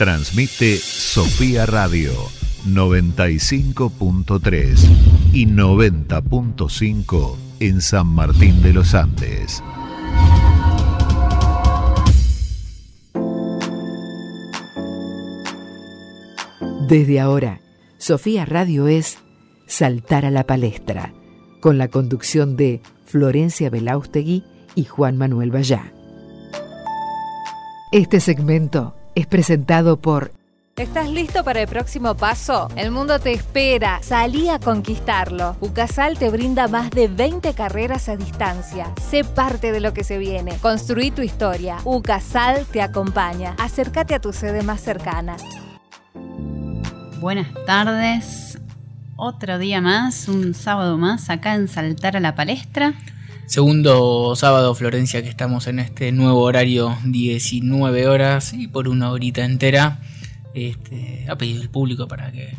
Transmite 0.00 0.78
Sofía 0.78 1.66
Radio 1.66 2.12
95.3 2.66 4.88
y 5.34 5.44
90.5 5.44 7.36
en 7.60 7.82
San 7.82 8.06
Martín 8.06 8.62
de 8.62 8.72
los 8.72 8.94
Andes. 8.94 9.62
Desde 16.88 17.20
ahora, 17.20 17.60
Sofía 17.98 18.46
Radio 18.46 18.88
es 18.88 19.18
Saltar 19.66 20.24
a 20.24 20.30
la 20.30 20.44
Palestra, 20.44 21.12
con 21.60 21.76
la 21.76 21.88
conducción 21.88 22.56
de 22.56 22.80
Florencia 23.04 23.68
Belaustegui 23.68 24.44
y 24.74 24.84
Juan 24.84 25.18
Manuel 25.18 25.54
Vallá. 25.54 25.92
Este 27.92 28.20
segmento 28.20 28.94
es 29.20 29.26
presentado 29.26 29.98
por 29.98 30.32
¿Estás 30.76 31.10
listo 31.10 31.44
para 31.44 31.60
el 31.60 31.68
próximo 31.68 32.16
paso? 32.16 32.68
El 32.74 32.90
mundo 32.90 33.18
te 33.18 33.34
espera. 33.34 34.00
Salí 34.02 34.48
a 34.48 34.58
conquistarlo. 34.58 35.56
UCASAL 35.60 36.18
te 36.18 36.30
brinda 36.30 36.68
más 36.68 36.88
de 36.90 37.06
20 37.06 37.52
carreras 37.52 38.08
a 38.08 38.16
distancia. 38.16 38.90
Sé 39.10 39.24
parte 39.24 39.72
de 39.72 39.80
lo 39.80 39.92
que 39.92 40.04
se 40.04 40.16
viene. 40.16 40.56
Construí 40.62 41.10
tu 41.10 41.20
historia. 41.20 41.76
UCASAL 41.84 42.64
te 42.64 42.80
acompaña. 42.80 43.56
Acércate 43.58 44.14
a 44.14 44.20
tu 44.20 44.32
sede 44.32 44.62
más 44.62 44.80
cercana. 44.80 45.36
Buenas 47.20 47.48
tardes. 47.66 48.58
Otro 49.16 49.58
día 49.58 49.82
más, 49.82 50.28
un 50.28 50.54
sábado 50.54 50.96
más 50.96 51.28
acá 51.28 51.56
en 51.56 51.68
Saltar 51.68 52.16
a 52.16 52.20
la 52.20 52.34
Palestra. 52.34 52.94
Segundo 53.50 54.36
sábado, 54.36 54.76
Florencia, 54.76 55.24
que 55.24 55.28
estamos 55.28 55.66
en 55.66 55.80
este 55.80 56.12
nuevo 56.12 56.40
horario, 56.42 56.96
19 57.04 58.06
horas 58.06 58.52
y 58.52 58.68
por 58.68 58.86
una 58.86 59.10
horita 59.10 59.44
entera. 59.44 59.98
Este, 60.54 61.26
ha 61.28 61.34
pedido 61.34 61.60
el 61.60 61.68
público 61.68 62.06
para 62.06 62.30
que 62.30 62.56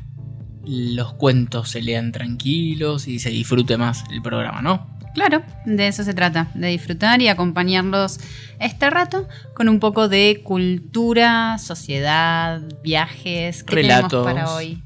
los 0.65 1.13
cuentos 1.13 1.69
se 1.69 1.81
lean 1.81 2.11
tranquilos 2.11 3.07
y 3.07 3.19
se 3.19 3.29
disfrute 3.29 3.77
más 3.77 4.03
el 4.11 4.21
programa, 4.21 4.61
¿no? 4.61 4.97
Claro, 5.13 5.43
de 5.65 5.87
eso 5.87 6.03
se 6.03 6.13
trata, 6.13 6.51
de 6.55 6.67
disfrutar 6.67 7.21
y 7.21 7.29
acompañarlos 7.29 8.19
este 8.59 8.89
rato 8.89 9.29
con 9.53 9.69
un 9.69 9.79
poco 9.79 10.09
de 10.09 10.41
cultura, 10.43 11.57
sociedad, 11.57 12.61
viajes, 12.83 13.63
¿qué 13.63 13.75
relatos 13.75 14.25
para 14.25 14.53
hoy. 14.55 14.83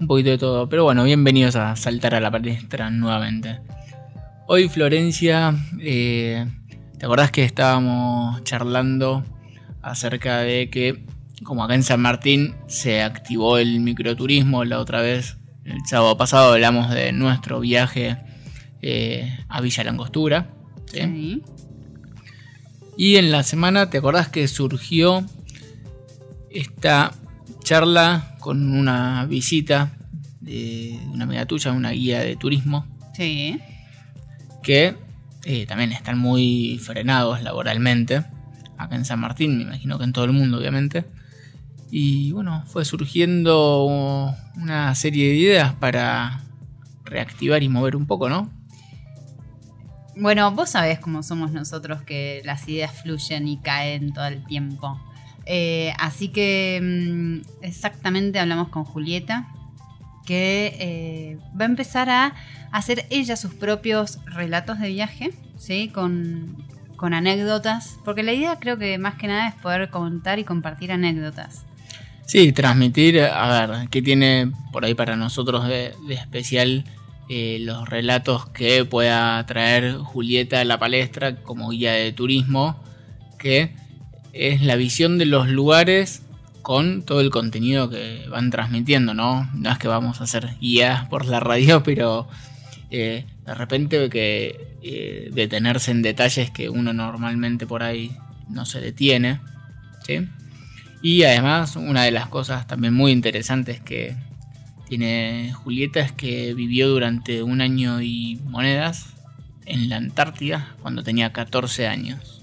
Un 0.00 0.06
poquito 0.06 0.30
de 0.30 0.38
todo, 0.38 0.70
pero 0.70 0.84
bueno, 0.84 1.04
bienvenidos 1.04 1.54
a 1.54 1.76
saltar 1.76 2.14
a 2.14 2.20
la 2.20 2.30
palestra 2.30 2.88
nuevamente. 2.88 3.58
Hoy 4.50 4.70
Florencia, 4.70 5.54
eh, 5.78 6.46
¿te 6.98 7.04
acordás 7.04 7.30
que 7.30 7.44
estábamos 7.44 8.42
charlando 8.44 9.22
acerca 9.82 10.38
de 10.38 10.70
que, 10.70 11.04
como 11.44 11.62
acá 11.62 11.74
en 11.74 11.82
San 11.82 12.00
Martín 12.00 12.54
se 12.66 13.02
activó 13.02 13.58
el 13.58 13.80
microturismo 13.80 14.64
la 14.64 14.78
otra 14.78 15.02
vez, 15.02 15.36
el 15.66 15.76
sábado 15.84 16.16
pasado 16.16 16.54
hablamos 16.54 16.88
de 16.88 17.12
nuestro 17.12 17.60
viaje 17.60 18.16
eh, 18.80 19.38
a 19.50 19.60
Villa 19.60 19.84
Langostura. 19.84 20.50
¿sí? 20.86 21.42
Y 22.96 23.16
en 23.16 23.30
la 23.30 23.42
semana, 23.42 23.90
¿te 23.90 23.98
acordás 23.98 24.30
que 24.30 24.48
surgió 24.48 25.26
esta 26.50 27.12
charla 27.64 28.34
con 28.40 28.72
una 28.72 29.26
visita 29.26 29.92
de 30.40 30.98
una 31.12 31.24
amiga 31.24 31.44
tuya, 31.44 31.70
una 31.70 31.90
guía 31.90 32.20
de 32.20 32.34
turismo? 32.36 32.86
Sí 33.12 33.60
que 34.68 34.94
eh, 35.44 35.64
también 35.64 35.92
están 35.92 36.18
muy 36.18 36.78
frenados 36.78 37.42
laboralmente, 37.42 38.22
acá 38.76 38.96
en 38.96 39.06
San 39.06 39.18
Martín, 39.18 39.56
me 39.56 39.62
imagino 39.62 39.96
que 39.96 40.04
en 40.04 40.12
todo 40.12 40.26
el 40.26 40.32
mundo 40.32 40.58
obviamente. 40.58 41.06
Y 41.90 42.32
bueno, 42.32 42.64
fue 42.66 42.84
surgiendo 42.84 43.86
una 44.56 44.94
serie 44.94 45.28
de 45.28 45.34
ideas 45.36 45.72
para 45.72 46.42
reactivar 47.06 47.62
y 47.62 47.70
mover 47.70 47.96
un 47.96 48.06
poco, 48.06 48.28
¿no? 48.28 48.50
Bueno, 50.14 50.50
vos 50.50 50.68
sabés 50.68 50.98
cómo 50.98 51.22
somos 51.22 51.50
nosotros, 51.50 52.02
que 52.02 52.42
las 52.44 52.68
ideas 52.68 52.92
fluyen 52.92 53.48
y 53.48 53.56
caen 53.62 54.12
todo 54.12 54.26
el 54.26 54.44
tiempo. 54.44 55.00
Eh, 55.46 55.94
así 55.98 56.28
que 56.28 56.78
mm, 56.82 57.64
exactamente 57.64 58.38
hablamos 58.38 58.68
con 58.68 58.84
Julieta, 58.84 59.48
que 60.28 60.76
eh, 60.78 61.38
va 61.58 61.64
a 61.64 61.68
empezar 61.68 62.10
a 62.10 62.34
hacer 62.70 63.06
ella 63.08 63.34
sus 63.34 63.54
propios 63.54 64.18
relatos 64.26 64.78
de 64.78 64.88
viaje, 64.88 65.30
¿sí? 65.56 65.88
Con, 65.88 66.54
con 66.96 67.14
anécdotas, 67.14 67.96
porque 68.04 68.22
la 68.22 68.34
idea 68.34 68.58
creo 68.60 68.76
que 68.76 68.98
más 68.98 69.14
que 69.14 69.26
nada 69.26 69.48
es 69.48 69.54
poder 69.54 69.88
contar 69.88 70.38
y 70.38 70.44
compartir 70.44 70.92
anécdotas. 70.92 71.64
Sí, 72.26 72.52
transmitir, 72.52 73.22
a 73.22 73.66
ver, 73.66 73.88
¿qué 73.88 74.02
tiene 74.02 74.52
por 74.70 74.84
ahí 74.84 74.92
para 74.92 75.16
nosotros 75.16 75.66
de, 75.66 75.94
especial 76.10 76.84
eh, 77.30 77.56
los 77.62 77.88
relatos 77.88 78.50
que 78.50 78.84
pueda 78.84 79.42
traer 79.46 79.94
Julieta 79.94 80.60
a 80.60 80.64
la 80.66 80.78
palestra 80.78 81.36
como 81.36 81.70
guía 81.70 81.92
de 81.92 82.12
turismo? 82.12 82.78
Que 83.38 83.74
es 84.34 84.60
la 84.60 84.76
visión 84.76 85.16
de 85.16 85.24
los 85.24 85.48
lugares 85.48 86.20
con 86.68 87.00
todo 87.00 87.22
el 87.22 87.30
contenido 87.30 87.88
que 87.88 88.26
van 88.28 88.50
transmitiendo, 88.50 89.14
¿no? 89.14 89.48
No 89.54 89.70
es 89.72 89.78
que 89.78 89.88
vamos 89.88 90.20
a 90.20 90.24
hacer 90.24 90.50
guías 90.60 91.08
por 91.08 91.24
la 91.24 91.40
radio, 91.40 91.82
pero 91.82 92.28
eh, 92.90 93.24
de 93.46 93.54
repente 93.54 94.10
que 94.10 94.76
eh, 94.82 95.30
detenerse 95.32 95.92
en 95.92 96.02
detalles 96.02 96.50
que 96.50 96.68
uno 96.68 96.92
normalmente 96.92 97.66
por 97.66 97.82
ahí 97.82 98.14
no 98.50 98.66
se 98.66 98.82
detiene. 98.82 99.40
Y 101.00 101.22
además 101.22 101.74
una 101.74 102.02
de 102.04 102.10
las 102.10 102.26
cosas 102.26 102.66
también 102.66 102.92
muy 102.92 103.12
interesantes 103.12 103.80
que 103.80 104.14
tiene 104.90 105.54
Julieta 105.54 106.00
es 106.00 106.12
que 106.12 106.52
vivió 106.52 106.90
durante 106.90 107.42
un 107.42 107.62
año 107.62 108.02
y 108.02 108.42
monedas 108.44 109.14
en 109.64 109.88
la 109.88 109.96
Antártida 109.96 110.74
cuando 110.82 111.02
tenía 111.02 111.32
14 111.32 111.86
años. 111.86 112.37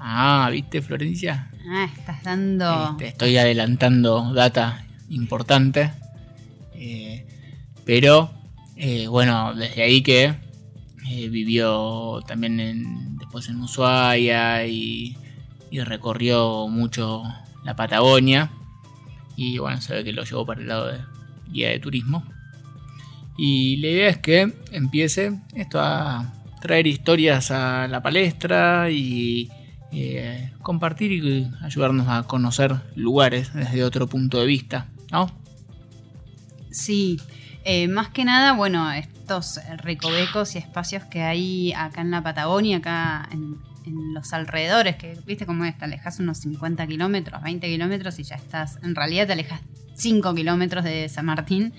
Ah, 0.00 0.48
¿viste 0.50 0.82
Florencia? 0.82 1.50
Ah, 1.70 1.88
estás 1.94 2.22
dando... 2.22 2.96
Te 2.98 3.08
estoy 3.08 3.36
adelantando 3.36 4.32
data 4.32 4.84
importante. 5.10 5.92
Eh, 6.74 7.26
pero 7.84 8.30
eh, 8.76 9.08
bueno, 9.08 9.54
desde 9.54 9.82
ahí 9.82 10.02
que 10.02 10.34
eh, 11.10 11.28
vivió 11.28 12.20
también 12.26 12.60
en, 12.60 13.16
después 13.18 13.48
en 13.48 13.60
Ushuaia 13.60 14.66
y, 14.66 15.16
recorrió 15.70 16.68
mucho 16.68 17.22
la 17.64 17.76
Patagonia. 17.76 18.50
Y 19.36 19.58
bueno, 19.58 19.80
se 19.80 19.94
ve 19.94 20.04
que 20.04 20.12
lo 20.12 20.24
llevó 20.24 20.44
para 20.44 20.60
el 20.60 20.68
lado 20.68 20.86
de 20.88 20.98
guía 21.50 21.70
de 21.70 21.78
turismo. 21.78 22.24
Y 23.36 23.76
la 23.76 23.88
idea 23.88 24.08
es 24.08 24.18
que 24.18 24.52
empiece 24.72 25.38
esto 25.54 25.80
a 25.80 26.32
traer 26.60 26.86
historias 26.86 27.50
a 27.50 27.86
la 27.86 28.02
palestra 28.02 28.90
y 28.90 29.48
eh, 29.92 30.50
compartir 30.62 31.12
y 31.12 31.50
ayudarnos 31.62 32.08
a 32.08 32.24
conocer 32.24 32.76
lugares 32.94 33.54
desde 33.54 33.84
otro 33.84 34.06
punto 34.06 34.38
de 34.38 34.46
vista, 34.46 34.88
¿no? 35.10 35.30
Sí, 36.70 37.18
eh, 37.64 37.88
más 37.88 38.08
que 38.08 38.24
nada, 38.24 38.52
bueno, 38.52 38.90
estos 38.92 39.60
recovecos 39.78 40.54
y 40.54 40.58
espacios 40.58 41.04
que 41.04 41.22
hay 41.22 41.72
acá 41.72 42.02
en 42.02 42.10
la 42.10 42.22
Patagonia, 42.22 42.78
acá 42.78 43.28
en, 43.32 43.56
los 44.12 44.34
alrededores, 44.34 44.96
que 44.96 45.16
viste 45.24 45.46
cómo 45.46 45.64
es, 45.64 45.78
te 45.78 45.86
alejas 45.86 46.18
unos 46.18 46.36
50 46.38 46.86
kilómetros, 46.86 47.42
20 47.42 47.66
kilómetros 47.68 48.18
y 48.18 48.22
ya 48.22 48.36
estás, 48.36 48.78
en 48.82 48.94
realidad 48.94 49.26
te 49.26 49.32
alejas 49.32 49.62
5 49.94 50.34
kilómetros 50.34 50.84
de 50.84 51.08
San 51.08 51.24
Martín 51.24 51.72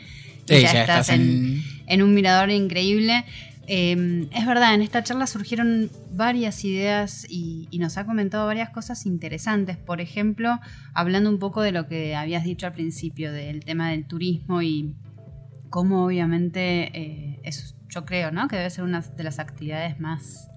y 0.48 0.62
ya, 0.62 0.82
estás, 0.82 1.10
en, 1.10 1.64
un 2.02 2.14
mirador 2.16 2.50
increíble. 2.50 3.26
Em, 3.72 4.28
es 4.32 4.48
verdad, 4.48 4.74
en 4.74 4.82
esta 4.82 5.04
charla 5.04 5.28
surgieron 5.28 5.92
varias 6.12 6.66
ideas 6.66 7.28
y, 7.30 7.68
y, 7.70 7.78
nos 7.78 8.00
ha 8.00 8.06
comentado 8.08 8.48
varias 8.48 8.72
cosas 8.72 9.06
interesantes. 9.06 9.78
Por 9.78 10.02
ejemplo, 10.02 10.60
hablando 10.96 11.30
un 11.30 11.38
poco 11.38 11.62
de 11.62 11.72
lo 11.72 11.88
que 11.88 12.16
habías 12.16 12.44
dicho 12.44 12.66
al 12.66 12.74
principio, 12.74 13.32
del 13.32 13.64
tema 13.64 13.92
del 13.92 14.08
turismo 14.08 14.64
y, 14.64 14.96
como 15.70 16.04
obviamente 16.04 16.90
eh, 17.00 17.40
es, 17.44 17.76
yo 17.90 18.06
creo, 18.06 18.32
¿no? 18.32 18.48
Que 18.48 18.56
debe 18.56 18.72
ser 18.72 18.86
una 18.86 19.02
de 19.02 19.24
las 19.24 19.38
actividades 19.38 20.00
más... 20.00 20.50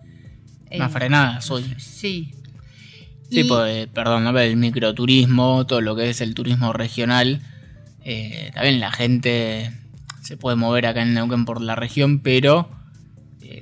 Eh, 0.70 0.78
más 0.78 0.90
frenadas 0.90 1.50
hoy. 1.50 1.64
Sí. 1.76 2.32
Sí, 3.30 3.44
pues, 3.44 3.88
perdón, 3.88 4.24
¿no? 4.24 4.38
el 4.38 4.56
microturismo, 4.56 5.66
todo 5.66 5.82
lo 5.82 5.94
que 5.96 6.08
es 6.08 6.22
el 6.22 6.32
turismo 6.32 6.72
regional. 6.72 7.42
Eh, 8.04 8.50
también 8.54 8.80
la 8.80 8.90
gente 8.90 9.70
se 10.22 10.38
puede 10.38 10.56
mover 10.56 10.86
acá 10.86 11.02
en 11.02 11.12
Neuquén 11.12 11.44
por 11.44 11.60
la 11.60 11.74
región, 11.74 12.20
pero 12.20 12.70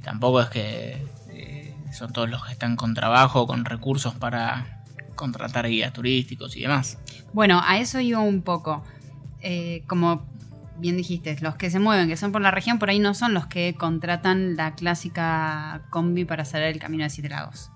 tampoco 0.03 0.41
es 0.41 0.49
que 0.49 1.07
son 1.93 2.13
todos 2.13 2.31
los 2.31 2.45
que 2.45 2.53
están 2.53 2.77
con 2.77 2.95
trabajo, 2.95 3.47
con 3.47 3.65
recursos 3.65 4.15
para 4.15 4.83
contratar 5.15 5.69
guías 5.69 5.93
turísticos 5.93 6.57
y 6.57 6.63
demás. 6.63 6.99
Bueno, 7.33 7.61
a 7.65 7.79
eso 7.79 8.01
iba 8.01 8.21
un 8.21 8.43
poco. 8.43 8.85
como 9.87 10.25
bien 10.81 10.97
dijiste, 10.97 11.37
los 11.41 11.57
que 11.57 11.71
se 11.71 11.79
mueven, 11.79 12.09
que 12.09 12.17
son 12.17 12.33
por 12.33 12.41
la 12.41 12.51
región, 12.51 12.79
por 12.79 12.91
ahí 12.91 12.99
no 12.99 13.15
son 13.15 13.35
los 13.35 13.47
que 13.47 13.75
contratan 13.75 14.57
la 14.57 14.75
clásica 14.75 15.83
combi 15.91 16.25
para 16.25 16.43
hacer 16.43 16.63
el 16.63 16.79
camino 16.79 17.05
de 17.05 17.11
Siete 17.11 17.29
Lagos. 17.29 17.71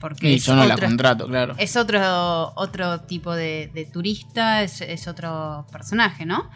Porque 0.00 0.38
yo 0.38 0.54
no 0.54 0.66
la 0.66 0.76
contrato, 0.76 1.26
claro. 1.26 1.54
es 1.58 1.76
otro, 1.76 2.52
otro 2.56 3.00
tipo 3.00 3.34
de, 3.34 3.70
de 3.72 3.86
turista, 3.86 4.62
es, 4.62 4.82
es 4.82 5.08
otro 5.08 5.66
personaje, 5.72 6.26
¿no? 6.26 6.50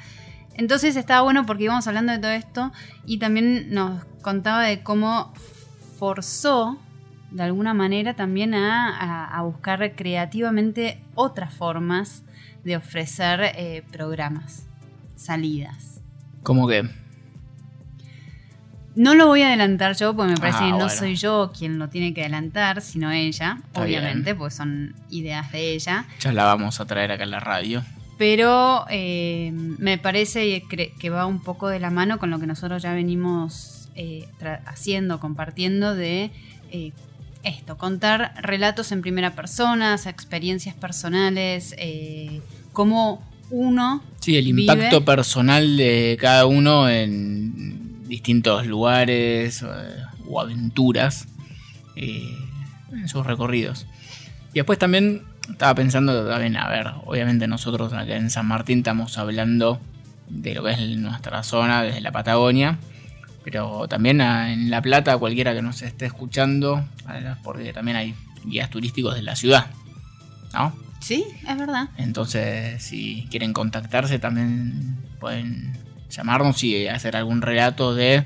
Entonces 0.59 0.97
estaba 0.97 1.23
bueno 1.23 1.47
porque 1.47 1.65
íbamos 1.65 1.87
hablando 1.87 2.13
de 2.13 2.19
todo 2.19 2.31
esto 2.33 2.73
y 3.07 3.19
también 3.19 3.73
nos 3.73 4.05
contaba 4.23 4.65
de 4.65 4.83
cómo 4.83 5.33
forzó 5.99 6.79
de 7.31 7.43
alguna 7.43 7.75
manera 7.75 8.15
también 8.15 8.55
a, 8.55 8.89
a- 8.99 9.39
a 9.39 9.43
buscar 9.43 9.95
creativamente 9.95 11.03
otras 11.15 11.55
formas 11.55 12.23
de 12.65 12.77
ofrecer 12.77 13.41
eh, 13.55 13.83
programas, 13.93 14.67
salidas. 15.17 16.01
Como 16.43 16.67
que. 16.69 16.89
No 18.97 19.15
lo 19.15 19.29
voy 19.29 19.43
a 19.43 19.49
adelantar 19.49 19.95
yo 19.97 20.17
porque 20.17 20.33
me 20.33 20.39
parece 20.39 20.59
Ah, 20.59 20.67
que 20.67 20.71
no 20.73 20.77
bueno. 20.79 20.91
soy 20.91 21.15
yo 21.15 21.53
quien 21.57 21.79
lo 21.79 21.89
tiene 21.89 22.13
que 22.15 22.23
adelantar, 22.23 22.81
sino 22.81 23.13
ella, 23.13 23.59
Está 23.67 23.83
obviamente, 23.83 24.35
porque 24.35 24.55
son 24.55 24.97
ideas 25.09 25.53
de 25.53 25.75
ella. 25.75 26.05
Ya 26.21 26.33
la 26.33 26.45
vamos 26.45 26.81
a 26.81 26.87
traer 26.87 27.13
acá 27.13 27.23
en 27.23 27.31
la 27.31 27.39
radio. 27.41 27.85
Pero 28.19 28.85
eh, 28.91 29.51
me 29.53 29.97
parece 29.97 30.63
que 30.99 31.11
va 31.11 31.25
un 31.27 31.41
poco 31.41 31.69
de 31.69 31.79
la 31.81 31.91
mano 31.91 32.19
con 32.19 32.31
lo 32.31 32.39
que 32.41 32.47
nosotros 32.47 32.83
ya 32.83 32.93
venimos 32.93 33.89
eh, 33.95 34.29
haciendo, 34.67 35.21
compartiendo 35.21 35.95
de 35.95 36.31
eh, 36.73 36.93
esto, 37.45 37.79
contar 37.79 38.35
relatos 38.43 38.91
en 38.91 39.01
primera 39.03 39.35
persona, 39.35 39.95
experiencias 39.95 40.75
personales, 40.75 41.77
cómo 42.73 43.23
uno 43.51 44.03
Sí, 44.21 44.37
el 44.37 44.47
vive- 44.53 44.63
impacto 44.73 45.05
personal 45.05 45.77
de 45.77 46.19
cada 46.21 46.47
uno 46.47 46.89
en 46.91 48.07
distintos 48.09 48.67
lugares 48.67 49.65
o 50.27 50.41
aventuras 50.41 51.29
en 51.97 53.09
sus 53.09 53.25
recorridos. 53.27 53.87
Y 54.53 54.57
después 54.57 54.79
también 54.79 55.23
estaba 55.51 55.75
pensando, 55.75 56.29
también, 56.29 56.57
a 56.57 56.69
ver, 56.69 56.93
obviamente 57.05 57.47
nosotros 57.47 57.93
acá 57.93 58.17
en 58.17 58.31
San 58.31 58.47
Martín 58.47 58.79
estamos 58.79 59.19
hablando 59.19 59.81
de 60.29 60.55
lo 60.55 60.63
que 60.63 60.73
es 60.73 60.79
nuestra 60.99 61.43
zona, 61.43 61.83
desde 61.83 62.01
la 62.01 62.13
Patagonia, 62.13 62.79
pero 63.45 63.89
también 63.89 64.21
en 64.21 64.71
La 64.71 64.83
Plata, 64.83 65.17
cualquiera 65.17 65.55
que 65.55 65.63
nos 65.63 65.81
esté 65.83 66.07
escuchando, 66.07 66.87
porque 67.43 67.73
también 67.73 67.97
hay 67.97 68.15
guías 68.45 68.69
turísticos 68.69 69.15
de 69.15 69.23
la 69.23 69.37
ciudad, 69.37 69.67
¿no? 70.53 70.75
Sí, 71.01 71.25
es 71.47 71.57
verdad. 71.57 71.89
Entonces, 71.97 72.83
si 72.83 73.27
quieren 73.31 73.53
contactarse, 73.53 74.19
también 74.19 74.99
pueden 75.21 75.73
llamarnos 76.11 76.63
y 76.65 76.89
hacer 76.89 77.17
algún 77.17 77.41
relato 77.41 77.95
de 77.95 78.25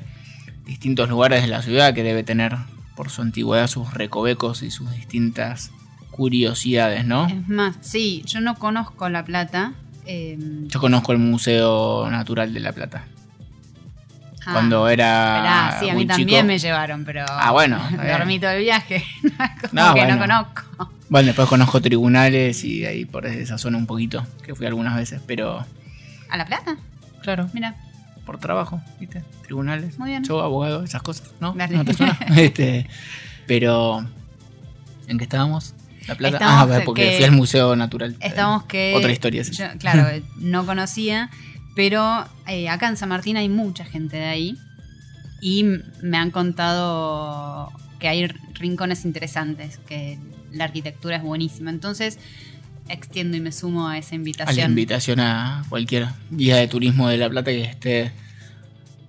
distintos 0.65 1.09
lugares 1.09 1.43
de 1.43 1.49
la 1.49 1.63
ciudad 1.63 1.95
que 1.95 2.03
debe 2.03 2.25
tener 2.25 2.57
por 2.97 3.11
su 3.11 3.23
antigüedad 3.23 3.67
sus 3.67 3.95
recovecos 3.95 4.63
y 4.63 4.71
sus 4.71 4.91
distintas 4.93 5.71
curiosidades, 6.13 7.05
¿no? 7.05 7.27
Es 7.27 7.49
más, 7.49 7.77
sí, 7.81 8.23
yo 8.27 8.41
no 8.41 8.55
conozco 8.55 9.09
La 9.09 9.25
Plata. 9.25 9.73
eh, 10.07 10.39
Yo 10.69 10.79
conozco 10.81 11.11
el 11.13 11.19
Museo 11.19 12.09
Natural 12.11 12.55
de 12.55 12.61
La 12.61 12.73
Plata. 12.73 13.05
ah, 14.47 14.53
Cuando 14.53 14.89
era. 14.89 15.37
esperá, 15.37 15.81
sí, 15.81 15.89
a 15.91 15.95
mí 15.95 16.07
también 16.07 16.47
me 16.47 16.59
llevaron, 16.59 17.05
pero 17.05 17.25
Ah, 17.29 17.51
bueno, 17.51 17.81
dormí 18.19 18.39
todo 18.39 18.51
el 18.51 18.63
viaje. 18.63 19.05
Como 19.23 19.73
No, 19.73 19.95
que 19.95 20.01
bueno. 20.01 20.15
no 20.15 20.21
conozco. 20.21 20.91
Bueno, 21.09 21.27
después 21.27 21.49
conozco 21.49 21.81
tribunales 21.81 22.63
y 22.65 22.85
ahí 22.87 23.05
por 23.05 23.27
esa 23.27 23.59
zona 23.59 23.77
un 23.79 23.87
poquito, 23.87 24.25
que 24.45 24.55
fui 24.55 24.67
algunas 24.67 24.95
veces, 24.97 25.21
pero. 25.27 25.65
¿A 26.31 26.37
La 26.37 26.47
Plata? 26.47 26.77
Claro, 27.23 27.49
Mira, 27.53 27.75
por 28.25 28.39
trabajo, 28.39 28.81
¿viste? 28.99 29.23
Tribunales. 29.45 29.99
Muy 29.99 30.11
bien. 30.11 30.25
Yo, 30.25 30.41
abogado, 30.43 30.83
esas 30.85 31.03
cosas, 31.03 31.31
¿no? 31.41 31.53
Dale. 31.53 31.77
¿No 31.77 31.85
te 31.85 31.95
suena? 31.95 32.19
este, 32.37 32.87
pero. 33.47 34.07
¿En 35.09 35.19
qué 35.19 35.25
estábamos? 35.25 35.75
La 36.09 36.15
Plata. 36.17 36.37
Estábamos 36.37 36.75
ah, 36.77 36.79
que- 36.81 36.85
porque 36.85 37.11
que- 37.11 37.17
fui 37.17 37.25
al 37.25 37.33
Museo 37.33 37.77
Natural. 37.77 38.17
Estamos 38.21 38.63
Eh, 38.63 38.67
que. 38.69 38.95
Otra 38.97 39.13
historia, 39.13 39.45
sí. 39.45 39.53
yo, 39.53 39.65
claro, 39.79 40.07
no 40.37 40.65
conocía, 40.67 41.31
pero 41.75 42.27
eh, 42.47 42.69
acá 42.69 42.89
en 42.89 42.97
San 42.97 43.09
Martín 43.09 43.37
hay 43.37 43.49
mucha 43.49 43.85
gente 43.85 44.17
de 44.17 44.25
ahí. 44.27 44.57
Y 45.41 45.65
me 46.03 46.17
han 46.19 46.31
contado 46.31 47.73
que 47.99 48.09
hay 48.09 48.27
rincones 48.55 49.05
interesantes, 49.05 49.79
que 49.89 50.19
la 50.53 50.65
arquitectura 50.65 51.17
es 51.17 51.23
buenísima. 51.23 51.71
Entonces, 51.71 52.19
extiendo 52.89 53.37
y 53.37 53.41
me 53.41 53.51
sumo 53.53 53.89
a 53.89 53.99
esa 53.99 54.09
a 54.09 54.11
la 54.11 54.17
invitación. 54.17 54.71
invitación 54.71 55.21
a 55.21 55.65
cualquier 55.69 56.09
guía 56.31 56.57
de 56.57 56.69
turismo 56.69 57.09
de 57.09 57.17
La 57.17 57.29
Plata 57.29 57.51
que 57.51 57.63
esté 57.65 58.13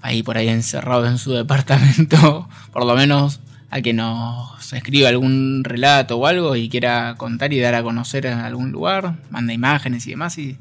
ahí 0.01 0.21
por 0.23 0.37
ahí 0.37 0.49
encerrado 0.49 1.05
en 1.05 1.17
su 1.17 1.31
departamento, 1.33 2.47
por 2.71 2.85
lo 2.85 2.95
menos 2.95 3.39
a 3.73 3.81
que 3.81 3.91
nos 3.91 4.71
escriba 4.71 5.09
algún 5.09 5.63
relato 5.63 6.19
o 6.19 6.27
algo 6.27 6.55
y 6.55 6.69
quiera 6.69 7.15
contar 7.17 7.53
y 7.53 7.59
dar 7.59 7.73
a 7.73 7.81
conocer 7.81 8.27
en 8.27 8.37
algún 8.37 8.71
lugar, 8.71 9.15
manda 9.31 9.51
imágenes 9.51 10.05
y 10.05 10.11
demás 10.11 10.37
y 10.37 10.59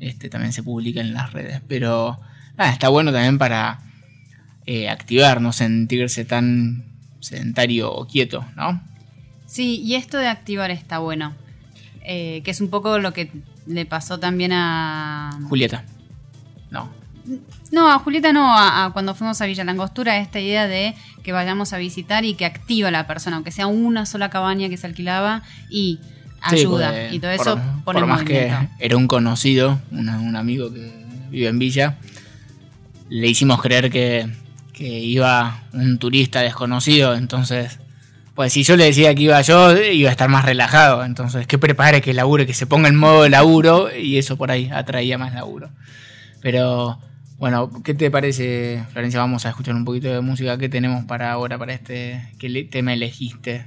este 0.00 0.28
también 0.28 0.52
se 0.52 0.62
publica 0.62 1.00
en 1.00 1.14
las 1.14 1.32
redes. 1.32 1.62
Pero 1.66 2.20
nada, 2.58 2.70
está 2.70 2.90
bueno 2.90 3.10
también 3.10 3.38
para 3.38 3.80
eh, 4.66 4.90
activar, 4.90 5.40
no 5.40 5.54
sentirse 5.54 6.26
tan 6.26 6.84
sedentario 7.20 7.90
o 7.90 8.06
quieto, 8.06 8.44
¿no? 8.54 8.82
Sí, 9.46 9.80
y 9.82 9.94
esto 9.94 10.18
de 10.18 10.28
activar 10.28 10.70
está 10.70 10.98
bueno. 10.98 11.34
Eh, 12.04 12.42
que 12.44 12.50
es 12.50 12.60
un 12.60 12.68
poco 12.68 12.98
lo 12.98 13.14
que 13.14 13.30
le 13.66 13.86
pasó 13.86 14.18
también 14.18 14.52
a. 14.52 15.40
Julieta. 15.48 15.84
No. 17.70 17.90
A 17.90 17.98
Julieta 17.98 18.32
no, 18.32 18.52
a, 18.56 18.84
a 18.86 18.92
cuando 18.92 19.14
fuimos 19.14 19.40
a 19.40 19.46
Villa 19.46 19.64
Langostura, 19.64 20.18
esta 20.18 20.40
idea 20.40 20.66
de 20.66 20.94
que 21.22 21.32
vayamos 21.32 21.72
a 21.72 21.78
visitar 21.78 22.24
y 22.24 22.34
que 22.34 22.44
activa 22.44 22.88
a 22.88 22.90
la 22.90 23.06
persona, 23.06 23.36
aunque 23.36 23.52
sea 23.52 23.66
una 23.68 24.06
sola 24.06 24.28
cabaña 24.30 24.68
que 24.68 24.76
se 24.76 24.86
alquilaba 24.86 25.42
y 25.70 25.98
Sí, 26.50 26.56
ayuda. 26.56 26.88
porque 26.88 27.08
y 27.12 27.18
todo 27.20 27.30
por- 27.36 27.40
eso 27.46 27.60
pone 27.84 28.00
por 28.00 28.08
más 28.08 28.22
que 28.24 28.52
era 28.80 28.96
un 28.96 29.06
conocido, 29.06 29.80
una- 29.92 30.18
un 30.18 30.34
amigo 30.34 30.72
que 30.72 30.92
vive 31.30 31.46
en 31.48 31.58
Villa, 31.60 31.96
le 33.08 33.28
hicimos 33.28 33.62
creer 33.62 33.90
que, 33.90 34.28
que 34.72 34.88
iba 34.98 35.62
un 35.72 35.98
turista 35.98 36.40
desconocido, 36.40 37.14
entonces, 37.14 37.78
pues 38.34 38.52
si 38.52 38.64
yo 38.64 38.76
le 38.76 38.84
decía 38.86 39.14
que 39.14 39.22
iba 39.22 39.40
yo, 39.42 39.76
iba 39.76 40.08
a 40.08 40.12
estar 40.12 40.28
más 40.28 40.44
relajado, 40.44 41.04
entonces 41.04 41.46
que 41.46 41.58
prepare, 41.58 42.00
que 42.00 42.12
labure, 42.14 42.46
que 42.46 42.54
se 42.54 42.66
ponga 42.66 42.88
en 42.88 42.96
modo 42.96 43.28
laburo, 43.28 43.94
y 43.94 44.18
eso 44.18 44.36
por 44.36 44.50
ahí 44.50 44.68
atraía 44.72 45.18
más 45.18 45.34
laburo. 45.34 45.70
Pero, 46.40 46.98
bueno, 47.42 47.72
¿qué 47.82 47.92
te 47.92 48.08
parece, 48.08 48.84
Florencia? 48.92 49.18
Vamos 49.18 49.44
a 49.46 49.48
escuchar 49.48 49.74
un 49.74 49.84
poquito 49.84 50.06
de 50.06 50.20
música 50.20 50.58
que 50.58 50.68
tenemos 50.68 51.06
para 51.06 51.32
ahora, 51.32 51.58
para 51.58 51.72
este, 51.72 52.32
¿qué 52.38 52.68
tema 52.70 52.92
elegiste? 52.92 53.66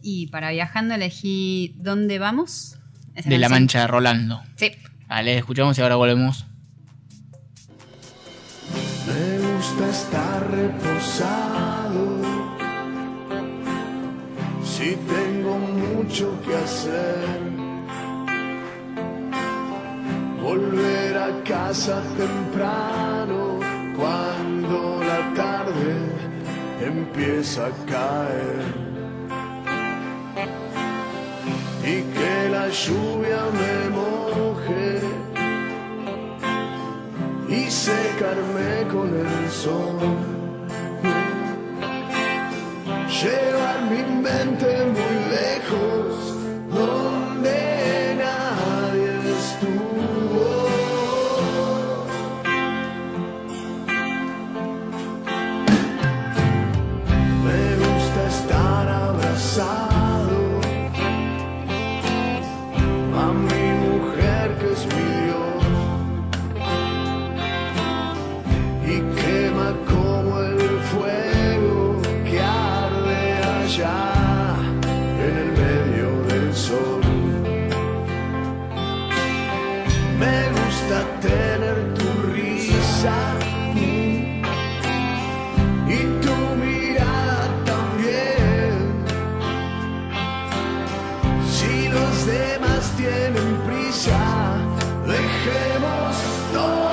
Y 0.00 0.28
para 0.28 0.50
viajando 0.50 0.94
elegí 0.94 1.74
¿Dónde 1.76 2.18
vamos? 2.18 2.78
Esa 3.14 3.28
De 3.28 3.36
la 3.36 3.48
canción. 3.48 3.62
Mancha 3.64 3.80
de 3.80 3.86
Rolando. 3.88 4.42
Sí. 4.56 4.72
Vale, 5.08 5.36
escuchamos 5.36 5.76
y 5.76 5.82
ahora 5.82 5.96
volvemos. 5.96 6.46
Me 9.06 9.46
gusta 9.46 9.90
estar 9.90 10.50
reposado. 10.50 12.22
Si 14.64 14.96
tengo 15.06 15.58
mucho 15.58 16.40
que 16.46 16.54
hacer. 16.54 17.65
Volver 20.46 21.16
a 21.16 21.30
casa 21.42 22.00
temprano 22.16 23.58
cuando 23.98 25.00
la 25.10 25.20
tarde 25.34 25.94
empieza 26.80 27.66
a 27.66 27.72
caer. 27.92 28.62
Y 31.82 31.96
que 32.14 32.48
la 32.56 32.68
lluvia 32.68 33.42
me 33.60 33.74
moje 33.98 35.00
y 37.48 37.68
secarme 37.68 38.72
con 38.92 39.08
el 39.26 39.50
sol. 39.50 39.98
Llevar 43.20 43.78
mi 43.90 44.02
mente 44.28 44.70
muy 44.94 45.16
lejos, 45.38 46.15
Si 91.58 91.88
los 91.88 92.26
demás 92.26 92.92
tienen 92.98 93.56
prisa, 93.66 94.58
dejemos. 95.06 96.85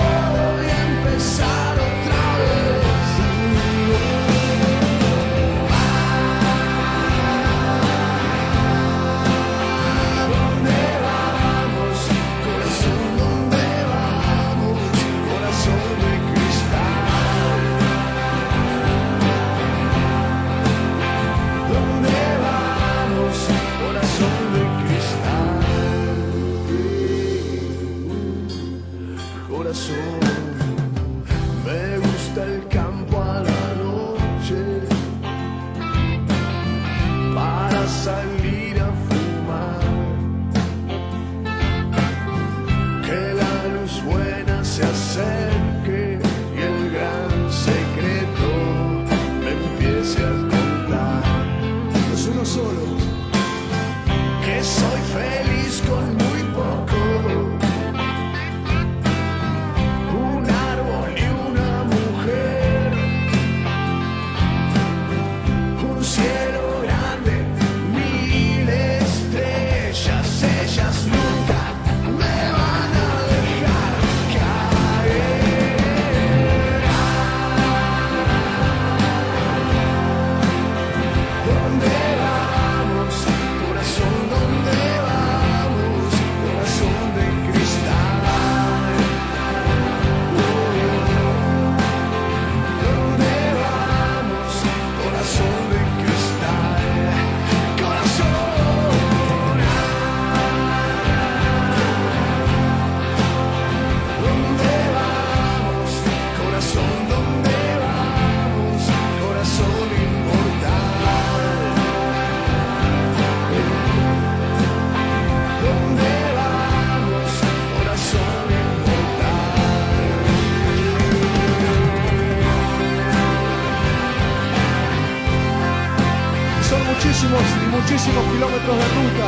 Muchísimos 127.83 128.23
kilómetros 128.31 128.77
de 128.79 128.87
ruta. 128.95 129.27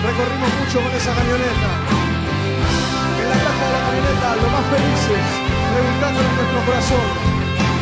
Recorrimos 0.00 0.50
mucho 0.64 0.80
con 0.80 0.92
esa 0.96 1.12
camioneta. 1.12 1.70
En 3.20 3.28
la 3.28 3.38
caja 3.44 3.64
de 3.64 3.72
la 3.76 3.82
camioneta, 3.84 4.26
lo 4.40 4.48
más 4.48 4.64
felices, 4.72 5.24
preguntándole 5.74 6.28
en 6.28 6.36
nuestro 6.40 6.60
corazón. 6.64 7.06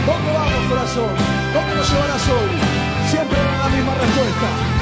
¿Dónde 0.06 0.30
vamos, 0.34 0.62
corazón? 0.68 1.14
¿Dónde 1.54 1.74
nos 1.76 1.90
llevarás 1.90 2.28
hoy? 2.28 2.50
Siempre 3.06 3.38
la 3.38 3.68
misma 3.70 3.94
respuesta. 3.94 4.81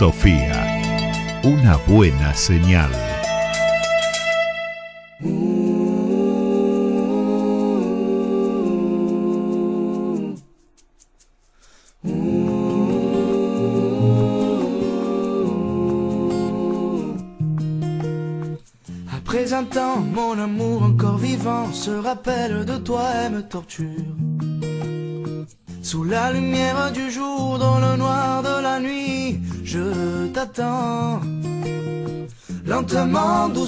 Sofía, 0.00 1.40
una 1.42 1.76
buena 1.76 2.32
señal. 2.32 3.09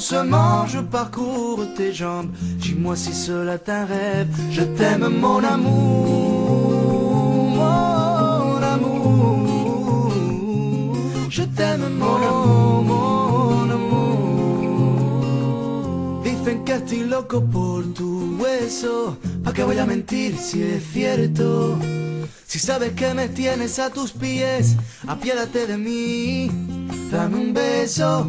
Doucement, 0.02 0.66
je 0.66 0.80
parcours 0.80 1.64
tes 1.76 1.92
jambes. 1.92 2.32
Dis-moi 2.58 2.96
si 2.96 3.12
cela 3.12 3.56
t'un 3.58 3.84
rêve. 3.84 4.26
Je 4.50 4.62
t'aime, 4.62 5.08
mon 5.20 5.44
amour, 5.44 6.80
mon 7.56 8.62
amour. 8.74 10.12
Je 11.30 11.42
t'aime, 11.42 11.88
mon 12.00 12.16
amour, 12.16 12.82
mon 12.82 13.70
amour. 13.70 15.02
Dicen 16.24 16.64
que 16.64 16.72
estoy 16.72 17.04
loco 17.04 17.40
por 17.40 17.84
tu 17.94 18.38
hueso. 18.40 19.16
¿Pa' 19.44 19.52
qué 19.52 19.62
voy 19.62 19.78
a 19.78 19.86
mentir 19.86 20.36
si 20.36 20.62
es 20.64 20.82
cierto? 20.92 21.78
Si 22.44 22.58
sabes 22.58 22.92
que 22.94 23.14
me 23.14 23.28
tienes 23.28 23.78
a 23.78 23.88
tus 23.90 24.10
pies, 24.10 24.74
apiádate 25.06 25.68
de 25.68 25.78
mí, 25.78 26.50
dame 27.10 27.36
un 27.36 27.54
beso. 27.54 28.26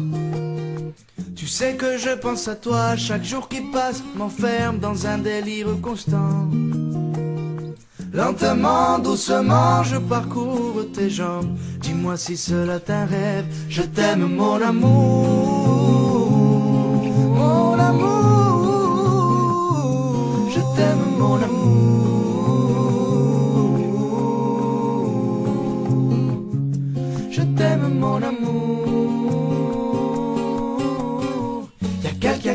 Tu 1.36 1.46
sais 1.46 1.74
que 1.74 1.98
je 1.98 2.10
pense 2.10 2.48
à 2.48 2.56
toi, 2.56 2.96
chaque 2.96 3.24
jour 3.24 3.48
qui 3.48 3.60
passe 3.60 4.02
m'enferme 4.16 4.78
dans 4.78 5.06
un 5.06 5.18
délire 5.18 5.68
constant. 5.82 6.48
Lentement, 8.12 8.98
doucement, 9.00 9.82
je 9.82 9.96
parcours 9.96 10.84
tes 10.92 11.10
jambes. 11.10 11.56
Dis-moi 11.80 12.16
si 12.16 12.36
cela 12.36 12.78
t'un 12.78 13.06
rêve. 13.06 13.46
Je 13.68 13.82
t'aime, 13.82 14.26
mon 14.36 14.62
amour. 14.62 15.83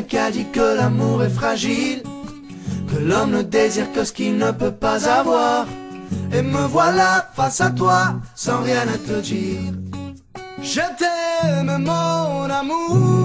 Quelqu'un 0.00 0.30
dit 0.30 0.46
que 0.50 0.76
l'amour 0.76 1.22
est 1.22 1.30
fragile. 1.30 2.02
Que 2.88 2.98
l'homme 2.98 3.32
ne 3.32 3.42
désire 3.42 3.92
que 3.92 4.04
ce 4.04 4.12
qu'il 4.12 4.36
ne 4.38 4.50
peut 4.50 4.72
pas 4.72 5.08
avoir. 5.08 5.66
Et 6.32 6.42
me 6.42 6.66
voilà 6.66 7.28
face 7.34 7.60
à 7.60 7.70
toi, 7.70 8.14
sans 8.34 8.62
rien 8.62 8.82
à 8.82 8.98
te 8.98 9.20
dire. 9.20 9.72
Je 10.62 10.80
t'aime. 10.98 11.84
Mon 11.84 12.50
amour. 12.50 13.19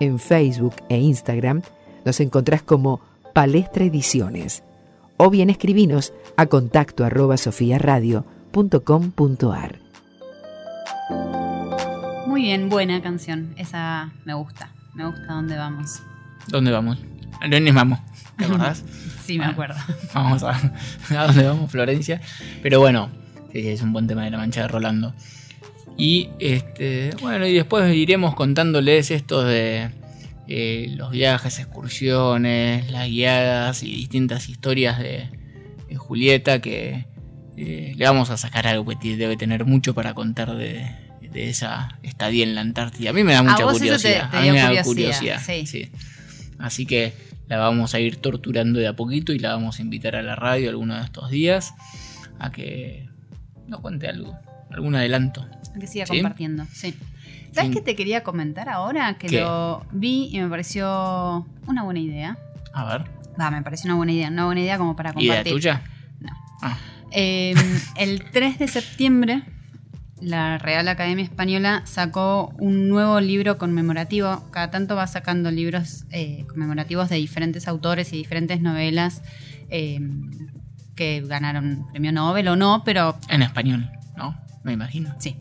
En 0.00 0.18
Facebook 0.18 0.76
e 0.88 0.98
Instagram 0.98 1.60
nos 2.06 2.20
encontrás 2.20 2.62
como 2.62 3.02
Palestra 3.34 3.84
Ediciones 3.84 4.62
o 5.18 5.28
bien 5.28 5.50
escribinos 5.50 6.14
a 6.38 6.46
contacto 6.46 7.04
arroba 7.04 7.36
sofiaradio.com.ar. 7.36 9.78
Muy 12.26 12.40
bien, 12.40 12.70
buena 12.70 13.02
canción. 13.02 13.52
Esa 13.58 14.10
me 14.24 14.32
gusta. 14.32 14.70
Me 14.94 15.04
gusta 15.04 15.34
dónde 15.34 15.58
vamos. 15.58 16.02
¿Dónde 16.48 16.72
vamos? 16.72 16.96
¿A 17.42 17.48
dónde 17.50 17.72
vamos? 17.72 17.98
¿Te 18.36 18.44
acordás? 18.44 18.84
Sí, 19.26 19.38
me 19.40 19.46
acuerdo. 19.46 19.74
Vamos 20.14 20.44
a, 20.44 20.50
a 21.10 21.26
dónde 21.26 21.42
vamos, 21.42 21.68
Florencia. 21.68 22.20
Pero 22.62 22.78
bueno, 22.78 23.10
sí, 23.52 23.66
es 23.66 23.82
un 23.82 23.92
buen 23.92 24.06
tema 24.06 24.24
de 24.24 24.30
la 24.30 24.38
mancha 24.38 24.62
de 24.62 24.68
Rolando. 24.68 25.14
Y 25.98 26.28
este, 26.38 27.10
bueno, 27.20 27.44
y 27.44 27.54
después 27.54 27.92
iremos 27.92 28.36
contándoles 28.36 29.10
esto 29.10 29.42
de 29.42 29.90
eh, 30.46 30.94
los 30.96 31.10
viajes, 31.10 31.58
excursiones, 31.58 32.88
las 32.92 33.08
guiadas 33.08 33.82
y 33.82 33.96
distintas 33.96 34.48
historias 34.48 34.98
de, 35.00 35.28
de 35.88 35.96
Julieta 35.96 36.60
que 36.60 37.06
eh, 37.56 37.94
le 37.96 38.04
vamos 38.04 38.30
a 38.30 38.36
sacar 38.36 38.68
algo 38.68 38.84
que 38.96 39.16
debe 39.16 39.36
tener 39.36 39.64
mucho 39.64 39.92
para 39.92 40.14
contar 40.14 40.54
de, 40.54 40.86
de 41.20 41.48
esa 41.48 41.98
estadía 42.04 42.44
en 42.44 42.54
la 42.54 42.60
Antártida. 42.60 43.10
A 43.10 43.12
mí 43.12 43.24
me 43.24 43.32
da 43.32 43.42
mucha 43.42 43.56
te- 43.56 43.62
curiosidad. 43.64 44.30
te 44.30 44.36
a 44.36 44.40
mí 44.42 44.50
me 44.52 44.58
da 44.60 44.66
curiosidad, 44.68 44.84
curiosidad. 44.84 45.42
sí. 45.44 45.66
sí. 45.66 45.90
Así 46.58 46.86
que 46.86 47.12
la 47.48 47.58
vamos 47.58 47.94
a 47.94 48.00
ir 48.00 48.16
torturando 48.16 48.78
de 48.78 48.88
a 48.88 48.94
poquito 48.96 49.32
y 49.32 49.38
la 49.38 49.54
vamos 49.54 49.78
a 49.78 49.82
invitar 49.82 50.16
a 50.16 50.22
la 50.22 50.34
radio 50.36 50.70
alguno 50.70 50.94
de 50.96 51.02
estos 51.04 51.30
días 51.30 51.74
a 52.38 52.50
que 52.50 53.08
nos 53.66 53.80
cuente 53.80 54.08
algo, 54.08 54.36
algún 54.70 54.94
adelanto. 54.94 55.46
Que 55.78 55.86
siga 55.86 56.06
¿Sí? 56.06 56.14
compartiendo. 56.14 56.64
Sí. 56.72 56.94
¿Sabes 57.52 57.70
Sí. 57.70 57.74
qué 57.76 57.80
te 57.82 57.96
quería 57.96 58.22
comentar 58.22 58.68
ahora? 58.68 59.16
Que 59.18 59.28
¿Qué? 59.28 59.40
lo 59.40 59.84
vi 59.92 60.28
y 60.32 60.40
me 60.40 60.48
pareció 60.48 61.46
una 61.66 61.82
buena 61.84 62.00
idea. 62.00 62.38
A 62.72 62.84
ver, 62.84 63.04
Va, 63.40 63.50
me 63.50 63.62
pareció 63.62 63.88
una 63.88 63.96
buena 63.96 64.12
idea. 64.12 64.28
Una 64.28 64.46
buena 64.46 64.60
idea 64.62 64.78
como 64.78 64.96
para 64.96 65.10
¿idea 65.10 65.36
compartir. 65.36 65.52
tuya? 65.52 65.82
No. 66.20 66.30
Ah, 66.62 66.76
Eh, 67.12 67.54
el 67.96 68.24
3 68.30 68.58
de 68.58 68.66
septiembre, 68.68 69.42
la 70.20 70.58
Real 70.58 70.88
Academia 70.88 71.24
Española 71.24 71.82
sacó 71.84 72.54
un 72.58 72.88
nuevo 72.88 73.20
libro 73.20 73.58
conmemorativo. 73.58 74.44
Cada 74.50 74.70
tanto 74.70 74.96
va 74.96 75.06
sacando 75.06 75.50
libros 75.50 76.04
eh, 76.10 76.44
conmemorativos 76.48 77.08
de 77.08 77.16
diferentes 77.16 77.68
autores 77.68 78.12
y 78.12 78.16
diferentes 78.16 78.60
novelas 78.60 79.22
eh, 79.68 80.00
que 80.94 81.20
ganaron 81.26 81.86
premio 81.90 82.12
Nobel 82.12 82.48
o 82.48 82.56
no, 82.56 82.82
pero 82.84 83.16
en 83.28 83.42
español, 83.42 83.90
¿no? 84.16 84.36
Me 84.64 84.72
imagino. 84.72 85.14
sí. 85.18 85.36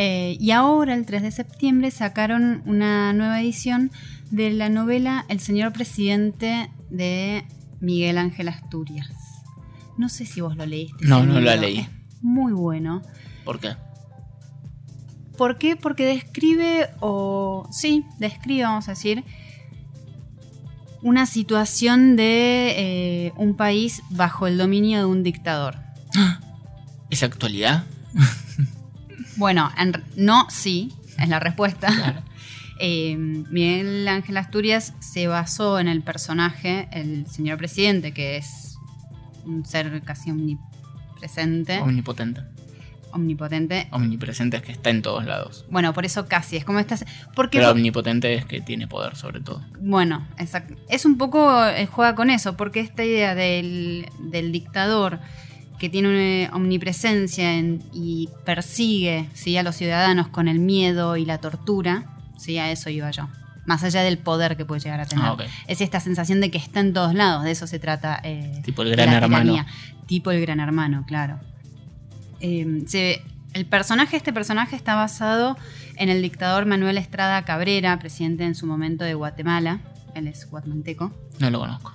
Eh, 0.00 0.36
y 0.38 0.52
ahora, 0.52 0.94
el 0.94 1.04
3 1.06 1.22
de 1.22 1.30
septiembre, 1.32 1.90
sacaron 1.90 2.62
una 2.66 3.12
nueva 3.12 3.40
edición 3.40 3.90
de 4.30 4.50
la 4.50 4.68
novela 4.68 5.24
El 5.28 5.40
señor 5.40 5.72
presidente 5.72 6.70
de 6.88 7.44
Miguel 7.80 8.18
Ángel 8.18 8.46
Asturias. 8.46 9.08
No 9.96 10.08
sé 10.08 10.24
si 10.24 10.40
vos 10.40 10.56
lo 10.56 10.66
leíste. 10.66 11.04
No, 11.04 11.24
no 11.26 11.40
la 11.40 11.56
libro. 11.56 11.60
leí. 11.62 11.78
Es 11.80 11.88
muy 12.22 12.52
bueno. 12.52 13.02
¿Por 13.48 13.60
qué? 13.60 13.76
¿Por 15.38 15.56
qué? 15.56 15.74
Porque 15.74 16.04
describe, 16.04 16.90
o 17.00 17.66
sí, 17.72 18.04
describe, 18.18 18.64
vamos 18.64 18.88
a 18.88 18.90
decir, 18.90 19.24
una 21.00 21.24
situación 21.24 22.14
de 22.14 22.74
eh, 22.76 23.32
un 23.36 23.56
país 23.56 24.02
bajo 24.10 24.46
el 24.48 24.58
dominio 24.58 24.98
de 24.98 25.06
un 25.06 25.22
dictador. 25.22 25.76
¿Es 27.10 27.22
actualidad? 27.22 27.86
Bueno, 29.36 29.70
en 29.78 29.94
no, 30.16 30.46
sí, 30.50 30.92
es 31.18 31.28
la 31.30 31.40
respuesta. 31.40 31.88
Claro. 31.96 32.22
Eh, 32.80 33.16
Miguel 33.16 34.06
Ángel 34.06 34.36
Asturias 34.36 34.92
se 35.00 35.26
basó 35.26 35.80
en 35.80 35.88
el 35.88 36.02
personaje, 36.02 36.88
el 36.92 37.26
señor 37.26 37.58
presidente, 37.58 38.12
que 38.12 38.36
es 38.36 38.76
un 39.44 39.64
ser 39.64 40.00
casi 40.02 40.30
omnipresente, 40.30 41.80
Omnipotente. 41.80 42.42
Omnipotente. 43.12 43.88
Omnipresente 43.90 44.56
es 44.58 44.62
que 44.62 44.72
está 44.72 44.90
en 44.90 45.02
todos 45.02 45.24
lados. 45.24 45.64
Bueno, 45.70 45.92
por 45.94 46.04
eso 46.04 46.26
casi, 46.26 46.56
es 46.56 46.64
como 46.64 46.78
estas... 46.78 47.04
Porque 47.34 47.58
Pero 47.58 47.70
omnipotente 47.72 48.34
es 48.34 48.44
que 48.44 48.60
tiene 48.60 48.86
poder 48.86 49.16
sobre 49.16 49.40
todo. 49.40 49.62
Bueno, 49.80 50.26
exacto. 50.38 50.74
Es 50.88 51.04
un 51.04 51.18
poco, 51.18 51.64
eh, 51.66 51.86
juega 51.86 52.14
con 52.14 52.30
eso, 52.30 52.56
porque 52.56 52.80
esta 52.80 53.04
idea 53.04 53.34
del, 53.34 54.06
del 54.18 54.52
dictador 54.52 55.18
que 55.78 55.88
tiene 55.88 56.08
una 56.48 56.56
omnipresencia 56.56 57.54
en- 57.54 57.82
y 57.92 58.28
persigue 58.44 59.28
¿sí? 59.34 59.56
a 59.56 59.62
los 59.62 59.76
ciudadanos 59.76 60.28
con 60.28 60.48
el 60.48 60.58
miedo 60.58 61.16
y 61.16 61.24
la 61.24 61.38
tortura, 61.38 62.06
¿sí? 62.36 62.58
a 62.58 62.70
eso 62.72 62.90
iba 62.90 63.10
yo. 63.12 63.28
Más 63.64 63.84
allá 63.84 64.02
del 64.02 64.16
poder 64.18 64.56
que 64.56 64.64
puede 64.64 64.80
llegar 64.80 64.98
a 65.00 65.06
tener. 65.06 65.24
Ah. 65.26 65.36
Es 65.66 65.80
esta 65.82 66.00
sensación 66.00 66.40
de 66.40 66.50
que 66.50 66.56
está 66.58 66.80
en 66.80 66.94
todos 66.94 67.14
lados, 67.14 67.44
de 67.44 67.50
eso 67.50 67.66
se 67.66 67.78
trata. 67.78 68.18
eh, 68.24 68.62
Tipo 68.64 68.82
el 68.82 68.90
gran 68.90 69.10
hermano. 69.12 69.64
Tipo 70.06 70.30
el 70.30 70.40
gran 70.40 70.58
hermano, 70.58 71.04
claro. 71.06 71.38
Eh, 72.40 72.82
se- 72.86 73.22
el 73.54 73.66
personaje, 73.66 74.16
este 74.16 74.32
personaje 74.32 74.76
está 74.76 74.94
basado 74.94 75.56
en 75.96 76.08
el 76.08 76.22
dictador 76.22 76.66
Manuel 76.66 76.98
Estrada 76.98 77.44
Cabrera, 77.44 77.98
presidente 77.98 78.44
en 78.44 78.54
su 78.54 78.66
momento 78.66 79.04
de 79.04 79.14
Guatemala. 79.14 79.80
Él 80.14 80.28
es 80.28 80.48
guatemalteco. 80.50 81.12
No 81.38 81.50
lo 81.50 81.58
conozco. 81.60 81.92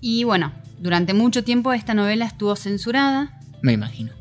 Y 0.00 0.24
bueno, 0.24 0.52
durante 0.78 1.14
mucho 1.14 1.44
tiempo 1.44 1.72
esta 1.72 1.94
novela 1.94 2.24
estuvo 2.24 2.54
censurada. 2.56 3.38
Me 3.62 3.72
imagino. 3.72 4.12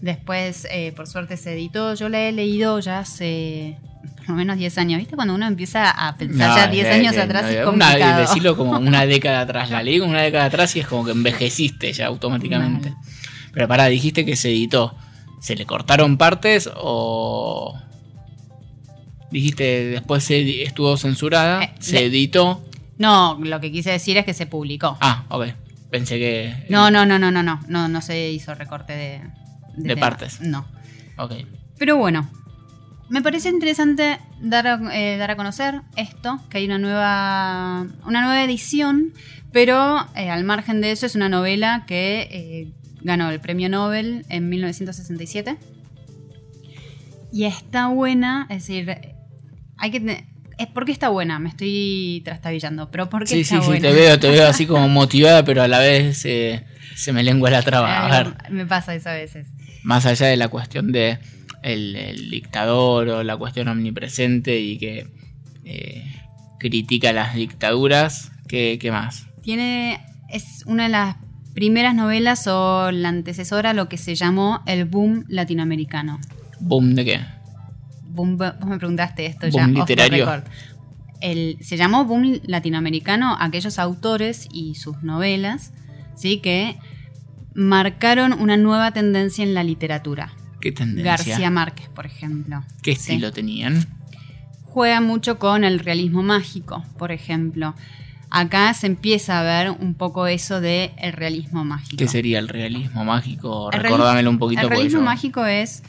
Después, 0.00 0.66
eh, 0.70 0.92
por 0.96 1.06
suerte, 1.06 1.36
se 1.36 1.52
editó. 1.52 1.94
Yo 1.94 2.08
la 2.08 2.20
he 2.20 2.32
leído 2.32 2.78
ya 2.80 3.00
hace 3.00 3.76
por 4.16 4.30
lo 4.30 4.34
menos 4.34 4.56
10 4.56 4.78
años. 4.78 4.98
¿Viste? 4.98 5.14
Cuando 5.16 5.34
uno 5.34 5.46
empieza 5.46 5.90
a 5.90 6.16
pensar 6.16 6.56
ya 6.56 6.66
10 6.70 6.86
eh, 6.86 6.90
años 6.92 7.14
eh, 7.14 7.20
atrás 7.20 7.42
no, 7.42 7.48
es 7.48 7.64
complicado. 7.64 7.96
Una, 7.96 8.20
decirlo 8.20 8.56
como 8.56 8.78
una 8.78 9.04
década 9.04 9.40
atrás. 9.42 9.70
La 9.70 9.82
leí 9.82 9.98
como 9.98 10.10
una 10.12 10.22
década 10.22 10.46
atrás 10.46 10.74
y 10.76 10.80
es 10.80 10.86
como 10.86 11.04
que 11.04 11.10
envejeciste 11.10 11.92
ya 11.92 12.06
automáticamente. 12.06 12.94
Pero 13.52 13.66
pará, 13.68 13.86
dijiste 13.86 14.24
que 14.24 14.36
se 14.36 14.48
editó. 14.50 14.94
¿Se 15.40 15.56
le 15.56 15.66
cortaron 15.66 16.16
partes 16.18 16.68
o.? 16.74 17.78
Dijiste 19.30 19.86
después 19.90 20.24
se 20.24 20.62
estuvo 20.64 20.96
censurada, 20.96 21.62
Eh, 21.64 21.72
se 21.78 21.92
le- 22.00 22.06
editó. 22.06 22.62
No, 22.98 23.38
lo 23.42 23.60
que 23.60 23.70
quise 23.72 23.90
decir 23.90 24.16
es 24.18 24.24
que 24.24 24.34
se 24.34 24.46
publicó. 24.46 24.98
Ah, 25.00 25.24
ok. 25.30 25.46
Pensé 25.90 26.18
que. 26.18 26.66
No, 26.68 26.90
no, 26.90 27.06
no, 27.06 27.18
no, 27.18 27.30
no, 27.30 27.42
no, 27.42 27.60
no, 27.68 27.88
no 27.88 28.00
se 28.02 28.30
hizo 28.30 28.54
recorte 28.54 28.92
de, 28.92 29.20
De 29.76 29.96
partes. 29.96 30.40
No. 30.40 30.66
Ok. 31.16 31.32
Pero 31.78 31.96
bueno, 31.96 32.28
me 33.08 33.22
parece 33.22 33.48
interesante 33.48 34.18
dar 34.40 34.66
a, 34.66 34.80
eh, 34.94 35.16
dar 35.16 35.30
a 35.30 35.36
conocer 35.36 35.80
esto, 35.96 36.40
que 36.50 36.58
hay 36.58 36.66
una 36.66 36.78
nueva, 36.78 37.86
una 38.04 38.20
nueva 38.22 38.44
edición, 38.44 39.14
pero 39.52 40.06
eh, 40.14 40.28
al 40.28 40.44
margen 40.44 40.80
de 40.80 40.92
eso 40.92 41.06
es 41.06 41.14
una 41.14 41.28
novela 41.28 41.84
que 41.86 42.28
eh, 42.30 42.72
ganó 43.02 43.30
el 43.30 43.40
premio 43.40 43.68
Nobel 43.68 44.24
en 44.28 44.48
1967. 44.48 45.56
Y 47.32 47.44
está 47.44 47.88
buena, 47.88 48.46
es 48.50 48.66
decir, 48.66 48.96
hay 49.78 49.90
que... 49.90 50.24
Es 50.58 50.66
porque 50.66 50.92
está 50.92 51.08
buena, 51.08 51.38
me 51.38 51.48
estoy 51.48 52.20
trastabillando, 52.24 52.90
pero 52.90 53.08
¿por 53.08 53.22
qué 53.22 53.28
Sí, 53.36 53.40
está 53.40 53.56
sí, 53.56 53.60
sí, 53.62 53.66
buena? 53.68 53.88
te 53.88 53.94
veo, 53.94 54.18
te 54.18 54.30
veo 54.30 54.46
así 54.46 54.66
como 54.66 54.88
motivada, 54.90 55.42
pero 55.44 55.62
a 55.62 55.68
la 55.68 55.78
vez 55.78 56.22
eh, 56.26 56.64
se 56.96 57.12
me 57.14 57.22
lengua 57.22 57.48
la 57.50 57.62
traba. 57.62 58.06
A 58.06 58.22
ver, 58.24 58.34
Me 58.50 58.66
pasa 58.66 58.94
eso 58.94 59.08
a 59.08 59.14
veces. 59.14 59.46
más 59.84 60.04
allá 60.04 60.26
de 60.26 60.36
la 60.36 60.48
cuestión 60.48 60.92
de 60.92 61.18
el, 61.62 61.96
el 61.96 62.30
dictador 62.30 63.08
o 63.08 63.22
la 63.22 63.36
cuestión 63.38 63.68
omnipresente 63.68 64.60
y 64.60 64.76
que 64.76 65.06
eh, 65.64 66.04
critica 66.58 67.12
las 67.14 67.34
dictaduras, 67.34 68.32
¿qué, 68.46 68.76
qué 68.78 68.90
más? 68.90 69.26
Tiene. 69.42 70.00
Es 70.28 70.62
una 70.66 70.82
de 70.84 70.88
las 70.90 71.16
primeras 71.60 71.94
novelas 71.94 72.46
o 72.46 72.90
la 72.90 73.10
antecesora 73.10 73.70
a 73.70 73.74
lo 73.74 73.86
que 73.86 73.98
se 73.98 74.14
llamó 74.14 74.62
el 74.64 74.86
boom 74.86 75.26
latinoamericano. 75.28 76.18
¿Boom 76.58 76.94
de 76.94 77.04
qué? 77.04 77.20
Boom, 78.04 78.38
vos 78.38 78.54
me 78.64 78.78
preguntaste 78.78 79.26
esto 79.26 79.46
Boom 79.50 79.74
ya. 79.74 79.82
off 79.82 79.86
the 79.86 79.92
literario. 79.92 80.42
El, 81.20 81.58
se 81.60 81.76
llamó 81.76 82.06
boom 82.06 82.40
latinoamericano 82.44 83.36
aquellos 83.38 83.78
autores 83.78 84.48
y 84.50 84.76
sus 84.76 85.02
novelas, 85.02 85.74
¿sí? 86.16 86.38
Que 86.38 86.78
marcaron 87.52 88.32
una 88.32 88.56
nueva 88.56 88.92
tendencia 88.92 89.44
en 89.44 89.52
la 89.52 89.62
literatura. 89.62 90.32
¿Qué 90.62 90.72
tendencia? 90.72 91.04
García 91.04 91.50
Márquez, 91.50 91.90
por 91.90 92.06
ejemplo. 92.06 92.64
¿Qué 92.80 92.94
¿sí? 92.94 93.12
estilo 93.12 93.32
tenían? 93.32 93.86
juega 94.64 95.00
mucho 95.00 95.38
con 95.38 95.64
el 95.64 95.80
realismo 95.80 96.22
mágico, 96.22 96.84
por 96.96 97.12
ejemplo. 97.12 97.74
Acá 98.30 98.72
se 98.74 98.86
empieza 98.86 99.40
a 99.40 99.42
ver 99.42 99.70
un 99.72 99.94
poco 99.94 100.26
eso 100.28 100.60
de 100.60 100.92
el 100.98 101.12
realismo 101.12 101.64
mágico. 101.64 101.96
¿Qué 101.96 102.06
sería 102.06 102.38
el 102.38 102.48
realismo 102.48 103.04
mágico? 103.04 103.70
El 103.72 103.80
Recordámelo 103.80 104.30
un 104.30 104.38
poquito. 104.38 104.62
El 104.62 104.70
realismo 104.70 105.00
yo- 105.00 105.04
mágico 105.04 105.44
es 105.46 105.82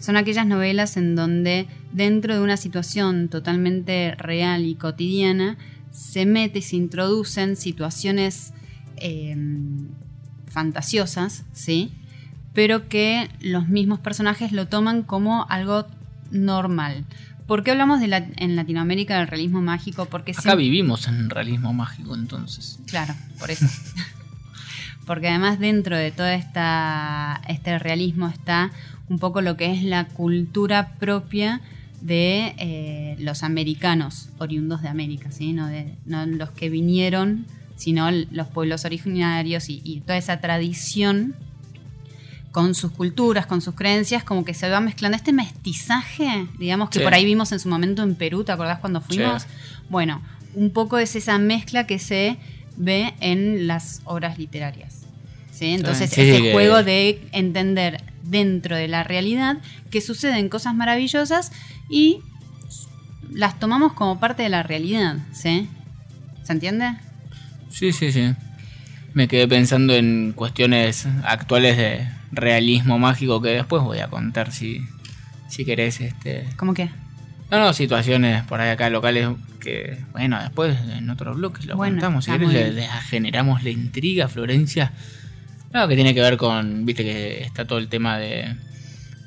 son 0.00 0.16
aquellas 0.16 0.46
novelas 0.46 0.96
en 0.96 1.14
donde 1.14 1.66
dentro 1.92 2.34
de 2.34 2.40
una 2.40 2.56
situación 2.56 3.28
totalmente 3.28 4.14
real 4.18 4.64
y 4.64 4.74
cotidiana 4.74 5.56
se 5.90 6.26
mete 6.26 6.58
y 6.58 6.62
se 6.62 6.76
introducen 6.76 7.56
situaciones 7.56 8.52
eh, 8.96 9.34
fantasiosas, 10.48 11.44
¿sí? 11.52 11.92
Pero 12.52 12.88
que 12.88 13.28
los 13.40 13.68
mismos 13.68 14.00
personajes 14.00 14.52
lo 14.52 14.66
toman 14.68 15.02
como 15.02 15.46
algo 15.48 15.86
normal. 16.30 17.04
¿Por 17.46 17.62
qué 17.62 17.70
hablamos 17.70 18.00
de 18.00 18.08
la- 18.08 18.26
en 18.36 18.56
Latinoamérica 18.56 19.18
del 19.18 19.28
realismo 19.28 19.62
mágico? 19.62 20.06
Porque 20.06 20.32
Acá 20.32 20.54
vivimos 20.56 21.06
en 21.08 21.30
realismo 21.30 21.72
mágico 21.72 22.14
entonces. 22.14 22.78
Claro, 22.86 23.14
por 23.38 23.50
eso. 23.50 23.66
Porque 25.06 25.28
además 25.28 25.60
dentro 25.60 25.96
de 25.96 26.10
todo 26.10 26.26
esta, 26.26 27.40
este 27.48 27.78
realismo 27.78 28.26
está 28.28 28.72
un 29.08 29.20
poco 29.20 29.40
lo 29.40 29.56
que 29.56 29.72
es 29.72 29.84
la 29.84 30.06
cultura 30.08 30.94
propia 30.98 31.60
de 32.00 32.54
eh, 32.58 33.16
los 33.20 33.44
americanos 33.44 34.30
oriundos 34.38 34.82
de 34.82 34.88
América, 34.88 35.30
¿sí? 35.30 35.52
no, 35.52 35.68
de, 35.68 35.94
no 36.06 36.26
los 36.26 36.50
que 36.50 36.70
vinieron, 36.70 37.46
sino 37.76 38.10
los 38.10 38.48
pueblos 38.48 38.84
originarios 38.84 39.68
y, 39.68 39.80
y 39.84 40.00
toda 40.00 40.16
esa 40.16 40.40
tradición 40.40 41.36
con 42.56 42.74
sus 42.74 42.90
culturas, 42.92 43.44
con 43.44 43.60
sus 43.60 43.74
creencias, 43.74 44.24
como 44.24 44.42
que 44.42 44.54
se 44.54 44.70
va 44.70 44.80
mezclando. 44.80 45.14
Este 45.14 45.30
mestizaje, 45.30 46.46
digamos, 46.58 46.88
que 46.88 47.00
Sí. 47.00 47.04
por 47.04 47.12
ahí 47.12 47.26
vimos 47.26 47.52
en 47.52 47.60
su 47.60 47.68
momento 47.68 48.02
en 48.02 48.14
Perú, 48.14 48.44
¿te 48.44 48.52
acordás 48.52 48.78
cuando 48.78 49.02
fuimos? 49.02 49.42
Sí. 49.42 49.48
Bueno, 49.90 50.22
un 50.54 50.70
poco 50.70 50.96
es 50.96 51.14
esa 51.16 51.36
mezcla 51.36 51.86
que 51.86 51.98
se 51.98 52.38
ve 52.78 53.12
en 53.20 53.66
las 53.66 54.00
obras 54.06 54.38
literarias. 54.38 55.02
¿sí? 55.52 55.66
Entonces, 55.74 56.08
Sí, 56.08 56.22
ese 56.22 56.40
que- 56.40 56.52
juego 56.52 56.82
de 56.82 57.28
entender 57.32 58.02
dentro 58.22 58.74
de 58.74 58.88
la 58.88 59.04
realidad 59.04 59.58
que 59.90 60.00
suceden 60.00 60.48
cosas 60.48 60.74
maravillosas 60.74 61.52
y 61.90 62.20
las 63.30 63.58
tomamos 63.60 63.92
como 63.92 64.18
parte 64.18 64.42
de 64.44 64.48
la 64.48 64.62
realidad, 64.62 65.18
¿sí? 65.34 65.68
¿Se 66.42 66.52
entiende? 66.54 66.94
Sí, 67.68 67.92
sí, 67.92 68.12
sí. 68.12 68.32
Me 69.12 69.28
quedé 69.28 69.46
pensando 69.46 69.94
en 69.94 70.32
cuestiones 70.34 71.06
actuales 71.22 71.76
de 71.76 72.15
realismo 72.36 72.98
mágico 72.98 73.40
que 73.42 73.48
después 73.50 73.82
voy 73.82 73.98
a 73.98 74.08
contar 74.08 74.52
si, 74.52 74.86
si 75.48 75.64
querés. 75.64 76.00
Este... 76.00 76.46
¿Cómo 76.56 76.74
que? 76.74 76.90
No, 77.50 77.58
no, 77.58 77.72
situaciones 77.72 78.44
por 78.44 78.60
ahí 78.60 78.70
acá 78.70 78.90
locales 78.90 79.28
que, 79.60 79.98
bueno, 80.12 80.40
después 80.40 80.76
en 80.96 81.08
otro 81.10 81.34
bloque 81.34 81.64
lo 81.66 81.76
Bueno, 81.76 81.96
contamos. 81.96 82.24
Si 82.24 82.32
querés 82.32 82.52
le, 82.52 82.72
le 82.72 82.88
generamos 83.08 83.62
la 83.62 83.70
intriga, 83.70 84.28
Florencia. 84.28 84.92
No, 85.72 85.88
que 85.88 85.94
tiene 85.94 86.14
que 86.14 86.20
ver 86.20 86.36
con, 86.36 86.86
viste 86.86 87.04
que 87.04 87.42
está 87.42 87.66
todo 87.66 87.78
el 87.78 87.88
tema 87.88 88.18
de 88.18 88.56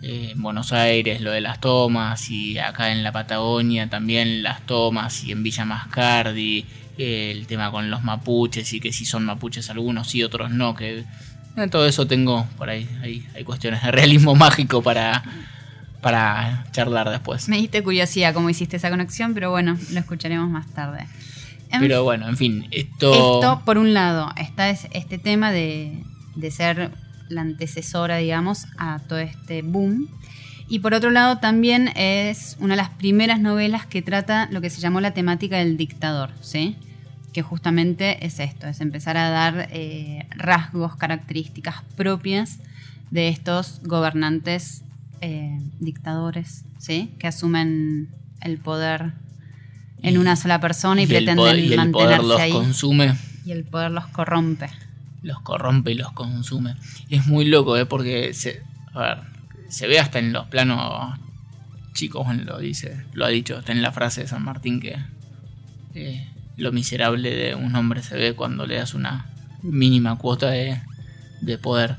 eh, 0.01 0.33
Buenos 0.37 0.71
Aires, 0.71 1.21
lo 1.21 1.31
de 1.31 1.41
las 1.41 1.59
tomas, 1.59 2.29
y 2.29 2.57
acá 2.57 2.91
en 2.91 3.03
la 3.03 3.11
Patagonia 3.11 3.89
también 3.89 4.43
las 4.43 4.65
tomas, 4.65 5.23
y 5.23 5.31
en 5.31 5.43
Villa 5.43 5.65
Mascardi, 5.65 6.65
eh, 6.97 7.31
el 7.31 7.47
tema 7.47 7.69
con 7.69 7.89
los 7.89 8.03
mapuches, 8.03 8.71
y 8.73 8.79
que 8.79 8.93
si 8.93 9.05
son 9.05 9.25
mapuches 9.25 9.69
algunos 9.69 10.15
y 10.15 10.23
otros 10.23 10.51
no, 10.51 10.73
que 10.73 11.03
todo 11.67 11.85
eso 11.87 12.07
tengo 12.07 12.45
por 12.57 12.69
ahí, 12.69 12.87
hay, 13.01 13.27
hay 13.35 13.43
cuestiones 13.43 13.81
de 13.83 13.91
realismo 13.91 14.35
mágico 14.45 14.81
para, 14.81 15.23
para 16.01 16.65
charlar 16.71 17.09
después. 17.09 17.47
Me 17.49 17.57
diste 17.57 17.83
curiosidad 17.83 18.33
cómo 18.33 18.49
hiciste 18.49 18.77
esa 18.77 18.89
conexión, 18.89 19.33
pero 19.33 19.51
bueno, 19.51 19.77
lo 19.91 19.99
escucharemos 19.99 20.49
más 20.49 20.67
tarde. 20.73 21.05
En 21.71 21.81
Pero 21.81 22.03
bueno, 22.03 22.27
en 22.27 22.37
fin, 22.37 22.67
esto... 22.71 23.11
Esto, 23.13 23.61
por 23.65 23.77
un 23.77 23.93
lado, 23.93 24.31
está 24.37 24.69
es- 24.69 24.87
este 24.91 25.17
tema 25.19 25.51
de, 25.51 26.03
de 26.35 26.51
ser 26.51 26.91
la 27.27 27.41
antecesora, 27.41 28.17
digamos, 28.17 28.65
a 28.77 28.99
todo 29.07 29.19
este 29.19 29.61
boom. 29.61 30.07
Y 30.67 30.79
por 30.79 30.93
otro 30.95 31.11
lado, 31.11 31.37
también 31.37 31.89
es 31.95 32.55
una 32.59 32.73
de 32.73 32.77
las 32.81 32.89
primeras 32.89 33.39
novelas 33.39 33.85
que 33.85 34.01
trata 34.01 34.47
lo 34.51 34.61
que 34.61 34.69
se 34.71 34.81
llamó 34.81 34.99
la 35.01 35.11
temática 35.13 35.57
del 35.57 35.77
dictador, 35.77 36.31
¿sí? 36.41 36.75
Que 37.39 37.43
justamente 37.43 38.25
es 38.25 38.41
esto, 38.41 38.67
es 38.67 38.81
empezar 38.81 39.15
a 39.15 39.29
dar 39.29 39.69
eh, 39.71 40.27
rasgos, 40.35 40.97
características 40.97 41.83
propias 41.95 42.59
de 43.11 43.29
estos 43.29 43.79
gobernantes 43.85 44.83
eh, 45.21 45.57
dictadores, 45.79 46.65
¿sí? 46.79 47.13
Que 47.17 47.27
asumen 47.27 48.09
el 48.41 48.57
poder 48.57 49.13
en 50.03 50.15
Y- 50.15 50.17
una 50.17 50.35
sola 50.35 50.59
persona 50.59 50.99
y, 50.99 51.03
el 51.05 51.09
pretenden 51.09 51.37
poder- 51.37 51.59
y 51.59 51.71
el 51.73 51.91
poder 51.91 52.19
mantenerse 52.19 52.27
los 52.27 52.39
ahí. 52.41 52.51
consume. 52.51 53.15
Y 53.45 53.51
el 53.53 53.63
poder 53.63 53.91
los 53.91 54.07
corrompe. 54.07 54.67
los 55.21 55.39
corrompe 55.39 55.91
y 55.91 55.95
los 55.95 56.11
consume. 56.11 56.75
Y 57.07 57.15
es 57.15 57.25
muy 57.25 57.45
loco, 57.45 57.77
¿eh? 57.77 57.85
Porque 57.85 58.33
se, 58.33 58.63
a 58.93 58.99
ver, 58.99 59.17
se 59.69 59.87
ve 59.87 59.97
hasta 60.01 60.19
en 60.19 60.33
los 60.33 60.45
planos 60.47 61.17
chicos, 61.93 62.27
lo 62.35 62.59
dice, 62.59 63.05
lo 63.13 63.23
ha 63.23 63.29
dicho, 63.29 63.59
está 63.59 63.71
en 63.71 63.81
la 63.81 63.93
frase 63.93 64.23
de 64.23 64.27
San 64.27 64.43
Martín 64.43 64.81
que 64.81 64.97
eh, 65.95 66.28
lo 66.59 66.71
miserable 66.71 67.33
de 67.33 67.55
un 67.55 67.75
hombre 67.75 68.03
se 68.03 68.15
ve 68.15 68.33
cuando 68.33 68.65
le 68.65 68.75
das 68.75 68.93
una 68.93 69.25
mínima 69.63 70.17
cuota 70.17 70.49
de, 70.49 70.79
de 71.41 71.57
poder. 71.57 71.95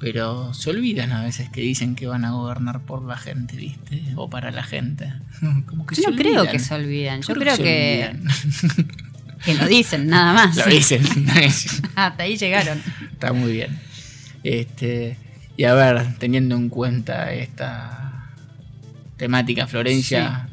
Pero 0.00 0.54
se 0.54 0.70
olvidan 0.70 1.12
a 1.12 1.22
veces 1.22 1.50
que 1.50 1.60
dicen 1.60 1.94
que 1.94 2.06
van 2.06 2.24
a 2.24 2.30
gobernar 2.30 2.80
por 2.80 3.04
la 3.04 3.18
gente, 3.18 3.56
¿viste? 3.56 4.02
O 4.16 4.30
para 4.30 4.50
la 4.50 4.62
gente. 4.62 5.12
Como 5.66 5.84
que 5.86 5.94
Yo 5.96 6.10
no 6.10 6.16
creo 6.16 6.48
que 6.48 6.58
se 6.58 6.74
olvidan. 6.74 7.20
Yo, 7.20 7.34
creo 7.34 7.54
creo 7.54 7.56
que 7.58 8.16
que, 9.44 9.52
que 9.52 9.54
lo 9.54 9.66
dicen, 9.66 10.06
nada 10.08 10.32
más. 10.32 10.56
Lo 10.56 10.66
dicen. 10.66 11.02
Hasta 11.96 12.22
ahí 12.22 12.36
llegaron. 12.36 12.82
Está 13.12 13.34
muy 13.34 13.52
bien. 13.52 13.78
Este, 14.42 15.18
y 15.58 15.64
a 15.64 15.74
ver, 15.74 16.14
teniendo 16.18 16.56
en 16.56 16.70
cuenta 16.70 17.34
esta 17.34 18.30
temática, 19.18 19.66
Florencia, 19.66 20.48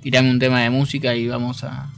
tirame 0.00 0.30
un 0.30 0.38
tema 0.38 0.62
de 0.62 0.70
música 0.70 1.14
y 1.14 1.28
vamos 1.28 1.64
a 1.64 1.90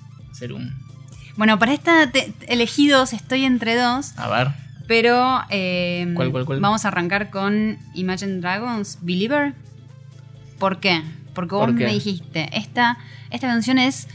Bueno, 1.36 1.58
para 1.58 1.72
esta 1.72 2.10
te- 2.10 2.32
elegidos 2.48 3.12
estoy 3.12 3.44
entre 3.44 3.76
dos, 3.76 4.12
A 4.18 4.28
ver. 4.28 4.48
pero 4.86 5.40
eh, 5.50 6.10
¿Cuál, 6.14 6.30
cuál, 6.32 6.44
cuál? 6.46 6.60
vamos 6.60 6.84
a 6.84 6.88
arrancar 6.88 7.30
con 7.30 7.78
Imagine 7.94 8.40
Dragons, 8.40 8.98
Believer. 9.02 9.54
¿Por 10.58 10.80
qué? 10.80 11.02
Porque 11.34 11.54
vos 11.54 11.66
¿Por 11.66 11.76
qué? 11.76 11.84
me 11.84 11.92
dijiste, 11.92 12.48
esta, 12.52 12.98
esta 13.30 13.46
canción 13.46 13.78
es 13.78 14.08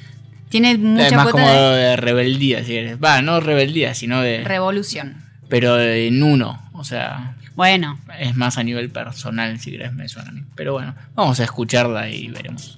tiene 0.50 0.78
mucha 0.78 1.08
es 1.08 1.14
más 1.16 1.28
como 1.30 1.48
de 1.48 1.96
rebeldía, 1.96 2.60
si 2.64 2.72
querés. 2.74 2.98
Va, 3.04 3.22
no 3.22 3.40
rebeldía, 3.40 3.94
sino 3.96 4.22
de. 4.22 4.44
revolución. 4.44 5.24
pero 5.50 5.80
en 5.82 6.22
uno. 6.22 6.62
O 6.74 6.84
sea, 6.84 7.36
Bueno, 7.56 7.98
es 8.20 8.36
más 8.36 8.58
a 8.58 8.64
nivel 8.64 8.90
personal, 8.90 9.60
si 9.60 9.72
querés, 9.72 9.94
me 9.94 10.10
suena 10.10 10.30
a 10.30 10.34
mí. 10.34 10.44
Pero 10.56 10.74
bueno, 10.74 10.94
vamos 11.16 11.40
a 11.40 11.44
escucharla 11.46 12.10
y 12.10 12.28
veremos. 12.28 12.78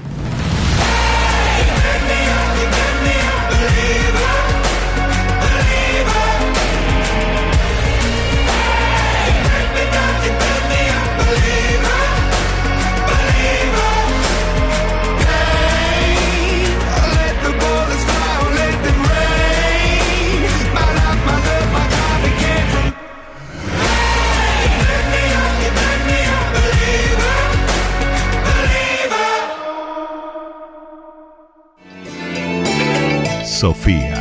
Sofía, 33.61 34.17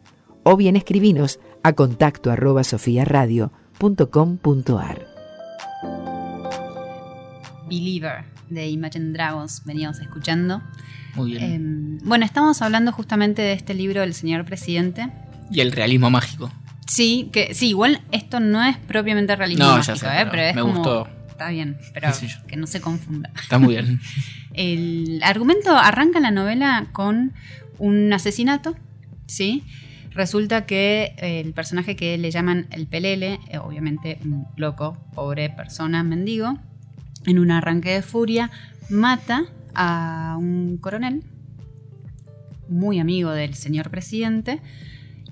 o 0.43 0.57
bien 0.57 0.77
escribinos 0.77 1.39
a 1.63 1.75
contacto 1.75 2.31
arroba 2.31 2.65
sofiaradio.com.ar. 2.65 5.14
Believer 7.69 8.25
de 8.51 8.69
Imagine 8.69 9.13
Dragons 9.13 9.63
veníamos 9.65 9.99
escuchando. 10.01 10.63
Muy 11.15 11.33
bien. 11.33 11.99
Eh, 12.01 12.01
bueno, 12.05 12.25
estamos 12.25 12.61
hablando 12.63 12.93
justamente 12.93 13.43
de 13.43 13.53
este 13.53 13.75
libro 13.75 14.01
del 14.01 14.15
señor 14.15 14.45
presidente. 14.45 15.09
y 15.51 15.61
el 15.61 15.73
realismo 15.73 16.11
mágico. 16.11 16.51
Sí, 16.87 17.31
que 17.33 17.55
sí, 17.55 17.69
igual 17.69 18.03
esto 18.13 18.41
no 18.41 18.63
es 18.63 18.77
propiamente 18.77 19.35
realismo 19.37 19.65
No, 19.65 19.71
ya 19.81 19.93
mágico, 19.93 19.97
sé, 19.97 20.07
¿eh? 20.07 20.11
pero 20.19 20.31
pero 20.33 20.43
es 20.43 20.55
me 20.55 20.61
como 20.63 20.75
gustó. 20.75 21.09
está 21.31 21.49
bien, 21.49 21.79
pero 21.95 22.09
que 22.47 22.57
no 22.57 22.67
se 22.67 22.81
confunda. 22.81 23.31
Está 23.41 23.59
muy 23.59 23.75
bien. 23.75 24.01
El 24.55 25.21
argumento 25.25 25.77
arranca 25.77 26.21
la 26.21 26.31
novela 26.31 26.87
con 26.93 27.33
un 27.79 28.13
asesinato, 28.13 28.77
¿sí? 29.27 29.65
Resulta 30.13 30.65
que 30.67 31.15
eh, 31.19 31.41
el 31.41 31.53
personaje 31.55 31.97
que 31.97 32.17
le 32.19 32.31
llaman 32.31 32.67
el 32.71 32.87
Pelele, 32.87 33.41
eh, 33.49 33.59
obviamente 33.59 34.19
un 34.25 34.47
loco, 34.57 34.97
pobre 35.15 35.51
persona, 35.51 36.05
mendigo, 36.05 36.59
en 37.27 37.39
un 37.39 37.51
arranque 37.51 37.91
de 37.91 38.03
furia, 38.03 38.51
mata 38.89 39.45
a 39.75 40.37
un 40.39 40.79
coronel, 40.79 41.23
muy 42.69 42.99
amigo 42.99 43.31
del 43.31 43.55
señor 43.55 43.91
presidente, 43.91 44.61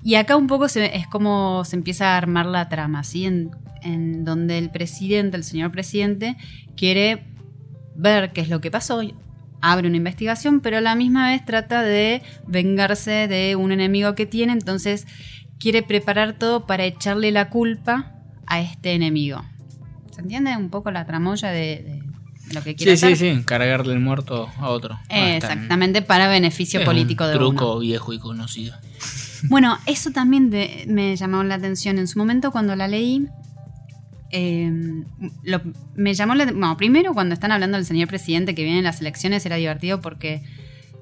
y 0.03 0.15
acá 0.15 0.35
un 0.35 0.47
poco 0.47 0.65
es 0.65 1.07
como 1.07 1.63
se 1.65 1.75
empieza 1.75 2.13
a 2.13 2.17
armar 2.17 2.45
la 2.45 2.67
trama, 2.67 3.03
¿sí? 3.03 3.25
En, 3.25 3.51
en 3.83 4.25
donde 4.25 4.57
el 4.57 4.69
presidente, 4.69 5.37
el 5.37 5.43
señor 5.43 5.71
presidente, 5.71 6.35
quiere 6.75 7.23
ver 7.95 8.33
qué 8.33 8.41
es 8.41 8.49
lo 8.49 8.59
que 8.59 8.71
pasó, 8.71 9.01
abre 9.61 9.87
una 9.87 9.97
investigación, 9.97 10.59
pero 10.59 10.77
a 10.77 10.81
la 10.81 10.95
misma 10.95 11.29
vez 11.29 11.45
trata 11.45 11.83
de 11.83 12.21
vengarse 12.47 13.29
de 13.29 13.55
un 13.55 13.71
enemigo 13.71 14.13
que 14.13 14.25
tiene, 14.25 14.51
entonces 14.51 15.07
quiere 15.57 15.83
preparar 15.83 16.33
todo 16.33 16.65
para 16.65 16.83
echarle 16.83 17.31
la 17.31 17.49
culpa 17.49 18.11
a 18.45 18.59
este 18.59 18.93
enemigo. 18.93 19.41
¿Se 20.13 20.21
entiende 20.21 20.55
un 20.57 20.69
poco 20.69 20.91
la 20.91 21.05
tramoya 21.05 21.49
de, 21.49 22.01
de 22.47 22.53
lo 22.53 22.63
que 22.63 22.75
quiere 22.75 22.95
Sí, 22.97 23.07
sí, 23.07 23.13
hacer? 23.13 23.37
sí, 23.37 23.43
cargarle 23.45 23.93
el 23.93 23.99
muerto 23.99 24.49
a 24.59 24.69
otro. 24.69 24.93
Eh, 25.09 25.19
Ah, 25.19 25.35
Exactamente, 25.37 26.01
para 26.01 26.27
beneficio 26.27 26.79
es 26.81 26.85
político 26.85 27.23
un 27.23 27.29
de 27.31 27.35
truco 27.35 27.71
uno. 27.73 27.79
viejo 27.79 28.13
y 28.13 28.19
conocido. 28.19 28.75
Bueno, 29.49 29.77
eso 29.87 30.11
también 30.11 30.49
de- 30.49 30.85
me 30.87 31.17
llamó 31.17 31.43
la 31.43 31.55
atención 31.55 31.99
en 31.99 32.07
su 32.07 32.17
momento 32.17 32.51
cuando 32.51 32.75
la 32.77 32.87
leí. 32.87 33.27
eh, 34.31 34.71
lo- 35.43 35.61
me 35.95 36.13
llamó 36.13 36.33
la 36.33 36.45
bueno, 36.45 36.75
primero 36.77 37.13
cuando 37.13 37.33
están 37.33 37.51
hablando 37.51 37.77
del 37.77 37.85
señor 37.85 38.07
presidente 38.07 38.55
que 38.55 38.63
viene 38.63 38.79
en 38.79 38.83
las 38.85 38.99
elecciones 39.01 39.45
era 39.45 39.57
divertido 39.57 40.01
porque 40.01 40.41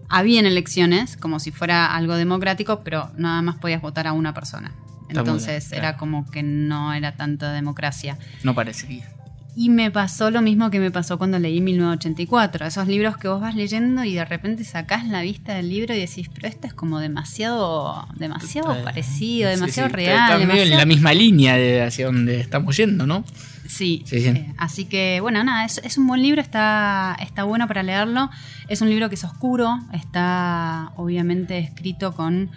habían 0.09 0.45
elecciones 0.45 1.15
como 1.17 1.39
si 1.39 1.51
fuera 1.51 1.95
algo 1.95 2.15
democrático, 2.15 2.81
pero 2.83 3.09
nada 3.15 3.41
más 3.41 3.55
podías 3.57 3.81
votar 3.81 4.07
a 4.07 4.11
una 4.13 4.33
persona. 4.33 4.73
Está 5.11 5.21
Entonces 5.21 5.69
bien, 5.69 5.79
era 5.79 5.89
claro. 5.91 5.97
como 5.99 6.29
que 6.29 6.43
no 6.43 6.93
era 6.93 7.13
tanta 7.15 7.51
democracia. 7.53 8.17
No 8.43 8.55
parecería. 8.55 9.07
Y 9.53 9.69
me 9.69 9.91
pasó 9.91 10.31
lo 10.31 10.41
mismo 10.41 10.71
que 10.71 10.79
me 10.79 10.91
pasó 10.91 11.17
cuando 11.17 11.37
leí 11.37 11.59
1984. 11.59 12.65
Esos 12.65 12.87
libros 12.87 13.17
que 13.17 13.27
vos 13.27 13.41
vas 13.41 13.53
leyendo 13.53 14.05
y 14.05 14.13
de 14.13 14.23
repente 14.23 14.63
sacás 14.63 15.05
la 15.05 15.21
vista 15.21 15.53
del 15.55 15.69
libro 15.69 15.93
y 15.93 15.99
decís, 15.99 16.29
pero 16.33 16.47
esto 16.47 16.67
es 16.67 16.73
como 16.73 16.99
demasiado, 16.99 18.07
demasiado 18.15 18.81
parecido, 18.83 19.49
demasiado 19.49 19.89
sí, 19.89 19.95
real. 19.95 20.19
Está 20.31 20.41
en 20.41 20.47
demasiado- 20.47 20.77
la 20.79 20.85
misma 20.85 21.13
línea 21.13 21.55
de 21.57 21.81
hacia 21.83 22.05
donde 22.05 22.39
estamos 22.39 22.77
yendo, 22.77 23.05
¿no? 23.05 23.25
Sí, 23.67 24.03
Sí, 24.05 24.21
sí. 24.21 24.27
eh, 24.29 24.53
así 24.57 24.85
que 24.85 25.19
bueno, 25.21 25.43
nada, 25.43 25.65
es, 25.65 25.79
es 25.83 25.97
un 25.97 26.05
buen 26.07 26.21
libro, 26.21 26.41
está, 26.41 27.15
está 27.21 27.43
bueno 27.43 27.67
para 27.67 27.83
leerlo. 27.83 28.29
Es 28.67 28.81
un 28.81 28.89
libro 28.89 29.07
que 29.09 29.15
es 29.15 29.23
oscuro, 29.23 29.79
está 29.93 30.91
obviamente 30.97 31.57
escrito 31.59 32.13
con 32.13 32.51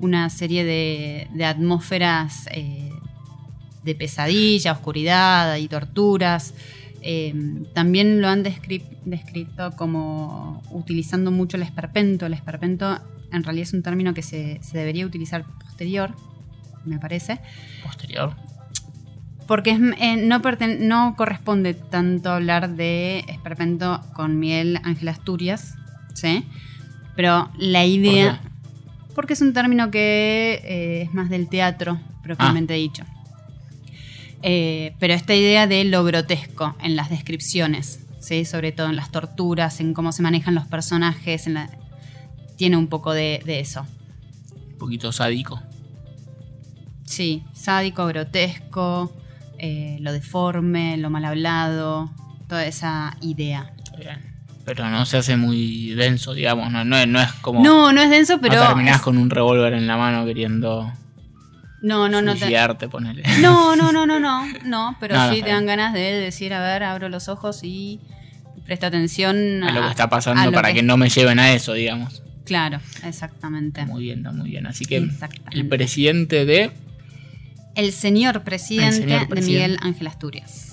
una 0.00 0.28
serie 0.30 0.64
de, 0.64 1.28
de 1.32 1.44
atmósferas 1.44 2.48
eh, 2.52 2.90
de 3.84 3.94
pesadilla, 3.94 4.72
oscuridad 4.72 5.56
y 5.56 5.68
torturas. 5.68 6.54
Eh, 7.02 7.34
también 7.74 8.20
lo 8.20 8.28
han 8.28 8.44
descri- 8.44 8.84
descrito 9.04 9.72
como 9.76 10.62
utilizando 10.70 11.30
mucho 11.30 11.56
el 11.56 11.62
esperpento. 11.62 12.26
El 12.26 12.34
esperpento 12.34 12.98
en 13.32 13.44
realidad 13.44 13.68
es 13.68 13.72
un 13.72 13.82
término 13.82 14.12
que 14.12 14.22
se, 14.22 14.58
se 14.62 14.76
debería 14.78 15.06
utilizar 15.06 15.44
posterior, 15.44 16.14
me 16.84 16.98
parece. 16.98 17.40
Posterior. 17.82 18.34
Porque 19.46 19.70
es, 19.70 19.80
eh, 19.98 20.16
no, 20.16 20.40
no 20.78 21.14
corresponde 21.16 21.74
tanto 21.74 22.30
hablar 22.30 22.70
de 22.76 23.20
esperpento 23.28 24.00
con 24.14 24.38
Miguel 24.38 24.78
Ángel 24.82 25.08
Asturias, 25.08 25.74
¿sí? 26.14 26.44
Pero 27.16 27.50
la 27.58 27.84
idea... 27.84 28.40
Porque 29.14 29.32
es 29.34 29.40
un 29.42 29.52
término 29.52 29.90
que 29.90 30.60
eh, 30.64 31.02
es 31.02 31.14
más 31.14 31.28
del 31.30 31.48
teatro, 31.48 31.98
propiamente 32.22 32.74
dicho. 32.74 33.04
Eh, 34.42 34.94
pero 34.98 35.14
esta 35.14 35.34
idea 35.34 35.66
de 35.66 35.84
lo 35.84 36.02
grotesco 36.04 36.74
en 36.82 36.96
las 36.96 37.10
descripciones, 37.10 38.00
¿sí? 38.20 38.44
sobre 38.44 38.72
todo 38.72 38.88
en 38.88 38.96
las 38.96 39.10
torturas, 39.10 39.80
en 39.80 39.92
cómo 39.92 40.12
se 40.12 40.22
manejan 40.22 40.54
los 40.54 40.66
personajes, 40.66 41.46
en 41.46 41.54
la- 41.54 41.70
tiene 42.56 42.76
un 42.76 42.86
poco 42.88 43.12
de- 43.12 43.42
de 43.44 43.60
eso. 43.60 43.86
Un 44.72 44.78
poquito 44.78 45.12
sádico. 45.12 45.60
Sí, 47.04 47.42
sádico, 47.52 48.06
grotesco, 48.06 49.12
eh, 49.58 49.98
lo 50.00 50.12
deforme, 50.12 50.96
lo 50.96 51.10
mal 51.10 51.24
hablado. 51.24 52.10
toda 52.48 52.66
esa 52.66 53.16
idea. 53.20 53.72
Bien. 53.96 54.29
Pero 54.64 54.88
no 54.88 55.04
se 55.06 55.16
hace 55.16 55.36
muy 55.36 55.90
denso, 55.94 56.34
digamos. 56.34 56.70
No, 56.70 56.84
no, 56.84 56.96
es- 56.98 57.08
no 57.08 57.20
es 57.20 57.32
como. 57.40 57.62
No, 57.64 57.92
no 57.92 58.02
es 58.02 58.10
denso, 58.10 58.36
no 58.36 58.42
pero. 58.42 58.66
terminás 58.66 58.96
es- 58.96 59.02
con 59.02 59.16
un 59.18 59.30
revólver 59.30 59.72
en 59.72 59.86
la 59.86 59.96
mano 59.96 60.24
queriendo 60.26 60.92
No, 61.82 62.08
no, 62.08 62.20
no. 62.22 62.34
te- 62.36 62.88
ponele. 62.88 63.22
No, 63.40 63.74
no, 63.74 63.90
no, 63.90 64.06
no, 64.06 64.20
no, 64.20 64.46
no, 64.64 64.96
pero 65.00 65.14
No, 65.16 65.26
no, 65.28 65.34
sí 65.34 65.42
te 65.42 65.48
dan 65.50 65.66
ganas 65.66 65.92
de 65.94 66.00
decir, 66.00 66.52
a 66.52 66.60
ver, 66.60 66.82
abro 66.82 67.08
los 67.08 67.28
ojos 67.28 67.60
y 67.64 68.00
presta 68.66 68.88
atención 68.88 69.64
a 69.64 69.72
lo 69.72 69.82
que 69.82 69.88
está 69.90 70.08
pasando 70.08 70.52
para 70.52 70.72
que... 70.72 70.82
no 70.82 70.96
me 70.96 71.08
lleven 71.08 71.38
a 71.40 71.52
eso, 71.52 71.72
digamos. 71.72 72.22
Claro, 72.44 72.80
exactamente. 73.04 73.84
Muy 73.86 74.02
bien, 74.04 74.18
está 74.18 74.32
muy 74.32 74.50
bien. 74.50 74.66
Así 74.66 74.84
que 74.84 75.08
el 75.52 75.68
presidente 75.68 76.44
de. 76.44 76.70
El 77.76 77.92
señor 77.92 78.42
presidente, 78.42 78.96
El 78.96 79.02
señor 79.08 79.28
de. 79.28 79.40
Miguel 79.42 79.76
Ángel 79.80 80.06
Asturias. 80.06 80.69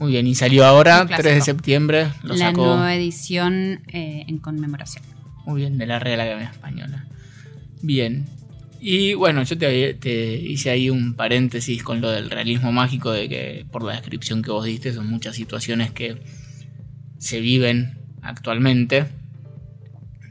Muy 0.00 0.12
bien, 0.12 0.26
y 0.26 0.34
salió 0.34 0.64
ahora, 0.64 1.02
Un 1.02 1.08
3 1.08 1.22
de 1.36 1.40
septiembre. 1.42 2.08
Lo 2.22 2.34
La 2.34 2.46
sacó 2.46 2.64
nueva 2.64 2.94
edición 2.96 3.82
eh, 3.92 4.24
en 4.26 4.38
conmemoración. 4.38 5.04
muy 5.44 5.60
bien 5.60 5.76
de 5.78 5.86
la 5.86 5.98
Real 5.98 6.20
Academia 6.20 6.50
Española. 6.50 7.04
Bien. 7.82 8.24
Y 8.80 9.12
bueno, 9.12 9.42
yo 9.42 9.58
te, 9.58 9.92
te 9.94 10.36
hice 10.36 10.70
ahí 10.70 10.88
un 10.88 11.12
paréntesis 11.14 11.82
con 11.82 12.00
lo 12.00 12.10
del 12.10 12.30
realismo 12.30 12.72
mágico, 12.72 13.12
de 13.12 13.28
que 13.28 13.66
por 13.70 13.84
la 13.84 13.92
descripción 13.92 14.40
que 14.40 14.50
vos 14.50 14.64
diste 14.64 14.94
son 14.94 15.06
muchas 15.06 15.36
situaciones 15.36 15.90
que 15.90 16.16
se 17.18 17.40
viven 17.40 17.98
actualmente. 18.22 19.06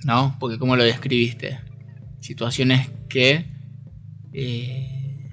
¿No? 0.03 0.36
Porque 0.39 0.58
¿cómo 0.58 0.75
lo 0.77 0.84
describiste? 0.84 1.60
Situaciones 2.21 2.89
que 3.08 3.45
eh, 4.34 5.29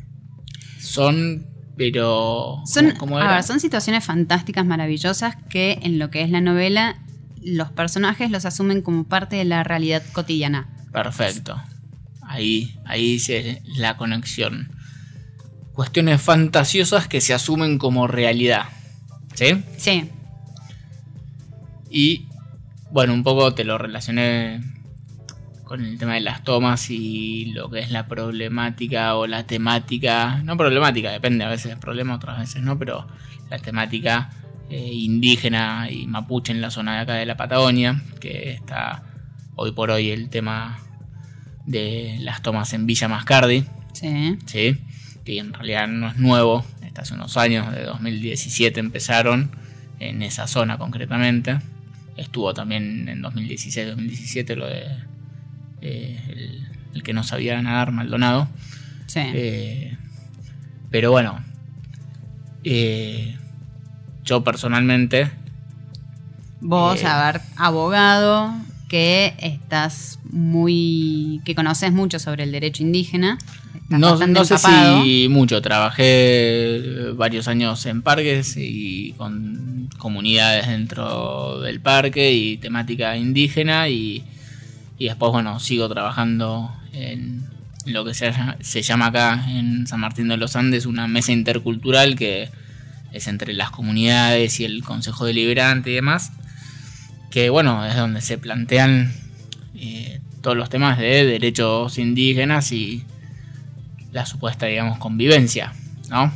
son, 0.78 1.46
pero... 1.76 2.62
Son, 2.66 2.86
¿cómo- 2.92 2.98
cómo 3.16 3.18
a 3.18 3.34
ver, 3.34 3.42
son 3.42 3.60
situaciones 3.60 4.04
fantásticas, 4.04 4.64
maravillosas, 4.66 5.36
que 5.48 5.78
en 5.82 5.98
lo 5.98 6.10
que 6.10 6.22
es 6.22 6.30
la 6.30 6.40
novela, 6.40 6.96
los 7.42 7.70
personajes 7.70 8.30
los 8.30 8.44
asumen 8.44 8.82
como 8.82 9.04
parte 9.04 9.36
de 9.36 9.44
la 9.44 9.62
realidad 9.64 10.02
cotidiana. 10.12 10.68
Perfecto. 10.92 11.60
Ahí, 12.22 12.78
ahí 12.86 13.12
dice 13.12 13.62
la 13.76 13.96
conexión. 13.96 14.70
Cuestiones 15.74 16.20
fantasiosas 16.22 17.06
que 17.06 17.20
se 17.20 17.34
asumen 17.34 17.78
como 17.78 18.06
realidad. 18.06 18.64
¿Sí? 19.34 19.62
Sí, 19.76 20.10
Y 21.90 22.26
bueno, 22.90 23.12
un 23.14 23.22
poco 23.22 23.54
te 23.54 23.64
lo 23.64 23.78
relacioné 23.78 24.60
con 25.66 25.84
el 25.84 25.98
tema 25.98 26.14
de 26.14 26.20
las 26.20 26.44
tomas 26.44 26.90
y 26.90 27.46
lo 27.46 27.68
que 27.68 27.80
es 27.80 27.90
la 27.90 28.06
problemática 28.06 29.16
o 29.16 29.26
la 29.26 29.46
temática. 29.46 30.40
No 30.44 30.56
problemática, 30.56 31.10
depende, 31.10 31.44
a 31.44 31.48
veces 31.48 31.72
es 31.72 31.78
problema, 31.78 32.14
otras 32.14 32.38
veces 32.38 32.62
no, 32.62 32.78
pero 32.78 33.06
la 33.50 33.58
temática 33.58 34.30
eh, 34.70 34.90
indígena 34.92 35.90
y 35.90 36.06
mapuche 36.06 36.52
en 36.52 36.60
la 36.60 36.70
zona 36.70 36.94
de 36.94 37.00
acá 37.00 37.14
de 37.14 37.26
la 37.26 37.36
Patagonia, 37.36 38.00
que 38.20 38.52
está 38.52 39.02
hoy 39.56 39.72
por 39.72 39.90
hoy 39.90 40.10
el 40.10 40.30
tema 40.30 40.78
de 41.64 42.16
las 42.20 42.42
tomas 42.42 42.72
en 42.72 42.86
Villa 42.86 43.08
Mascardi. 43.08 43.64
sí. 43.92 44.38
¿sí? 44.46 44.78
que 45.24 45.40
en 45.40 45.52
realidad 45.52 45.88
no 45.88 46.08
es 46.08 46.16
nuevo, 46.18 46.64
está 46.84 47.02
hace 47.02 47.14
unos 47.14 47.36
años, 47.36 47.74
de 47.74 47.82
2017 47.82 48.78
empezaron 48.78 49.50
en 49.98 50.22
esa 50.22 50.46
zona 50.46 50.78
concretamente. 50.78 51.58
Estuvo 52.16 52.54
también 52.54 53.08
en 53.08 53.24
2016-2017 53.24 54.54
lo 54.54 54.68
de 54.68 54.86
eh, 55.80 56.20
el, 56.28 56.68
el 56.94 57.02
que 57.02 57.12
no 57.12 57.22
sabía 57.24 57.60
nadar, 57.60 57.92
Maldonado. 57.92 58.48
sí. 59.06 59.20
Eh, 59.22 59.96
pero 60.90 61.10
bueno, 61.10 61.44
eh, 62.64 63.36
yo 64.24 64.42
personalmente 64.44 65.30
Vos, 66.60 67.04
a 67.04 67.32
ver, 67.32 67.40
abogado, 67.56 68.52
que 68.88 69.34
estás 69.38 70.18
muy. 70.30 71.40
que 71.44 71.54
conoces 71.54 71.92
mucho 71.92 72.18
sobre 72.18 72.44
el 72.44 72.52
derecho 72.52 72.82
indígena. 72.82 73.38
No, 73.88 73.98
no 73.98 74.16
sé 74.16 74.24
empapado. 74.24 75.04
si 75.04 75.28
mucho, 75.30 75.62
trabajé 75.62 77.12
varios 77.14 77.46
años 77.46 77.86
en 77.86 78.02
parques 78.02 78.56
y 78.56 79.14
con 79.16 79.88
comunidades 79.98 80.66
dentro 80.66 81.60
del 81.60 81.80
parque 81.80 82.32
y 82.32 82.56
temática 82.56 83.16
indígena 83.16 83.88
y, 83.88 84.24
y 84.98 85.06
después, 85.06 85.32
bueno, 85.32 85.60
sigo 85.60 85.88
trabajando 85.88 86.74
en 86.92 87.44
lo 87.86 88.04
que 88.04 88.14
se, 88.14 88.32
se 88.60 88.82
llama 88.82 89.06
acá 89.06 89.44
en 89.48 89.86
San 89.86 90.00
Martín 90.00 90.28
de 90.28 90.36
los 90.36 90.56
Andes 90.56 90.86
una 90.86 91.06
mesa 91.06 91.32
intercultural 91.32 92.16
que 92.16 92.50
es 93.12 93.28
entre 93.28 93.52
las 93.54 93.70
comunidades 93.70 94.60
y 94.60 94.64
el 94.64 94.82
Consejo 94.82 95.24
Deliberante 95.24 95.90
y 95.90 95.94
demás, 95.94 96.32
que 97.30 97.50
bueno, 97.50 97.84
es 97.86 97.96
donde 97.96 98.20
se 98.20 98.38
plantean 98.38 99.12
eh, 99.74 100.20
todos 100.42 100.56
los 100.56 100.68
temas 100.68 100.98
de 100.98 101.24
derechos 101.24 101.98
indígenas 101.98 102.72
y 102.72 103.04
la 104.12 104.26
supuesta, 104.26 104.66
digamos, 104.66 104.98
convivencia, 104.98 105.72
¿no? 106.08 106.32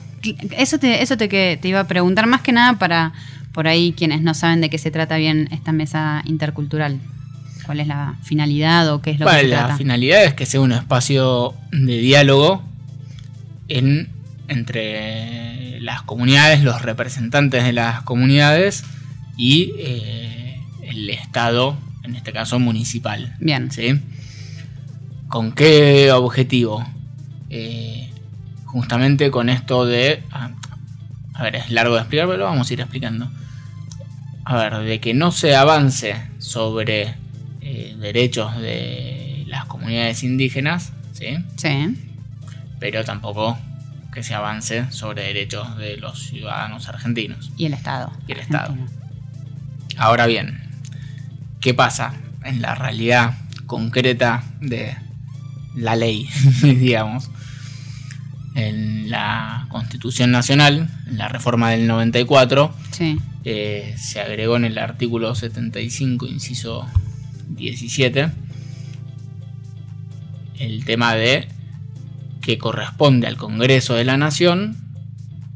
Eso 0.51 0.79
te, 0.79 1.03
eso 1.03 1.17
te, 1.17 1.29
que 1.29 1.59
te 1.61 1.69
iba 1.69 1.81
a 1.81 1.87
preguntar 1.87 2.27
más 2.27 2.43
que 2.43 2.53
nada 2.53 2.79
para 2.79 3.13
por 3.53 3.67
ahí 3.67 3.95
quienes 3.97 4.21
no 4.21 4.35
saben 4.35 4.61
de 4.61 4.69
qué 4.69 4.79
se 4.79 4.91
trata 4.91 5.17
bien 5.17 5.49
esta 5.51 5.73
mesa 5.73 6.23
intercultural. 6.27 7.01
¿Cuál 7.71 7.79
es 7.79 7.87
la 7.87 8.17
finalidad 8.25 8.93
o 8.93 9.01
qué 9.01 9.13
es 9.13 9.21
lo 9.21 9.27
Bueno, 9.27 9.43
que 9.43 9.45
se 9.45 9.55
la 9.55 9.77
finalidad 9.77 10.25
es 10.25 10.35
que 10.35 10.45
sea 10.45 10.61
un 10.61 10.73
espacio 10.73 11.55
de 11.71 11.99
diálogo 11.99 12.65
en, 13.69 14.11
entre 14.49 15.79
las 15.81 16.03
comunidades, 16.03 16.65
los 16.65 16.83
representantes 16.83 17.63
de 17.63 17.73
las 17.73 18.03
comunidades 18.03 18.83
y 19.37 19.71
eh, 19.79 20.61
el 20.83 21.11
Estado, 21.11 21.79
en 22.03 22.17
este 22.17 22.33
caso 22.33 22.59
municipal. 22.59 23.37
Bien. 23.39 23.71
¿sí? 23.71 24.01
¿Con 25.29 25.53
qué 25.53 26.11
objetivo? 26.11 26.85
Eh, 27.51 28.11
justamente 28.65 29.31
con 29.31 29.49
esto 29.49 29.87
de... 29.87 30.25
ah, 30.33 30.51
a 31.35 31.43
ver, 31.45 31.55
es 31.55 31.71
largo 31.71 31.95
de 31.95 32.01
explicar, 32.01 32.27
pero 32.27 32.39
lo 32.39 32.45
vamos 32.47 32.69
a 32.69 32.73
ir 32.73 32.81
explicando. 32.81 33.31
A 34.45 34.57
ver, 34.57 34.79
de 34.79 34.99
que 34.99 35.15
no 35.15 35.31
se 35.31 35.55
avance 35.55 36.17
sobre 36.39 37.15
eh, 37.73 37.97
derechos 37.99 38.57
de 38.61 39.45
las 39.47 39.65
comunidades 39.67 40.23
indígenas, 40.23 40.93
¿sí? 41.13 41.37
Sí. 41.57 41.97
pero 42.81 43.05
tampoco 43.05 43.59
que 44.13 44.23
se 44.25 44.35
avance 44.35 44.91
sobre 44.91 45.23
derechos 45.25 45.77
de 45.77 45.97
los 45.97 46.19
ciudadanos 46.27 46.89
argentinos. 46.89 47.53
Y 47.57 47.67
el 47.67 47.75
Estado. 47.75 48.11
Y 48.27 48.33
el 48.33 48.41
Estado. 48.41 48.77
Ahora 49.97 50.27
bien, 50.27 50.63
¿qué 51.61 51.75
pasa 51.75 52.15
en 52.45 52.61
la 52.61 52.75
realidad 52.75 53.35
concreta 53.67 54.43
de 54.61 54.97
la 55.77 55.95
ley, 55.95 56.29
digamos? 56.63 57.31
En 58.57 59.11
la 59.11 59.67
Constitución 59.69 60.33
Nacional, 60.33 60.91
en 61.07 61.19
la 61.19 61.29
reforma 61.29 61.71
del 61.71 61.87
94, 61.87 62.75
Sí. 62.91 63.19
eh, 63.45 63.95
se 63.97 64.21
agregó 64.21 64.57
en 64.57 64.65
el 64.65 64.77
artículo 64.79 65.35
75, 65.37 66.27
inciso 66.27 66.87
17, 67.57 68.31
el 70.59 70.85
tema 70.85 71.15
de 71.15 71.49
que 72.41 72.59
corresponde 72.59 73.27
al 73.27 73.37
Congreso 73.37 73.95
de 73.95 74.05
la 74.05 74.17
Nación 74.17 74.77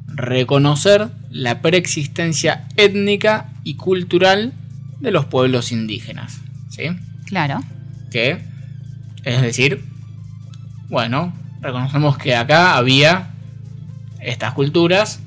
reconocer 0.06 1.08
la 1.30 1.60
preexistencia 1.60 2.68
étnica 2.76 3.50
y 3.64 3.74
cultural 3.74 4.52
de 5.00 5.10
los 5.10 5.24
pueblos 5.24 5.72
indígenas. 5.72 6.40
¿Sí? 6.68 6.84
Claro. 7.26 7.62
Que, 8.10 8.42
es 9.24 9.42
decir, 9.42 9.84
bueno, 10.88 11.32
reconocemos 11.60 12.18
que 12.18 12.36
acá 12.36 12.76
había 12.76 13.30
estas 14.20 14.54
culturas, 14.54 15.20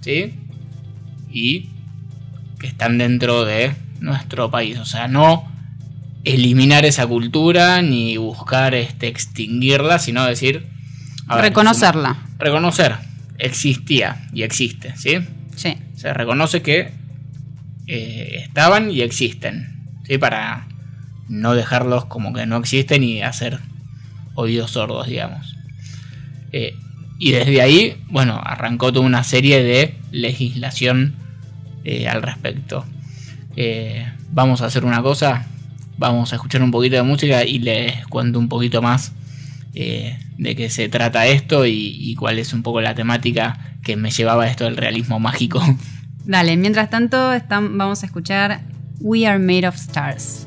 ¿sí? 0.00 0.34
Y 1.30 1.70
que 2.58 2.66
están 2.66 2.98
dentro 2.98 3.44
de 3.44 3.74
nuestro 4.00 4.50
país. 4.50 4.78
O 4.78 4.84
sea, 4.84 5.08
no 5.08 5.53
eliminar 6.24 6.84
esa 6.84 7.06
cultura 7.06 7.82
ni 7.82 8.16
buscar 8.16 8.74
este, 8.74 9.08
extinguirla, 9.08 9.98
sino 9.98 10.24
decir... 10.24 10.66
a 11.28 11.36
ver, 11.36 11.44
Reconocerla. 11.46 12.16
reconocer, 12.38 12.96
existía 13.38 14.26
y 14.32 14.42
existe, 14.42 14.94
¿sí? 14.96 15.18
Sí. 15.54 15.76
Se 15.96 16.12
reconoce 16.12 16.62
que 16.62 16.92
eh, 17.86 18.40
estaban 18.42 18.90
y 18.90 19.02
existen, 19.02 19.84
¿sí? 20.06 20.18
Para 20.18 20.66
no 21.28 21.54
dejarlos 21.54 22.06
como 22.06 22.32
que 22.32 22.46
no 22.46 22.56
existen 22.56 23.02
y 23.04 23.22
hacer 23.22 23.60
oídos 24.34 24.72
sordos, 24.72 25.06
digamos. 25.06 25.56
Eh, 26.52 26.74
y 27.18 27.32
desde 27.32 27.60
ahí, 27.60 28.02
bueno, 28.08 28.40
arrancó 28.42 28.92
toda 28.92 29.06
una 29.06 29.24
serie 29.24 29.62
de 29.62 29.96
legislación 30.10 31.14
eh, 31.84 32.08
al 32.08 32.22
respecto. 32.22 32.84
Vamos 34.32 34.62
a 34.62 34.66
hacer 34.66 34.84
una 34.84 35.00
cosa, 35.00 35.46
vamos 35.98 36.32
a 36.32 36.36
escuchar 36.36 36.62
un 36.62 36.70
poquito 36.70 36.96
de 36.96 37.02
música 37.02 37.44
y 37.44 37.58
les 37.58 38.06
cuento 38.06 38.38
un 38.38 38.48
poquito 38.48 38.82
más 38.82 39.12
eh, 39.74 40.18
de 40.38 40.56
qué 40.56 40.70
se 40.70 40.88
trata 40.88 41.26
esto 41.26 41.66
y, 41.66 42.14
cuál 42.16 42.38
es 42.38 42.52
un 42.52 42.62
poco 42.62 42.80
la 42.80 42.94
temática 42.94 43.76
que 43.82 43.96
me 43.96 44.10
llevaba 44.10 44.44
a 44.44 44.46
esto 44.48 44.64
del 44.64 44.76
realismo 44.76 45.18
mágico. 45.20 45.62
Dale, 46.24 46.56
mientras 46.56 46.90
tanto 46.90 47.32
están- 47.32 47.76
vamos 47.76 48.02
a 48.02 48.06
escuchar 48.06 48.62
We 49.00 49.26
Are 49.26 49.38
Made 49.38 49.68
of 49.68 49.74
Stars. 49.76 50.46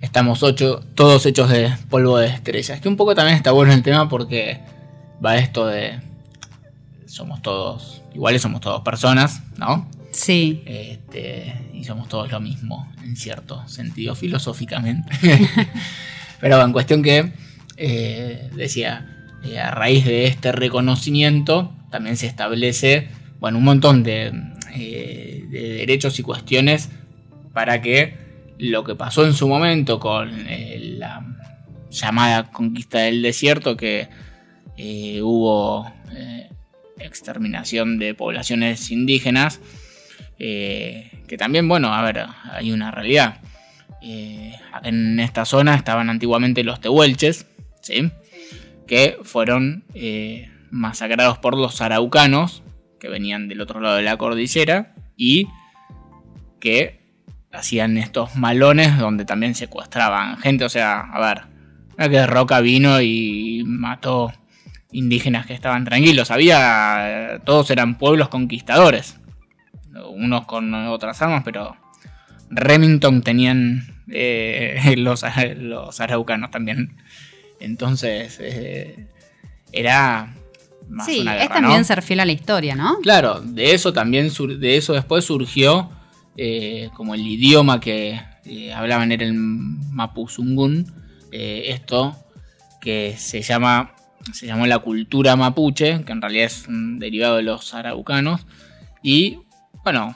Estamos 0.00 0.42
ocho, 0.42 0.82
todos 0.94 1.26
hechos 1.26 1.50
de 1.50 1.70
polvo 1.90 2.16
de 2.16 2.28
estrellas. 2.28 2.80
Que 2.80 2.88
un 2.88 2.96
poco 2.96 3.14
también 3.14 3.36
está 3.36 3.52
bueno 3.52 3.74
el 3.74 3.82
tema 3.82 4.08
porque 4.08 4.60
va 5.24 5.36
esto 5.36 5.66
de. 5.66 6.00
Somos 7.06 7.42
todos. 7.42 8.02
Iguales 8.14 8.40
somos 8.40 8.62
todos 8.62 8.80
personas, 8.80 9.42
¿no? 9.58 9.86
Sí. 10.12 10.62
Este, 10.64 11.70
y 11.74 11.84
somos 11.84 12.08
todos 12.08 12.32
lo 12.32 12.40
mismo, 12.40 12.90
en 13.04 13.14
cierto 13.14 13.66
sentido, 13.68 14.14
filosóficamente. 14.14 15.12
Pero 16.40 16.62
en 16.62 16.72
cuestión 16.72 17.02
que, 17.02 17.32
eh, 17.76 18.50
decía, 18.54 19.28
eh, 19.44 19.58
a 19.58 19.70
raíz 19.70 20.06
de 20.06 20.24
este 20.26 20.50
reconocimiento, 20.52 21.74
también 21.90 22.16
se 22.16 22.26
establece, 22.26 23.08
bueno, 23.38 23.58
un 23.58 23.64
montón 23.64 24.02
de, 24.02 24.32
eh, 24.74 25.44
de 25.50 25.68
derechos 25.74 26.18
y 26.18 26.22
cuestiones 26.22 26.88
para 27.52 27.82
que 27.82 28.29
lo 28.60 28.84
que 28.84 28.94
pasó 28.94 29.24
en 29.24 29.34
su 29.34 29.48
momento 29.48 29.98
con 29.98 30.30
eh, 30.46 30.94
la 30.98 31.24
llamada 31.90 32.50
conquista 32.50 32.98
del 32.98 33.22
desierto, 33.22 33.76
que 33.76 34.08
eh, 34.76 35.22
hubo 35.22 35.90
eh, 36.12 36.50
exterminación 36.98 37.98
de 37.98 38.14
poblaciones 38.14 38.90
indígenas, 38.90 39.60
que 40.38 41.36
también, 41.38 41.68
bueno, 41.68 41.92
a 41.92 42.02
ver, 42.02 42.24
hay 42.50 42.72
una 42.72 42.90
realidad. 42.90 43.40
En 44.00 45.20
esta 45.20 45.44
zona 45.44 45.74
estaban 45.74 46.08
antiguamente 46.08 46.64
los 46.64 46.80
tehuelches, 46.80 47.46
¿sí? 47.82 48.10
que 48.86 49.18
fueron 49.22 49.84
masacrados 50.70 51.36
por 51.36 51.58
los 51.58 51.82
araucanos, 51.82 52.62
que 52.98 53.08
venían 53.08 53.48
del 53.48 53.60
otro 53.60 53.80
lado 53.80 53.96
de 53.96 54.02
la 54.02 54.16
cordillera, 54.16 54.94
y 55.14 55.46
que 56.58 56.99
hacían 57.52 57.96
estos 57.98 58.36
malones 58.36 58.98
donde 58.98 59.24
también 59.24 59.54
secuestraban 59.54 60.36
gente. 60.38 60.64
O 60.64 60.68
sea, 60.68 61.00
a 61.00 61.20
ver, 61.20 61.42
no 61.96 62.04
es 62.04 62.10
que 62.10 62.26
Roca 62.26 62.60
vino 62.60 63.00
y 63.00 63.62
mató 63.66 64.32
indígenas 64.92 65.46
que 65.46 65.54
estaban 65.54 65.84
tranquilos. 65.84 66.30
Había. 66.30 67.40
Todos 67.44 67.70
eran 67.70 67.98
pueblos 67.98 68.28
conquistadores. 68.28 69.16
Unos 70.14 70.46
con 70.46 70.72
otras 70.88 71.20
armas, 71.22 71.42
pero. 71.44 71.76
Remington 72.52 73.22
tenían 73.22 74.02
eh, 74.10 74.94
los, 74.98 75.24
los 75.56 76.00
araucanos 76.00 76.50
también. 76.50 76.96
Entonces. 77.60 78.38
eh, 78.40 79.06
era. 79.72 80.34
Más 80.88 81.06
Sí, 81.06 81.20
una 81.20 81.36
es 81.36 81.42
guerra, 81.42 81.54
también 81.54 81.78
¿no? 81.78 81.84
ser 81.84 82.02
fiel 82.02 82.18
a 82.18 82.24
la 82.24 82.32
historia, 82.32 82.74
¿no? 82.74 82.98
Claro, 83.00 83.40
de 83.40 83.74
eso 83.74 83.92
también 83.92 84.28
de 84.58 84.76
eso 84.76 84.92
después 84.92 85.24
surgió 85.24 85.88
eh, 86.36 86.90
como 86.94 87.14
el 87.14 87.26
idioma 87.26 87.80
que 87.80 88.20
eh, 88.44 88.72
hablaban 88.72 89.12
era 89.12 89.24
el 89.24 89.34
mapuzungún, 89.34 90.86
eh, 91.32 91.64
esto 91.68 92.16
que 92.80 93.16
se 93.18 93.42
llama 93.42 93.94
se 94.32 94.46
llamó 94.46 94.66
la 94.66 94.78
cultura 94.78 95.34
mapuche, 95.34 96.04
que 96.04 96.12
en 96.12 96.20
realidad 96.20 96.46
es 96.46 96.66
derivado 96.68 97.36
de 97.36 97.42
los 97.42 97.74
araucanos 97.74 98.46
y 99.02 99.38
bueno, 99.82 100.14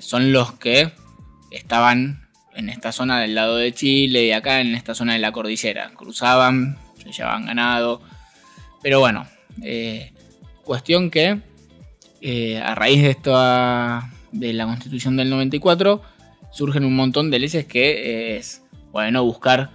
son 0.00 0.32
los 0.32 0.52
que 0.52 0.92
estaban 1.50 2.28
en 2.54 2.68
esta 2.68 2.92
zona 2.92 3.20
del 3.20 3.34
lado 3.34 3.56
de 3.56 3.74
Chile 3.74 4.26
y 4.26 4.30
acá 4.30 4.60
en 4.60 4.74
esta 4.76 4.94
zona 4.94 5.14
de 5.14 5.18
la 5.18 5.32
cordillera, 5.32 5.90
cruzaban, 5.96 6.78
se 7.02 7.10
llevaban 7.10 7.46
ganado, 7.46 8.02
pero 8.82 9.00
bueno, 9.00 9.26
cuestión 10.62 11.10
que 11.10 11.40
a 12.62 12.74
raíz 12.76 13.02
de 13.02 13.10
esta 13.10 14.13
de 14.34 14.52
la 14.52 14.66
constitución 14.66 15.16
del 15.16 15.30
94 15.30 16.02
surgen 16.52 16.84
un 16.84 16.94
montón 16.96 17.30
de 17.30 17.38
leyes 17.38 17.64
que 17.66 18.36
es 18.36 18.62
bueno 18.92 19.24
buscar 19.24 19.70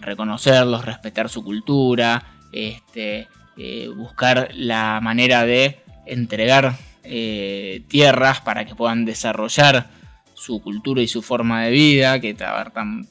reconocerlos 0.00 0.84
respetar 0.84 1.28
su 1.28 1.42
cultura 1.42 2.24
este 2.52 3.28
eh, 3.56 3.88
buscar 3.96 4.50
la 4.54 5.00
manera 5.02 5.44
de 5.44 5.78
entregar 6.06 6.76
eh, 7.04 7.82
tierras 7.88 8.40
para 8.40 8.64
que 8.64 8.74
puedan 8.74 9.04
desarrollar 9.04 9.88
su 10.34 10.60
cultura 10.62 11.02
y 11.02 11.08
su 11.08 11.22
forma 11.22 11.62
de 11.64 11.70
vida 11.70 12.20
que 12.20 12.36
a 12.44 12.54
ver, 12.56 12.72
tam- 12.72 13.08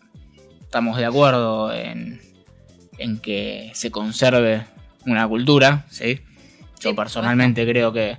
estamos 0.62 0.97
de 0.97 1.06
acuerdo 1.06 1.74
en, 1.74 2.22
en 2.97 3.20
que 3.20 3.72
se 3.74 3.91
conserve 3.91 4.66
una 5.06 5.28
cultura 5.28 5.86
¿sí? 5.89 6.20
yo 6.80 6.95
personalmente 6.95 7.66
creo 7.68 7.91
que 7.93 8.18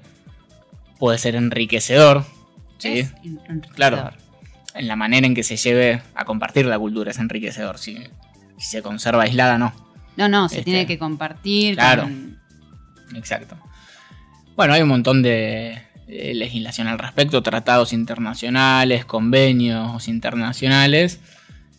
puede 0.99 1.19
ser 1.19 1.35
enriquecedor 1.37 2.25
¿sí? 2.81 2.99
Es 3.01 3.13
enriquecedor. 3.23 3.75
Claro. 3.75 4.11
En 4.75 4.87
la 4.89 4.97
manera 4.97 5.27
en 5.27 5.35
que 5.35 5.43
se 5.43 5.57
lleve 5.57 6.01
a 6.15 6.25
compartir 6.25 6.67
la 6.67 6.79
cultura 6.79 7.11
es 7.11 7.19
enriquecedor. 7.19 7.79
Si, 7.79 7.97
si 8.59 8.67
se 8.71 8.83
conserva 8.83 9.25
aislada, 9.25 9.59
no. 9.59 9.73
No, 10.17 10.29
no, 10.29 10.49
se 10.49 10.57
Este, 10.59 10.65
tiene 10.65 10.87
que 10.87 10.99
compartir. 10.99 11.75
claro. 11.77 12.03
con- 12.05 12.39
Exacto. 13.15 13.57
Bueno, 14.57 14.75
hay 14.75 14.83
un 14.83 14.89
montón 14.89 15.23
de, 15.23 15.81
de 16.07 16.35
legislación 16.35 16.87
al 16.87 16.99
respecto, 16.99 17.43
tratados 17.43 17.93
internacionales, 17.93 19.05
convenios 19.05 20.07
internacionales, 20.07 21.19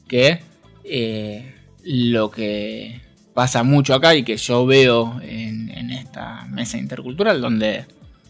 que 0.08 0.42
eh, 0.84 1.56
lo 1.84 2.32
que 2.32 3.00
pasa 3.34 3.64
mucho 3.64 3.94
acá 3.94 4.16
y 4.16 4.24
que 4.24 4.36
yo 4.36 4.66
veo 4.66 5.20
en, 5.22 5.70
en 5.70 5.92
esta 5.92 6.44
mesa 6.46 6.78
intercultural, 6.78 7.40
donde 7.40 7.86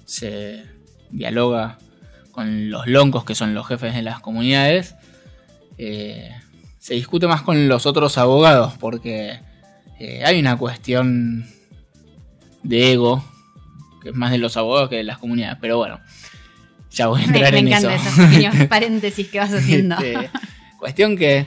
se 0.06 0.64
dialoga 1.10 1.80
con 2.32 2.70
los 2.70 2.88
loncos, 2.88 3.26
que 3.26 3.36
son 3.36 3.54
los 3.54 3.68
jefes 3.68 3.94
de 3.94 4.02
las 4.02 4.20
comunidades, 4.20 4.96
eh, 5.78 6.32
se 6.80 6.94
discute 6.96 7.28
más 7.28 7.42
con 7.42 7.68
los 7.68 7.86
otros 7.86 8.18
abogados, 8.18 8.74
porque 8.80 9.40
eh, 10.00 10.24
hay 10.26 10.40
una 10.40 10.58
cuestión 10.58 11.46
de 12.64 12.94
ego, 12.94 13.24
que 14.02 14.10
es 14.10 14.16
más 14.16 14.32
de 14.32 14.38
los 14.38 14.58
abogados 14.58 14.90
que 14.90 14.98
de 14.98 15.04
las 15.04 15.18
comunidades, 15.18 15.58
pero 15.62 15.78
bueno, 15.78 16.00
ya 16.90 17.08
voy 17.08 17.22
a 17.24 17.28
Me, 17.28 17.34
entrar 17.38 17.54
me 17.54 17.60
en 17.60 17.68
encantan 17.68 17.92
eso. 17.94 18.10
esos 18.10 18.26
pequeños 18.26 18.68
paréntesis 18.70 19.28
que 19.28 19.40
vas 19.40 19.54
haciendo. 19.54 19.96
Este, 19.96 20.30
cuestión 20.80 21.18
que 21.18 21.46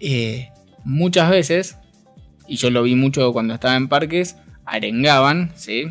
eh, 0.00 0.50
muchas 0.84 1.30
veces, 1.30 1.76
y 2.46 2.56
yo 2.56 2.70
lo 2.70 2.82
vi 2.82 2.94
mucho 2.94 3.32
cuando 3.32 3.54
estaba 3.54 3.76
en 3.76 3.88
parques, 3.88 4.36
arengaban, 4.66 5.52
¿sí? 5.54 5.86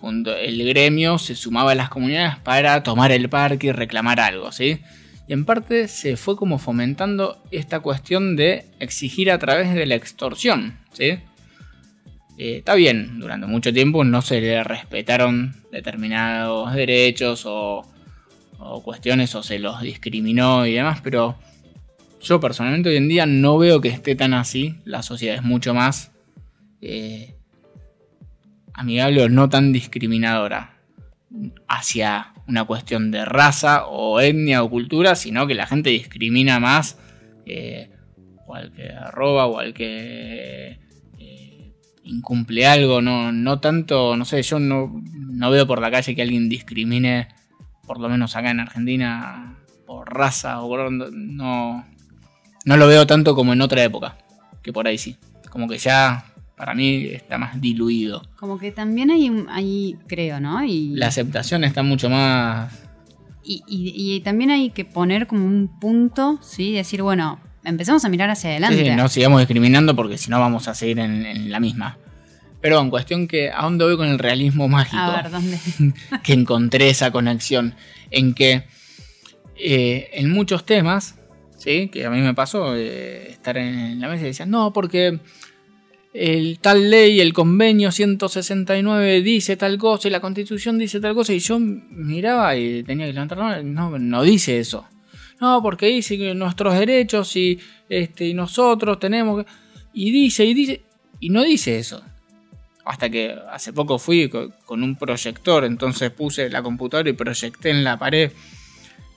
Junto, 0.00 0.36
el 0.36 0.66
gremio 0.66 1.18
se 1.18 1.34
sumaba 1.34 1.72
a 1.72 1.74
las 1.74 1.88
comunidades 1.88 2.36
para 2.38 2.82
tomar 2.82 3.12
el 3.12 3.28
parque 3.28 3.68
y 3.68 3.72
reclamar 3.72 4.20
algo, 4.20 4.52
¿sí? 4.52 4.80
Y 5.28 5.32
en 5.32 5.44
parte 5.44 5.88
se 5.88 6.16
fue 6.16 6.36
como 6.36 6.58
fomentando 6.58 7.42
esta 7.50 7.80
cuestión 7.80 8.36
de 8.36 8.66
exigir 8.80 9.30
a 9.30 9.38
través 9.38 9.74
de 9.74 9.86
la 9.86 9.94
extorsión, 9.94 10.78
¿sí? 10.92 11.18
Eh, 12.38 12.56
está 12.58 12.74
bien, 12.74 13.20
durante 13.20 13.46
mucho 13.46 13.72
tiempo 13.72 14.04
no 14.04 14.22
se 14.22 14.40
le 14.40 14.64
respetaron 14.64 15.54
determinados 15.70 16.74
derechos 16.74 17.44
o, 17.46 17.86
o 18.58 18.82
cuestiones 18.82 19.34
o 19.34 19.42
se 19.42 19.58
los 19.58 19.80
discriminó 19.80 20.66
y 20.66 20.72
demás, 20.72 21.00
pero 21.02 21.38
yo 22.22 22.40
personalmente 22.40 22.88
hoy 22.88 22.96
en 22.96 23.08
día 23.08 23.26
no 23.26 23.58
veo 23.58 23.80
que 23.80 23.88
esté 23.88 24.14
tan 24.14 24.34
así. 24.34 24.76
La 24.84 25.02
sociedad 25.02 25.36
es 25.36 25.42
mucho 25.42 25.74
más 25.74 26.12
eh, 26.80 27.34
amigable 28.74 29.22
o 29.22 29.28
no 29.28 29.48
tan 29.48 29.72
discriminadora 29.72 30.74
hacia 31.68 32.32
una 32.46 32.64
cuestión 32.64 33.10
de 33.10 33.24
raza 33.24 33.86
o 33.86 34.20
etnia 34.20 34.62
o 34.62 34.70
cultura, 34.70 35.14
sino 35.14 35.46
que 35.46 35.54
la 35.54 35.66
gente 35.66 35.90
discrimina 35.90 36.60
más 36.60 36.98
eh, 37.46 37.90
o 38.46 38.54
que 38.74 38.92
roba 39.12 39.46
o 39.46 39.58
al 39.58 39.72
que 39.72 40.78
eh, 41.18 41.72
incumple 42.04 42.66
algo, 42.66 43.00
no, 43.00 43.32
no 43.32 43.60
tanto, 43.60 44.16
no 44.16 44.24
sé, 44.24 44.42
yo 44.42 44.58
no, 44.58 45.02
no 45.14 45.50
veo 45.50 45.66
por 45.66 45.80
la 45.80 45.90
calle 45.90 46.14
que 46.14 46.22
alguien 46.22 46.48
discrimine, 46.48 47.28
por 47.86 48.00
lo 48.00 48.08
menos 48.08 48.36
acá 48.36 48.50
en 48.50 48.60
Argentina, 48.60 49.56
por 49.86 50.12
raza 50.12 50.60
o 50.62 50.68
por... 50.68 50.90
No, 50.92 51.86
no 52.64 52.76
lo 52.76 52.86
veo 52.86 53.06
tanto 53.06 53.34
como 53.34 53.52
en 53.52 53.60
otra 53.60 53.82
época, 53.82 54.18
que 54.62 54.72
por 54.72 54.86
ahí 54.86 54.98
sí. 54.98 55.16
Como 55.50 55.68
que 55.68 55.78
ya, 55.78 56.31
para 56.56 56.74
mí, 56.74 57.06
está 57.06 57.38
más 57.38 57.60
diluido. 57.60 58.22
Como 58.36 58.58
que 58.58 58.70
también 58.72 59.10
hay, 59.10 59.28
un- 59.30 59.48
hay 59.48 59.96
creo, 60.06 60.40
¿no? 60.40 60.62
Y, 60.64 60.90
La 60.94 61.08
aceptación 61.08 61.64
está 61.64 61.82
mucho 61.82 62.08
más... 62.10 62.72
y, 63.44 63.62
y- 63.66 64.14
y 64.16 64.20
también 64.20 64.50
hay 64.50 64.70
que 64.70 64.84
poner 64.84 65.26
como 65.26 65.44
un 65.46 65.78
punto, 65.80 66.38
¿sí? 66.42 66.72
Decir, 66.72 67.02
bueno, 67.02 67.40
empezamos 67.64 68.04
a 68.04 68.08
mirar 68.08 68.30
hacia 68.30 68.50
adelante. 68.50 68.78
Sí, 68.84 68.90
sí, 68.90 68.96
no 68.96 69.08
sigamos 69.08 69.40
discriminando 69.40 69.96
porque 69.96 70.18
si 70.18 70.30
no 70.30 70.38
vamos 70.40 70.68
a 70.68 70.74
seguir 70.74 70.98
en, 71.00 71.26
en 71.26 71.50
la 71.50 71.58
misma. 71.60 71.98
Pero 72.60 72.80
en 72.80 72.90
cuestión 72.90 73.26
que, 73.26 73.50
¿a 73.50 73.62
dónde 73.62 73.84
voy 73.84 73.96
con 73.96 74.06
el 74.06 74.20
realismo 74.20 74.68
mágico? 74.68 74.96
a 75.02 75.22
ver, 75.22 75.30
¿dónde? 75.32 75.58
que 76.22 76.32
encontré 76.32 76.90
esa 76.90 77.10
conexión. 77.10 77.74
En 78.10 78.34
que 78.34 78.64
eh, 79.56 80.10
en 80.12 80.30
muchos 80.30 80.64
temas, 80.64 81.16
¿sí? 81.56 81.88
que 81.88 82.06
a 82.06 82.10
mí 82.10 82.20
me 82.20 82.34
pasó 82.34 82.76
eh, 82.76 83.30
estar 83.30 83.56
en 83.56 84.00
la 84.00 84.08
mesa 84.08 84.22
y 84.22 84.26
decían, 84.26 84.50
no, 84.50 84.72
porque 84.72 85.18
el 86.14 86.58
tal 86.60 86.90
ley, 86.90 87.20
el 87.20 87.32
convenio 87.32 87.90
169 87.90 89.22
dice 89.22 89.56
tal 89.56 89.78
cosa 89.78 90.08
y 90.08 90.10
la 90.10 90.20
constitución 90.20 90.78
dice 90.78 91.00
tal 91.00 91.14
cosa. 91.14 91.32
Y 91.32 91.38
yo 91.38 91.58
miraba 91.58 92.56
y 92.56 92.82
tenía 92.82 93.06
que 93.06 93.12
levantar 93.12 93.38
la 93.38 93.44
mano, 93.44 93.62
no, 93.62 93.98
no 93.98 94.22
dice 94.22 94.58
eso. 94.58 94.86
No, 95.40 95.60
porque 95.62 95.86
dice 95.86 96.16
que 96.18 96.34
nuestros 96.34 96.78
derechos 96.78 97.34
y, 97.36 97.58
este, 97.88 98.26
y 98.28 98.34
nosotros 98.34 99.00
tenemos 99.00 99.42
que... 99.44 99.50
Y 99.94 100.10
dice, 100.10 100.44
y 100.44 100.54
dice, 100.54 100.82
y 101.20 101.30
no 101.30 101.42
dice 101.42 101.78
eso. 101.78 102.02
Hasta 102.84 103.10
que 103.10 103.34
hace 103.50 103.72
poco 103.72 103.98
fui 103.98 104.28
co- 104.28 104.50
con 104.64 104.82
un 104.82 104.96
proyector, 104.96 105.64
entonces 105.64 106.10
puse 106.10 106.48
la 106.50 106.62
computadora 106.62 107.10
y 107.10 107.14
proyecté 107.14 107.70
en 107.70 107.84
la 107.84 107.98
pared 107.98 108.30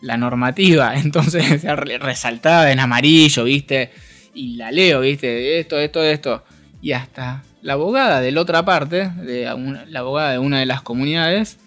la 0.02 0.18
normativa, 0.18 0.96
entonces 1.00 1.64
re- 1.64 1.98
resaltada 1.98 2.72
en 2.72 2.80
amarillo, 2.80 3.44
¿viste? 3.44 3.92
Y 4.34 4.56
la 4.56 4.72
leo, 4.72 5.02
¿viste? 5.02 5.60
Esto, 5.60 5.80
esto, 5.80 6.04
esto. 6.04 6.44
Y 6.86 6.92
hasta 6.92 7.42
la 7.64 7.74
abogada 7.74 8.22
de 8.22 8.32
la 8.32 8.42
otra 8.42 8.64
parte, 8.64 9.10
de 9.10 9.52
una- 9.52 9.86
la 9.88 10.02
abogada 10.02 10.34
de 10.34 10.38
una 10.38 10.60
de 10.60 10.68
las 10.68 10.84
comunidades, 10.84 11.58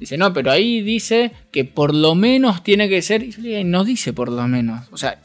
dice, 0.00 0.18
no, 0.18 0.32
pero 0.32 0.50
ahí 0.50 0.80
dice 0.80 1.30
que 1.52 1.64
por 1.64 1.94
lo 1.94 2.16
menos 2.16 2.64
tiene 2.64 2.88
que 2.88 3.00
ser... 3.00 3.22
Y 3.22 3.30
yo 3.30 3.42
le 3.42 3.48
digo, 3.58 3.68
no 3.68 3.84
dice 3.84 4.12
por 4.12 4.28
lo 4.28 4.48
menos. 4.48 4.88
O 4.90 4.96
sea, 4.96 5.20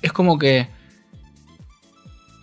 es 0.00 0.12
como 0.12 0.38
que 0.38 0.68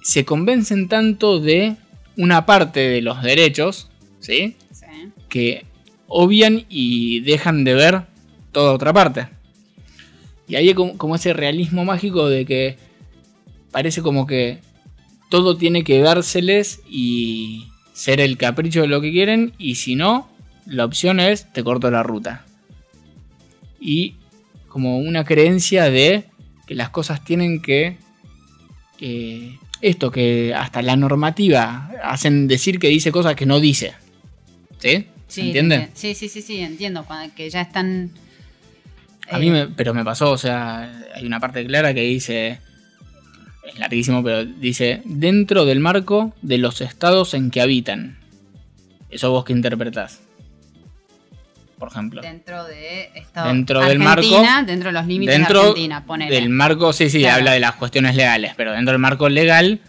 se 0.04 0.26
convencen 0.26 0.90
tanto 0.90 1.40
de 1.40 1.78
una 2.18 2.46
parte 2.46 2.82
de 2.82 3.02
los 3.02 3.24
derechos, 3.24 3.90
¿sí? 4.20 4.58
Sí. 4.74 4.86
que 5.30 5.66
obvian 6.10 6.66
y 6.68 7.22
dejan 7.22 7.64
de 7.64 7.76
ver 7.76 8.02
toda 8.52 8.74
otra 8.74 8.92
parte. 8.92 9.30
Y 10.50 10.56
ahí 10.56 10.68
hay 10.68 10.74
como, 10.74 10.98
como 10.98 11.16
ese 11.16 11.32
realismo 11.32 11.86
mágico 11.86 12.28
de 12.28 12.46
que 12.46 12.78
parece 13.72 14.02
como 14.02 14.28
que 14.28 14.60
todo 15.30 15.58
tiene 15.58 15.84
que 15.84 16.00
dárseles 16.00 16.82
y 16.90 17.68
ser 17.94 18.20
el 18.20 18.38
capricho 18.38 18.82
de 18.82 18.88
lo 18.88 19.02
que 19.02 19.12
quieren 19.12 19.54
y 19.58 19.76
si 19.76 19.96
no, 19.96 20.30
la 20.66 20.86
opción 20.86 21.20
es 21.20 21.52
te 21.54 21.64
corto 21.64 21.90
la 21.92 22.04
ruta. 22.04 22.46
Y 23.80 24.16
como 24.68 24.98
una 24.98 25.24
creencia 25.24 25.90
de 25.90 26.26
que 26.68 26.76
las 26.76 26.90
cosas 26.90 27.24
tienen 27.24 27.62
que... 27.62 27.98
eh, 29.00 29.58
esto, 29.82 30.10
que 30.10 30.54
hasta 30.56 30.82
la 30.82 30.96
normativa 30.96 31.92
hacen 32.04 32.48
decir 32.48 32.80
que 32.80 32.88
dice 32.88 33.12
cosas 33.12 33.36
que 33.36 33.46
no 33.46 33.60
dice. 33.60 33.94
¿Sí? 34.80 35.08
¿Se 35.28 35.42
Sí, 35.42 35.42
entiende? 35.48 35.78
enti- 35.78 35.90
Sí, 35.94 36.16
sí, 36.16 36.30
sí, 36.30 36.42
sí, 36.42 36.60
entiendo. 36.60 37.06
Que 37.36 37.50
ya 37.50 37.62
están. 37.62 38.12
A 39.30 39.38
eh, 39.38 39.40
mí 39.40 39.50
me, 39.52 39.68
pero 39.68 39.94
me 39.94 40.04
pasó, 40.04 40.32
o 40.32 40.38
sea, 40.38 41.08
hay 41.14 41.26
una 41.26 41.40
parte 41.40 41.66
clara 41.66 41.94
que 41.94 42.02
dice, 42.02 42.60
es 43.68 43.80
larguísimo, 43.80 44.24
pero 44.24 44.46
dice, 44.46 45.02
dentro 45.06 45.66
del 45.66 45.80
marco 45.80 46.34
de 46.42 46.58
los 46.58 46.82
estados 46.82 47.34
en 47.34 47.52
que 47.52 47.62
habitan. 47.62 48.18
Eso 49.10 49.32
vos 49.32 49.46
que 49.46 49.54
interpretás. 49.54 50.22
Por 51.78 51.90
ejemplo. 51.90 52.22
Dentro 52.22 52.64
de 52.66 53.10
esto, 53.16 53.44
Dentro 53.44 53.82
del 53.82 54.00
marco- 54.00 54.42
Dentro 54.66 54.90
de 54.90 54.94
los 54.94 55.06
límites 55.08 55.36
Dentro 55.38 55.60
de 55.62 55.68
Argentina, 55.68 56.06
ponele. 56.06 56.34
del 56.34 56.50
marco, 56.50 56.94
sí, 56.94 57.10
sí, 57.10 57.20
Claro. 57.20 57.38
habla 57.38 57.52
de 57.52 57.60
las 57.60 57.76
cuestiones 57.76 58.16
legales, 58.16 58.54
pero 58.56 58.72
dentro 58.72 58.94
del 58.94 59.00
marco 59.00 59.28
legal 59.28 59.82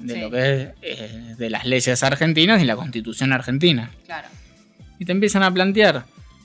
de 0.00 0.14
Sí. 0.14 0.20
lo 0.20 0.30
que 0.30 0.62
es 0.62 0.68
eh, 0.82 1.34
de 1.38 1.50
las 1.50 1.64
leyes 1.64 2.02
argentinas 2.02 2.60
y 2.60 2.64
la 2.64 2.74
constitución 2.76 3.32
argentina. 3.32 3.90
Claro. 4.06 4.28
Y 4.98 5.04
te 5.04 5.12
empiezan 5.12 5.44
a 5.44 5.52
plantear, 5.54 6.04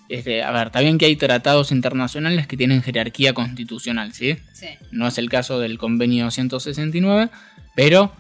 este, 0.10 0.44
a 0.44 0.52
ver, 0.52 0.68
está 0.68 0.82
bien 0.82 0.98
que 0.98 1.06
hay 1.06 1.16
tratados 1.16 1.72
internacionales 1.72 2.48
que 2.48 2.58
tienen 2.58 2.82
jerarquía 2.82 3.34
constitucional, 3.34 4.14
¿sí? 4.14 4.38
Sí. 4.54 4.68
No 4.92 5.08
es 5.08 5.18
el 5.18 5.30
caso 5.30 5.60
del 5.60 5.78
convenio 5.78 6.30
169, 6.32 7.30
pero 7.76 8.12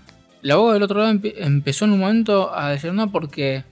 la 0.41 0.55
abogada 0.55 0.73
del 0.75 0.83
otro 0.83 0.99
lado 0.99 1.13
empe- 1.13 1.35
empezó 1.37 1.85
en 1.85 1.91
un 1.91 1.99
momento 1.99 2.53
a 2.55 2.69
decir 2.71 2.93
no 2.93 3.11
porque 3.11 3.63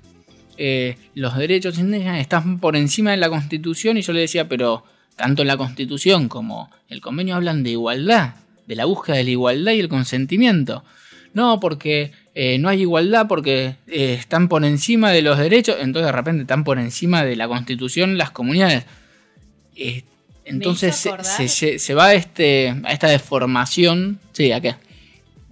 eh, 0.58 0.98
los 1.16 1.36
derechos 1.38 1.80
indígenas 1.80 2.20
están 2.20 2.60
por 2.60 2.76
encima 2.76 3.12
de 3.12 3.18
la 3.18 3.30
constitución 3.30 3.98
y 3.98 4.02
yo 4.02 4.14
le 4.14 4.20
decía, 4.22 4.48
pero 4.48 4.84
tanto 5.16 5.44
la 5.44 5.58
constitución 5.58 6.28
como 6.30 6.70
el 6.90 7.02
convenio 7.02 7.36
hablan 7.36 7.64
de 7.64 7.72
igualdad, 7.72 8.36
de 8.68 8.76
la 8.76 8.86
búsqueda 8.86 9.18
de 9.18 9.24
la 9.26 9.30
igualdad 9.32 9.72
y 9.74 9.80
el 9.80 9.90
consentimiento. 9.90 10.84
No, 11.34 11.60
porque 11.60 12.12
eh, 12.34 12.58
no 12.60 12.70
hay 12.70 12.82
igualdad, 12.82 13.28
porque 13.28 13.76
eh, 13.88 14.16
están 14.18 14.48
por 14.48 14.64
encima 14.64 15.12
de 15.12 15.22
los 15.22 15.38
derechos, 15.38 15.78
entonces 15.80 16.08
de 16.08 16.12
repente 16.12 16.42
están 16.42 16.64
por 16.64 16.80
encima 16.80 17.24
de 17.24 17.36
la 17.36 17.48
constitución 17.48 18.18
las 18.18 18.32
comunidades. 18.32 18.86
Eh, 19.76 20.04
entonces 20.46 20.96
se, 20.96 21.94
va 21.94 22.06
a, 22.06 22.14
este, 22.14 22.76
a 22.84 22.92
esta 22.92 23.08
deformación. 23.08 24.20
Sí, 24.32 24.52
¿a 24.52 24.62
qué? 24.62 24.76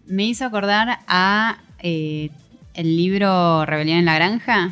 Me 0.07 0.25
hizo 0.25 0.45
acordar 0.45 0.99
a 1.07 1.59
el 1.82 2.32
libro 2.73 3.65
Rebelión 3.65 3.99
en 3.99 4.05
la 4.05 4.15
Granja. 4.15 4.71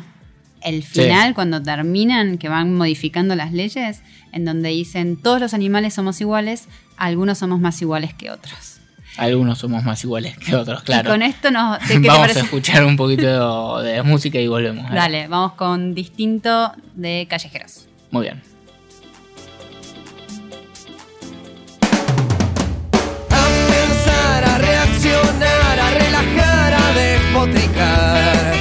El 0.62 0.82
final, 0.82 1.34
cuando 1.34 1.62
terminan, 1.62 2.36
que 2.36 2.48
van 2.48 2.74
modificando 2.74 3.36
las 3.36 3.52
leyes, 3.52 4.02
en 4.32 4.44
donde 4.44 4.70
dicen 4.70 5.16
todos 5.16 5.40
los 5.40 5.54
animales 5.54 5.94
somos 5.94 6.20
iguales, 6.20 6.68
algunos 6.96 7.38
somos 7.38 7.60
más 7.60 7.80
iguales 7.80 8.12
que 8.12 8.30
otros. 8.30 8.77
Algunos 9.18 9.58
somos 9.58 9.82
más 9.84 10.02
iguales 10.04 10.38
que 10.38 10.54
otros, 10.54 10.82
claro. 10.84 11.10
Y 11.10 11.12
con 11.12 11.22
esto 11.22 11.50
nos. 11.50 11.78
¿qué- 11.78 11.94
qué 11.94 12.00
te 12.00 12.00
Vamos 12.08 12.20
parece? 12.22 12.40
a 12.40 12.44
escuchar 12.44 12.84
un 12.84 12.96
poquito 12.96 13.82
de, 13.82 13.92
de 13.92 14.02
música 14.02 14.38
y 14.38 14.46
volvemos. 14.46 14.90
Dale, 14.92 15.26
vamos 15.28 15.52
con 15.54 15.94
distinto 15.94 16.72
de 16.94 17.26
callejeros. 17.28 17.86
Muy 18.10 18.22
bien. 18.22 18.40
A 23.30 23.46
pensar, 23.70 24.44
a 24.44 24.58
reaccionar, 24.58 25.78
a 25.80 25.90
relajar, 25.90 26.74
a 26.74 26.92
despotricar, 26.94 28.54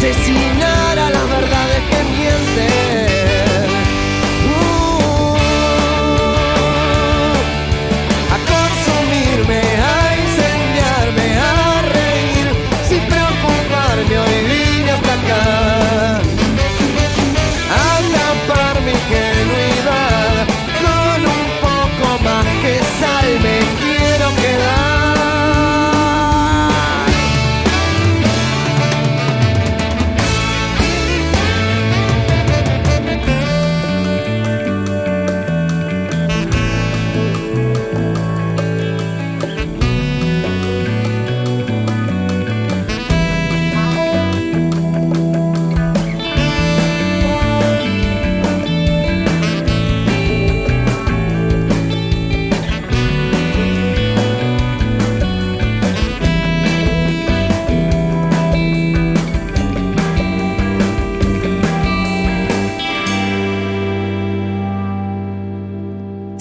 asesinar 0.00 0.46
a 0.46 0.49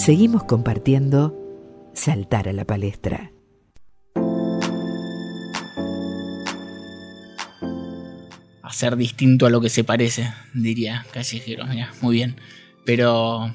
seguimos 0.09 0.43
compartiendo 0.45 1.37
Saltar 1.93 2.49
a 2.49 2.53
la 2.53 2.65
Palestra. 2.65 3.31
Hacer 8.63 8.95
distinto 8.95 9.45
a 9.45 9.51
lo 9.51 9.61
que 9.61 9.69
se 9.69 9.83
parece, 9.83 10.33
diría 10.55 11.05
Callejero, 11.11 11.67
mira, 11.67 11.91
muy 12.01 12.15
bien. 12.15 12.37
Pero, 12.87 13.53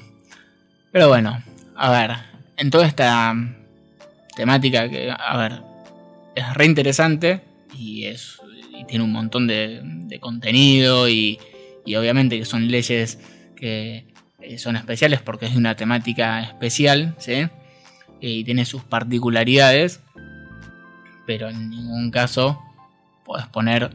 pero 0.93 1.09
bueno, 1.09 1.43
a 1.75 1.91
ver, 1.91 2.11
en 2.55 2.69
toda 2.69 2.87
esta 2.87 3.35
temática 4.37 4.89
que, 4.89 5.11
a 5.11 5.37
ver, 5.37 5.61
es 6.35 6.53
re 6.53 6.65
interesante 6.67 7.41
y, 7.77 8.05
es, 8.05 8.37
y 8.79 8.85
tiene 8.85 9.03
un 9.03 9.11
montón 9.11 9.45
de, 9.45 9.81
de 9.83 10.19
contenido 10.21 11.09
y, 11.09 11.37
y 11.85 11.95
obviamente 11.95 12.39
que 12.39 12.45
son 12.45 12.71
leyes 12.71 13.19
que 13.57 14.14
son 14.57 14.75
especiales 14.75 15.21
porque 15.21 15.45
es 15.47 15.53
de 15.53 15.57
una 15.57 15.75
temática 15.75 16.41
especial, 16.41 17.15
¿sí? 17.17 17.47
Y 18.21 18.43
tiene 18.43 18.65
sus 18.65 18.83
particularidades, 18.83 19.99
pero 21.25 21.49
en 21.49 21.69
ningún 21.69 22.11
caso 22.11 22.61
podés 23.25 23.47
poner 23.47 23.91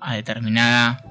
a 0.00 0.14
determinada 0.14 1.04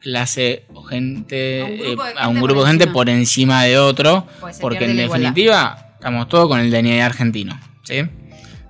clase 0.00 0.64
o 0.72 0.82
gente, 0.82 1.62
A 1.62 1.66
un 1.68 1.76
grupo 1.76 2.04
de 2.04 2.10
eh, 2.10 2.14
a 2.18 2.28
un 2.28 2.34
gente 2.34 2.46
grupo 2.46 2.60
por 2.60 2.64
de 2.64 2.70
gente 2.70 2.84
encima. 2.84 2.92
por 2.94 3.08
encima 3.10 3.62
de 3.64 3.78
otro, 3.78 4.26
Pues 4.40 4.58
porque 4.58 4.84
en 4.84 4.92
igualdad. 4.92 5.18
definitiva 5.18 5.86
estamos 5.94 6.28
todos 6.28 6.48
con 6.48 6.60
el 6.60 6.70
DNI 6.70 7.00
argentino, 7.00 7.60
¿sí? 7.82 8.02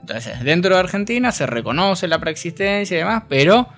Entonces, 0.01 0.43
dentro 0.43 0.74
de 0.74 0.80
Argentina 0.80 1.30
se 1.30 1.47
reconoce 1.47 2.09
la 2.09 2.18
preexistencia 2.18 2.97
y 2.97 2.99
demás, 2.99 3.22
pero 3.28 3.68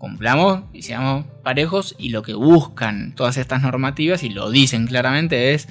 cumplamos 0.00 0.62
y 0.72 0.80
seamos 0.80 1.26
parejos 1.44 1.94
y 1.98 2.08
lo 2.08 2.22
que 2.22 2.32
buscan 2.32 3.14
todas 3.14 3.36
estas 3.36 3.60
normativas 3.60 4.22
y 4.22 4.30
lo 4.30 4.50
dicen 4.50 4.86
claramente 4.86 5.52
es 5.52 5.68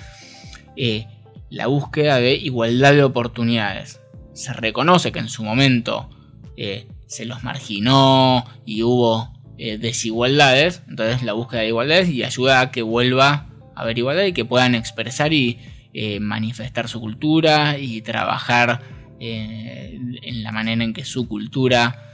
eh, 0.75 1.07
la 1.49 1.65
búsqueda 1.65 2.19
de 2.19 2.35
igualdad 2.35 2.93
de 2.93 3.03
oportunidades. 3.03 3.99
Se 4.35 4.53
reconoce 4.53 5.11
que 5.11 5.17
en 5.17 5.29
su 5.29 5.43
momento 5.43 6.11
eh, 6.57 6.87
se 7.07 7.25
los 7.25 7.43
marginó 7.43 8.45
y 8.67 8.83
hubo 8.83 9.33
eh, 9.57 9.79
desigualdades, 9.79 10.83
entonces 10.87 11.23
la 11.23 11.33
búsqueda 11.33 11.61
de 11.61 11.69
igualdades 11.69 12.09
y 12.09 12.23
ayuda 12.23 12.61
a 12.61 12.69
que 12.69 12.83
vuelva 12.83 13.49
a 13.75 13.81
haber 13.81 13.97
igualdad 13.97 14.25
y 14.25 14.33
que 14.33 14.45
puedan 14.45 14.75
expresar 14.75 15.33
y 15.33 15.59
manifestar 16.21 16.87
su 16.87 16.99
cultura 16.99 17.79
y 17.79 18.01
trabajar 18.03 18.79
en 19.19 20.43
la 20.43 20.51
manera 20.51 20.83
en 20.83 20.93
que 20.93 21.03
su 21.03 21.27
cultura 21.27 22.11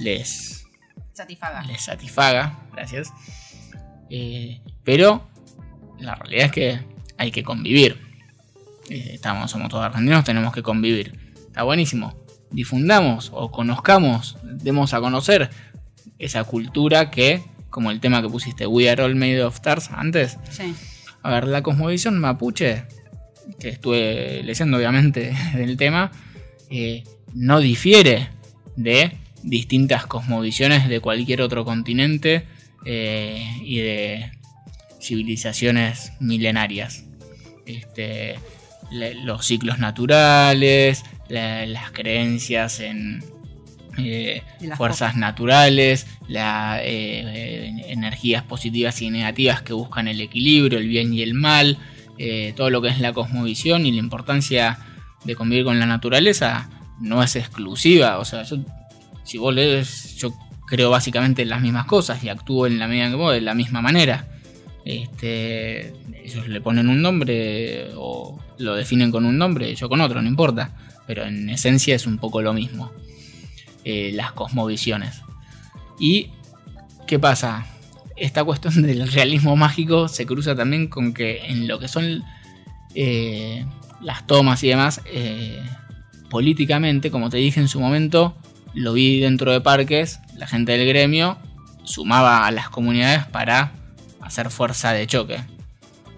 les, 0.00 0.66
Satisfaga. 1.12 1.62
les 1.64 1.82
satisfaga, 1.82 2.58
gracias. 2.72 3.12
Eh, 4.08 4.60
pero 4.82 5.28
la 5.98 6.14
realidad 6.14 6.46
es 6.46 6.52
que 6.52 6.80
hay 7.18 7.30
que 7.30 7.42
convivir. 7.42 8.00
Eh, 8.88 9.12
estamos, 9.14 9.50
somos 9.50 9.68
todos 9.68 9.84
argentinos, 9.84 10.24
tenemos 10.24 10.52
que 10.52 10.62
convivir. 10.62 11.18
Está 11.46 11.62
buenísimo. 11.62 12.14
Difundamos 12.50 13.30
o 13.32 13.50
conozcamos, 13.50 14.38
demos 14.42 14.94
a 14.94 15.00
conocer 15.00 15.50
esa 16.18 16.42
cultura 16.44 17.10
que, 17.10 17.44
como 17.68 17.90
el 17.90 18.00
tema 18.00 18.22
que 18.22 18.28
pusiste, 18.28 18.66
We 18.66 18.90
Are 18.90 19.02
All 19.02 19.14
Made 19.14 19.44
of 19.44 19.54
Stars 19.56 19.90
antes. 19.92 20.38
Sí. 20.50 20.74
A 21.22 21.30
ver, 21.30 21.46
la 21.46 21.62
cosmovisión 21.62 22.18
mapuche, 22.18 22.84
que 23.60 23.68
estuve 23.68 24.42
leyendo 24.42 24.78
obviamente 24.78 25.36
del 25.54 25.76
tema, 25.76 26.10
eh, 26.70 27.04
no 27.34 27.60
difiere 27.60 28.30
de 28.76 29.19
distintas 29.42 30.06
cosmovisiones 30.06 30.88
de 30.88 31.00
cualquier 31.00 31.42
otro 31.42 31.64
continente 31.64 32.46
eh, 32.84 33.44
y 33.62 33.78
de 33.78 34.30
civilizaciones 35.00 36.12
milenarias. 36.20 37.04
Este, 37.66 38.36
le- 38.90 39.14
los 39.24 39.46
ciclos 39.46 39.78
naturales, 39.78 41.04
la- 41.28 41.66
las 41.66 41.90
creencias 41.92 42.80
en 42.80 43.22
eh, 43.98 44.42
las 44.60 44.78
fuerzas 44.78 45.16
naturales, 45.16 46.06
las 46.28 46.80
energías 46.84 48.42
positivas 48.44 49.00
y 49.02 49.10
negativas 49.10 49.62
que 49.62 49.72
buscan 49.72 50.08
el 50.08 50.20
equilibrio, 50.20 50.78
el 50.78 50.88
bien 50.88 51.12
y 51.12 51.22
el 51.22 51.34
mal, 51.34 51.76
eh, 52.18 52.52
todo 52.56 52.70
lo 52.70 52.80
que 52.82 52.88
es 52.88 53.00
la 53.00 53.12
cosmovisión 53.12 53.86
y 53.86 53.92
la 53.92 53.98
importancia 53.98 54.78
de 55.24 55.34
convivir 55.34 55.64
con 55.64 55.78
la 55.78 55.86
naturaleza 55.86 56.70
no 57.00 57.22
es 57.22 57.36
exclusiva. 57.36 58.18
O 58.18 58.24
sea, 58.24 58.42
yo, 58.44 58.58
si 59.24 59.38
vos 59.38 59.54
lees, 59.54 60.16
yo 60.16 60.32
creo 60.66 60.90
básicamente 60.90 61.42
en 61.42 61.48
las 61.48 61.60
mismas 61.60 61.86
cosas 61.86 62.22
y 62.22 62.28
actúo 62.28 62.66
en 62.66 62.78
la 62.78 62.86
medida 62.86 63.10
que 63.10 63.16
vos 63.16 63.32
de 63.32 63.40
la 63.40 63.54
misma 63.54 63.82
manera. 63.82 64.26
Este, 64.84 65.92
ellos 66.24 66.48
le 66.48 66.60
ponen 66.60 66.88
un 66.88 67.02
nombre 67.02 67.90
o 67.96 68.40
lo 68.58 68.74
definen 68.74 69.10
con 69.10 69.24
un 69.26 69.36
nombre, 69.36 69.74
yo 69.74 69.88
con 69.88 70.00
otro, 70.00 70.22
no 70.22 70.28
importa. 70.28 70.74
Pero 71.06 71.24
en 71.24 71.50
esencia 71.50 71.94
es 71.94 72.06
un 72.06 72.18
poco 72.18 72.40
lo 72.42 72.52
mismo. 72.52 72.92
eh, 73.84 74.12
las 74.14 74.32
cosmovisiones. 74.32 75.22
¿Y 75.98 76.30
qué 77.06 77.18
pasa? 77.18 77.66
Esta 78.16 78.44
cuestión 78.44 78.82
del 78.82 79.10
realismo 79.10 79.56
mágico 79.56 80.08
se 80.08 80.26
cruza 80.26 80.54
también 80.54 80.88
con 80.88 81.12
que 81.14 81.46
en 81.46 81.66
lo 81.66 81.78
que 81.78 81.88
son 81.88 82.22
eh, 82.94 83.64
las 84.02 84.26
tomas 84.26 84.62
y 84.64 84.68
demás, 84.68 85.00
eh, 85.06 85.62
políticamente, 86.28 87.10
como 87.10 87.30
te 87.30 87.38
dije 87.38 87.60
en 87.60 87.68
su 87.68 87.80
momento, 87.80 88.36
lo 88.74 88.92
vi 88.92 89.20
dentro 89.20 89.52
de 89.52 89.60
parques, 89.60 90.20
la 90.36 90.46
gente 90.46 90.72
del 90.76 90.86
gremio 90.88 91.38
sumaba 91.84 92.46
a 92.46 92.50
las 92.50 92.68
comunidades 92.70 93.26
para 93.26 93.72
hacer 94.20 94.50
fuerza 94.50 94.92
de 94.92 95.06
choque. 95.06 95.40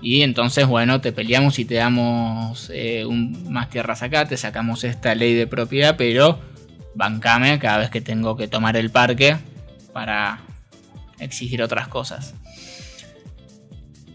Y 0.01 0.23
entonces, 0.23 0.67
bueno, 0.67 1.01
te 1.01 1.13
peleamos 1.13 1.59
y 1.59 1.65
te 1.65 1.77
damos 1.77 2.71
eh, 2.75 3.05
un- 3.07 3.51
más 3.53 3.71
tierras 3.71 4.03
acá, 4.03 4.27
te 4.27 4.37
sacamos 4.37 4.85
esta 4.85 5.15
ley 5.15 5.35
de 5.35 5.47
propiedad, 5.47 5.97
pero 5.97 6.41
bancame 6.95 7.59
cada 7.59 7.79
vez 7.79 7.91
que 7.91 8.01
tengo 8.01 8.37
que 8.37 8.49
tomar 8.49 8.77
el 8.77 8.91
parque 8.91 9.37
para 9.93 10.41
exigir 11.21 11.63
otras 11.63 11.87
cosas. 11.89 12.35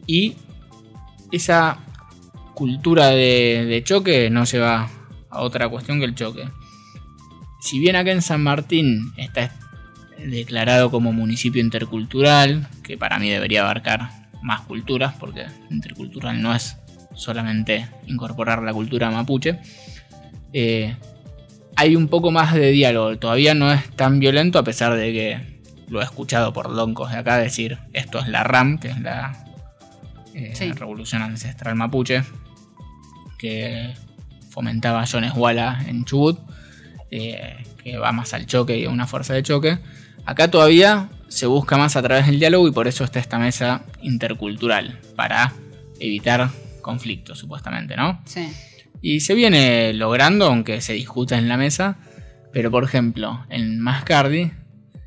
Y 0.06 0.36
esa 1.32 1.80
cultura 2.54 3.08
de, 3.08 3.82
choque 3.86 4.30
nos 4.30 4.52
lleva 4.52 4.90
a 5.30 5.42
otra 5.42 5.70
cuestión 5.70 6.00
que 6.00 6.06
el 6.06 6.16
choque. 6.16 6.48
Si 7.60 7.80
bien 7.80 7.96
acá 7.96 8.12
en 8.12 8.22
San 8.22 8.44
Martín 8.44 9.14
está 9.18 9.52
declarado 10.18 10.92
como 10.92 11.14
municipio 11.14 11.62
intercultural, 11.62 12.68
que 12.84 12.98
para 12.98 13.20
mí 13.20 13.30
debería 13.30 13.62
abarcar 13.62 14.10
más 14.42 14.62
culturas, 14.62 15.14
porque 15.20 15.46
intercultural 15.70 16.42
no 16.42 16.54
es 16.54 16.78
solamente 17.16 17.88
incorporar 18.06 18.62
la 18.64 18.74
cultura 18.74 19.10
mapuche, 19.12 19.60
eh, 20.54 20.96
hay 21.76 21.96
un 21.96 22.08
poco 22.08 22.32
más 22.32 22.54
de 22.54 22.72
diálogo. 22.72 23.18
Todavía 23.18 23.54
no 23.54 23.72
es 23.72 23.90
tan 23.92 24.20
violento, 24.20 24.60
a 24.60 24.64
pesar 24.64 24.96
de 24.96 25.14
que 25.14 25.58
lo 25.90 26.02
he 26.02 26.04
escuchado 26.04 26.54
por 26.54 26.70
loncos 26.70 27.12
de 27.12 27.18
acá 27.18 27.38
decir 27.38 27.78
esto 27.94 28.20
es 28.20 28.28
la 28.28 28.44
RAM, 28.44 28.78
que 28.80 28.90
es 28.90 29.00
la 29.00 29.46
eh, 30.34 30.54
Sí. 30.56 30.72
Revolución 30.72 31.22
Ancestral 31.22 31.76
Mapuche, 31.76 32.24
que 33.38 33.94
fomentaba 34.50 35.06
John 35.10 35.24
Esguala 35.24 35.84
en 35.88 36.06
Chubut, 36.06 36.40
eh, 37.12 37.64
que 37.84 37.98
va 37.98 38.12
más 38.12 38.34
al 38.34 38.46
choque 38.46 38.78
y 38.78 38.86
a 38.86 38.90
una 38.90 39.08
fuerza 39.08 39.34
de 39.34 39.44
choque. 39.44 39.80
Acá 40.26 40.50
todavía 40.50 41.10
se 41.28 41.46
busca 41.46 41.78
más 41.78 41.96
a 41.96 42.02
través 42.02 42.26
del 42.26 42.40
diálogo 42.40 42.68
y 42.68 42.72
por 42.72 42.88
eso 42.88 43.04
está 43.04 43.20
esta 43.20 43.40
mesa 43.40 43.84
intercultural, 44.02 45.00
para 45.16 45.54
evitar 46.00 46.50
conflictos, 46.82 47.40
supuestamente, 47.40 47.96
¿no? 47.96 48.22
Sí. 48.26 48.48
Y 49.02 49.20
se 49.22 49.36
viene 49.36 49.94
logrando, 49.94 50.46
aunque 50.46 50.82
se 50.82 50.94
discuta 50.94 51.38
en 51.38 51.48
la 51.48 51.58
mesa. 51.58 51.98
Pero 52.52 52.72
por 52.72 52.84
ejemplo, 52.84 53.46
en 53.50 53.80
Mascardi, 53.80 54.52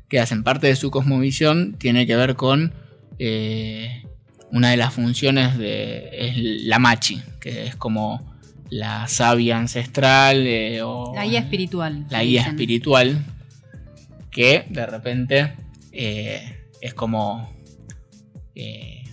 que 0.07 0.19
hacen 0.19 0.43
parte 0.43 0.67
de 0.67 0.75
su 0.75 0.91
cosmovisión, 0.91 1.75
tiene 1.77 2.05
que 2.05 2.15
ver 2.15 2.35
con 2.35 2.73
eh, 3.19 4.05
una 4.51 4.69
de 4.69 4.77
las 4.77 4.93
funciones 4.93 5.57
de 5.57 6.09
es 6.13 6.37
la 6.65 6.79
machi, 6.79 7.21
que 7.39 7.67
es 7.67 7.75
como 7.75 8.30
la 8.71 9.05
savia 9.07 9.57
ancestral 9.57 10.47
eh, 10.47 10.81
o 10.81 11.13
La 11.13 11.25
guía 11.25 11.39
espiritual. 11.39 12.05
la 12.09 12.23
guía 12.23 12.39
dicen. 12.39 12.51
espiritual, 12.55 13.25
que 14.31 14.65
de 14.69 14.85
repente 14.85 15.53
eh, 15.91 16.67
es 16.79 16.93
como... 16.93 17.53
eh, 18.55 19.03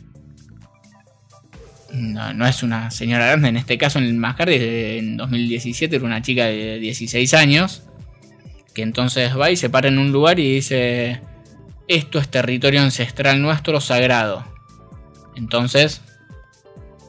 no, 1.93 2.33
no 2.35 2.47
es 2.47 2.63
una 2.63 2.91
señora 2.93 3.27
grande, 3.27 3.49
en 3.49 3.57
este 3.57 3.77
caso 3.79 3.99
en 3.99 4.05
el 4.05 4.15
en 4.99 5.17
2017 5.17 5.97
era 5.97 6.05
una 6.05 6.23
chica 6.23 6.45
de 6.47 6.79
16 6.79 7.35
años, 7.35 7.83
que 8.75 8.83
entonces 8.83 9.37
va 9.37 9.51
y 9.51 9.57
se 9.57 9.71
para 9.71 9.89
en 9.89 9.99
un 9.99 10.13
lugar 10.13 10.39
y 10.39 10.55
dice, 10.55 11.21
esto 11.89 12.21
es 12.21 12.29
territorio 12.29 12.81
ancestral 12.83 13.43
nuestro 13.43 13.81
sagrado. 13.81 14.45
Entonces, 15.35 16.03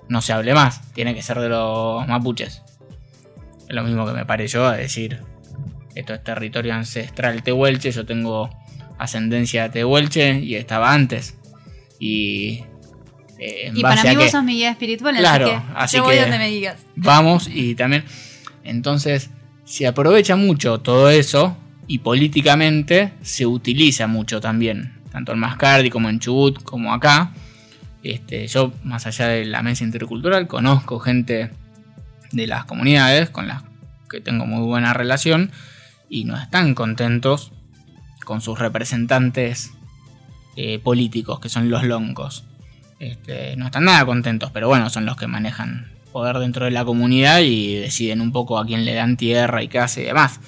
no 0.09 0.21
se 0.21 0.33
hable 0.33 0.53
más, 0.53 0.81
tiene 0.93 1.15
que 1.15 1.21
ser 1.21 1.39
de 1.39 1.49
los 1.49 2.05
mapuches. 2.07 2.61
Es 3.67 3.75
lo 3.75 3.83
mismo 3.83 4.05
que 4.05 4.13
me 4.13 4.47
yo 4.47 4.65
a 4.65 4.75
decir, 4.75 5.19
esto 5.95 6.13
es 6.13 6.23
territorio 6.23 6.73
ancestral 6.73 7.43
tehuelche, 7.43 7.91
yo 7.91 8.05
tengo 8.05 8.49
ascendencia 8.97 9.69
tehuelche 9.71 10.39
y 10.39 10.55
estaba 10.55 10.91
antes. 10.91 11.35
Y 11.99 12.63
eh, 13.37 13.67
en 13.67 13.77
Y 13.77 13.81
base 13.81 13.97
para 13.97 14.01
a 14.01 14.13
mí 14.13 14.15
vos 14.17 14.25
que 14.25 14.31
sos 14.31 14.43
mi 14.43 14.53
guía 14.55 14.71
espiritual, 14.71 15.15
Claro, 15.17 15.47
así 15.47 15.57
que 15.57 15.73
así 15.77 15.97
yo 15.97 16.03
voy 16.03 16.15
que- 16.15 16.21
donde 16.21 16.37
me 16.39 16.49
digas. 16.49 16.77
vamos 16.95 17.47
y 17.47 17.75
también 17.75 18.03
entonces 18.63 19.29
se 19.65 19.85
aprovecha 19.87 20.35
mucho 20.35 20.79
todo 20.79 21.09
eso 21.09 21.55
y 21.87 21.99
políticamente 21.99 23.13
se 23.21 23.45
utiliza 23.45 24.07
mucho 24.07 24.41
también, 24.41 24.99
tanto 25.11 25.31
en 25.33 25.39
Mascardi 25.39 25.89
como 25.89 26.09
en 26.09 26.19
Chubut, 26.19 26.61
como 26.63 26.93
acá. 26.93 27.31
Este, 28.03 28.47
yo, 28.47 28.71
más 28.83 29.07
allá 29.07 29.27
de 29.27 29.45
la 29.45 29.61
mesa 29.61 29.83
intercultural, 29.83 30.47
conozco 30.47 30.99
gente 30.99 31.51
de 32.31 32.47
las 32.47 32.65
comunidades 32.65 33.29
con 33.29 33.47
las 33.47 33.63
que 34.09 34.21
tengo 34.21 34.45
muy 34.45 34.65
buena 34.65 34.93
relación 34.93 35.51
y 36.09 36.25
no 36.25 36.37
están 36.37 36.75
contentos 36.75 37.51
con 38.25 38.41
sus 38.41 38.59
representantes 38.59 39.71
eh, 40.55 40.79
políticos, 40.79 41.39
que 41.39 41.49
son 41.49 41.69
los 41.69 41.83
loncos. 41.83 42.45
Este, 42.99 43.55
no 43.55 43.65
están 43.65 43.85
nada 43.85 44.05
contentos, 44.05 44.51
pero 44.51 44.67
bueno, 44.67 44.89
son 44.89 45.05
los 45.05 45.15
que 45.15 45.27
manejan 45.27 45.87
poder 46.11 46.37
dentro 46.39 46.65
de 46.65 46.71
la 46.71 46.83
comunidad 46.83 47.39
y 47.41 47.75
deciden 47.75 48.19
un 48.19 48.31
poco 48.31 48.57
a 48.57 48.65
quién 48.65 48.83
le 48.83 48.93
dan 48.93 49.15
tierra 49.15 49.63
y 49.63 49.67
casa 49.67 50.01
y 50.01 50.05
demás. 50.05 50.39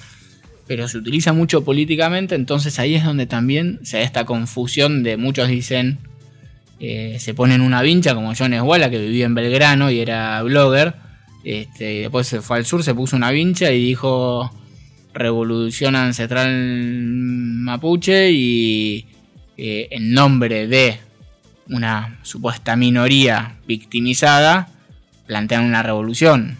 Pero 0.66 0.88
se 0.88 0.98
utiliza 0.98 1.32
mucho 1.32 1.64
políticamente, 1.64 2.34
entonces 2.34 2.78
ahí 2.78 2.94
es 2.94 3.04
donde 3.04 3.26
también 3.26 3.80
se 3.82 3.98
da 3.98 4.02
esta 4.02 4.24
confusión 4.24 5.02
de 5.02 5.16
muchos 5.16 5.48
dicen, 5.48 5.98
eh, 6.84 7.20
se 7.20 7.32
ponen 7.32 7.60
una 7.60 7.80
vincha 7.80 8.12
como 8.12 8.34
John 8.36 8.54
Esguala 8.54 8.90
que 8.90 8.98
vivía 8.98 9.24
en 9.24 9.36
Belgrano 9.36 9.88
y 9.88 10.00
era 10.00 10.42
blogger, 10.42 10.96
este, 11.44 11.94
y 11.94 11.98
después 12.00 12.26
se 12.26 12.42
fue 12.42 12.56
al 12.56 12.66
sur, 12.66 12.82
se 12.82 12.92
puso 12.92 13.14
una 13.14 13.30
vincha 13.30 13.70
y 13.70 13.84
dijo 13.84 14.50
Revolución 15.14 15.94
Ancestral 15.94 16.50
Mapuche 16.50 18.32
y 18.32 19.06
eh, 19.56 19.90
en 19.92 20.12
nombre 20.12 20.66
de 20.66 20.98
una 21.68 22.18
supuesta 22.22 22.74
minoría 22.74 23.58
victimizada, 23.64 24.68
plantean 25.28 25.62
una 25.62 25.84
revolución. 25.84 26.58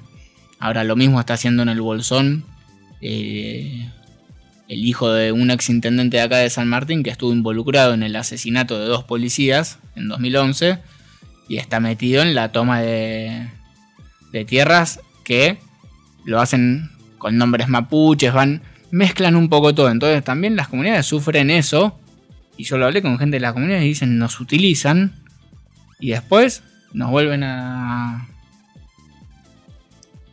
Ahora 0.60 0.84
lo 0.84 0.94
mismo 0.94 1.18
está 1.18 1.34
haciendo 1.34 1.64
en 1.64 1.68
el 1.68 1.80
Bolsón 1.80 2.44
eh, 3.00 3.88
el 4.68 4.84
hijo 4.84 5.12
de 5.12 5.32
un 5.32 5.50
ex 5.50 5.68
intendente 5.68 6.18
de 6.18 6.22
acá 6.22 6.36
de 6.36 6.48
San 6.48 6.68
Martín 6.68 7.02
que 7.02 7.10
estuvo 7.10 7.32
involucrado 7.32 7.92
en 7.92 8.04
el 8.04 8.14
asesinato 8.14 8.78
de 8.78 8.86
dos 8.86 9.02
policías 9.02 9.80
en 9.94 10.08
2011 10.08 10.78
y 11.48 11.58
está 11.58 11.80
metido 11.80 12.22
en 12.22 12.34
la 12.34 12.52
toma 12.52 12.80
de, 12.80 13.48
de 14.32 14.44
tierras 14.44 15.00
que 15.24 15.58
lo 16.24 16.40
hacen 16.40 16.90
con 17.18 17.36
nombres 17.36 17.68
mapuches, 17.68 18.32
van, 18.32 18.62
mezclan 18.90 19.36
un 19.36 19.48
poco 19.48 19.74
todo. 19.74 19.90
Entonces 19.90 20.24
también 20.24 20.56
las 20.56 20.68
comunidades 20.68 21.06
sufren 21.06 21.50
eso. 21.50 21.98
Y 22.56 22.64
yo 22.64 22.78
lo 22.78 22.86
hablé 22.86 23.02
con 23.02 23.18
gente 23.18 23.36
de 23.36 23.40
las 23.40 23.52
comunidades 23.52 23.84
y 23.84 23.88
dicen, 23.88 24.18
nos 24.18 24.40
utilizan 24.40 25.12
y 26.00 26.10
después 26.10 26.62
nos 26.92 27.10
vuelven 27.10 27.44
a... 27.44 28.28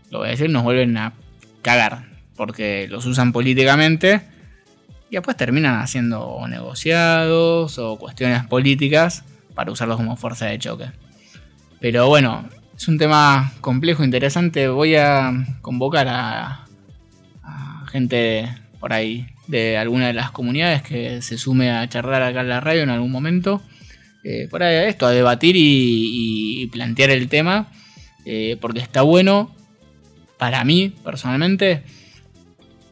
Lo 0.10 0.20
voy 0.20 0.28
a 0.28 0.32
decir, 0.32 0.49
nos 0.49 0.64
vuelven 0.64 0.97
a 0.97 1.14
cagar. 1.62 2.07
Porque 2.36 2.88
los 2.89 3.05
usan 3.05 3.32
políticamente. 3.32 4.22
Y 5.10 5.16
después 5.16 5.38
terminan 5.38 5.80
haciendo 5.80 6.45
negociados 6.47 7.78
o 7.78 7.97
cuestiones 7.97 8.45
políticas 8.45 9.24
para 9.60 9.74
usarlos 9.74 9.97
como 9.97 10.16
fuerza 10.16 10.45
de 10.45 10.57
choque. 10.57 10.86
Pero 11.82 12.07
bueno, 12.07 12.47
es 12.78 12.88
un 12.88 12.97
tema 12.97 13.51
complejo, 13.60 14.05
interesante. 14.05 14.70
Voy 14.70 14.95
a 14.95 15.34
convocar 15.62 16.07
a, 16.07 16.66
gente 17.91 18.47
por 18.80 18.93
ahí 18.93 19.28
de 19.47 19.78
alguna 19.78 20.07
de 20.07 20.14
las 20.14 20.32
comunidades 20.32 20.82
que 20.82 21.22
se 21.22 21.38
sume 21.38 21.72
a 21.72 21.89
charlar 21.89 22.24
acá 22.24 22.39
en 22.39 22.47
la 22.47 22.62
radio 22.62 22.84
en 22.84 22.89
algún 22.89 23.12
momento. 23.12 23.62
Eh, 24.24 24.47
para 24.49 24.86
esto, 24.86 25.05
a 25.05 25.12
debatir 25.12 25.55
y 25.57 26.66
plantear 26.72 27.10
el 27.10 27.28
tema. 27.28 27.68
eh, 28.26 28.55
porque 28.62 28.80
está 28.80 29.01
bueno, 29.01 29.53
para 30.38 30.64
mí 30.64 30.93
personalmente, 31.03 31.84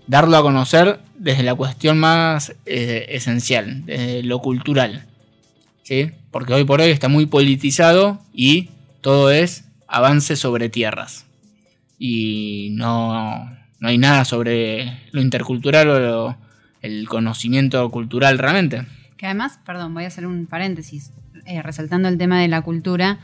darlo 0.06 0.36
a 0.36 0.42
conocer 0.42 1.00
desde 1.18 1.44
la 1.44 1.56
cuestión 1.56 1.98
más 1.98 2.56
eh, 2.66 3.06
esencial, 3.12 3.86
desde 3.86 4.24
lo 4.24 4.40
cultural. 4.40 5.06
¿Sí? 5.88 6.12
Porque 6.32 6.54
hoy 6.54 6.66
por 6.66 6.82
hoy 6.82 6.90
está 6.90 7.08
muy 7.08 7.26
politizado 7.28 8.20
y 8.34 8.70
todo 9.00 9.32
es 9.32 9.64
avance 9.88 10.36
sobre 10.36 10.68
tierras. 10.68 11.26
Y 11.98 12.70
no, 12.72 13.50
no 13.80 13.88
hay 13.88 13.98
nada 13.98 14.26
sobre 14.26 15.00
lo 15.12 15.22
intercultural 15.22 15.90
o 15.90 16.00
lo- 16.00 16.38
el 16.82 17.08
conocimiento 17.08 17.90
cultural 17.90 18.38
realmente. 18.38 18.86
Que 19.18 19.26
además, 19.28 19.60
perdón, 19.66 19.94
voy 19.94 20.04
a 20.04 20.08
hacer 20.08 20.28
un 20.28 20.46
paréntesis, 20.46 21.12
eh, 21.46 21.62
resaltando 21.64 22.08
el 22.10 22.18
tema 22.18 22.42
de 22.42 22.50
la 22.50 22.62
cultura, 22.62 23.20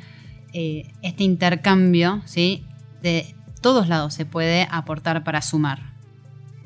eh, 0.54 0.92
este 1.02 1.24
intercambio, 1.26 2.22
¿sí? 2.26 2.64
De 3.02 3.36
todos 3.62 3.90
lados 3.90 4.14
se 4.14 4.26
puede 4.26 4.68
aportar 4.72 5.24
para 5.26 5.42
sumar. 5.42 5.92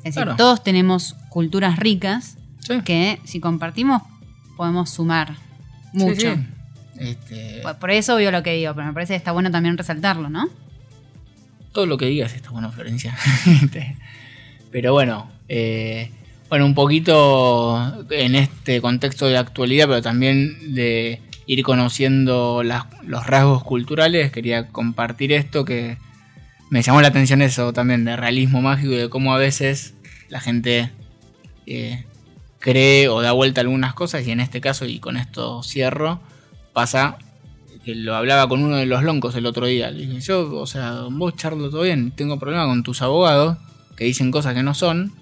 Es 0.04 0.14
decir, 0.14 0.32
todos 0.36 0.62
tenemos 0.62 1.14
culturas 1.28 1.76
ricas 1.76 2.38
Sí. 2.60 2.80
que 2.84 3.18
si 3.24 3.40
compartimos 3.40 4.02
podemos 4.56 4.90
sumar 4.90 5.34
mucho. 5.92 6.20
Sí, 6.20 6.28
sí. 6.36 7.00
Este, 7.00 7.60
Por- 7.62 7.76
Por 7.78 7.90
eso 7.90 8.16
veo 8.16 8.30
lo 8.30 8.42
que 8.42 8.54
digo, 8.54 8.74
pero 8.74 8.86
me 8.86 8.92
parece 8.92 9.12
que 9.12 9.18
está 9.18 9.32
bueno 9.32 9.50
también 9.50 9.76
resaltarlo, 9.78 10.28
¿no? 10.28 10.48
todo 11.72 11.86
lo 11.86 11.96
que 11.98 12.06
digas 12.06 12.34
está 12.34 12.50
bueno, 12.50 12.72
Florencia. 12.72 13.16
Este, 13.62 13.94
Pero 14.72 14.92
bueno, 14.94 15.30
eh, 15.48 16.10
bueno, 16.48 16.66
un 16.66 16.74
poquito 16.74 18.04
en 18.10 18.34
este 18.34 18.80
contexto 18.80 19.26
de 19.26 19.36
actualidad, 19.38 19.86
pero 19.86 20.02
también 20.02 20.74
de 20.74 21.20
ir 21.46 21.62
conociendo 21.62 22.62
las- 22.64 22.86
los 23.04 23.24
rasgos 23.26 23.62
culturales, 23.62 24.32
quería 24.32 24.66
compartir 24.68 25.30
esto 25.32 25.64
que 25.64 25.98
me 26.70 26.82
llamó 26.82 27.00
la 27.00 27.08
atención 27.08 27.42
eso 27.42 27.72
también, 27.72 28.04
de 28.04 28.16
realismo 28.16 28.60
mágico 28.60 28.92
y 28.92 28.96
de 28.96 29.08
cómo 29.08 29.32
a 29.32 29.38
veces 29.38 29.94
la 30.30 30.40
gente 30.40 30.90
eh, 31.66 32.04
cree 32.58 33.08
o 33.08 33.22
da 33.22 33.32
vuelta 33.32 33.60
algunas 33.60 33.94
cosas, 33.94 34.26
y 34.26 34.30
en 34.30 34.40
este 34.40 34.60
caso, 34.60 34.86
y 34.86 34.98
con 34.98 35.16
esto 35.16 35.62
cierro, 35.62 36.20
pasa 36.72 37.18
que 37.84 37.94
lo 37.94 38.14
hablaba 38.14 38.48
con 38.48 38.62
uno 38.62 38.76
de 38.76 38.86
los 38.86 39.02
loncos 39.02 39.34
el 39.34 39.46
otro 39.46 39.66
día. 39.66 39.90
Le 39.90 40.06
dije, 40.06 40.20
yo, 40.20 40.54
o 40.60 40.66
sea, 40.66 41.06
vos 41.10 41.36
charlo 41.36 41.70
todo 41.70 41.82
bien, 41.82 42.10
tengo 42.10 42.38
problema 42.38 42.66
con 42.66 42.82
tus 42.82 43.02
abogados 43.02 43.56
que 43.96 44.04
dicen 44.04 44.30
cosas 44.30 44.54
que 44.54 44.62
no 44.62 44.74
son 44.74 45.12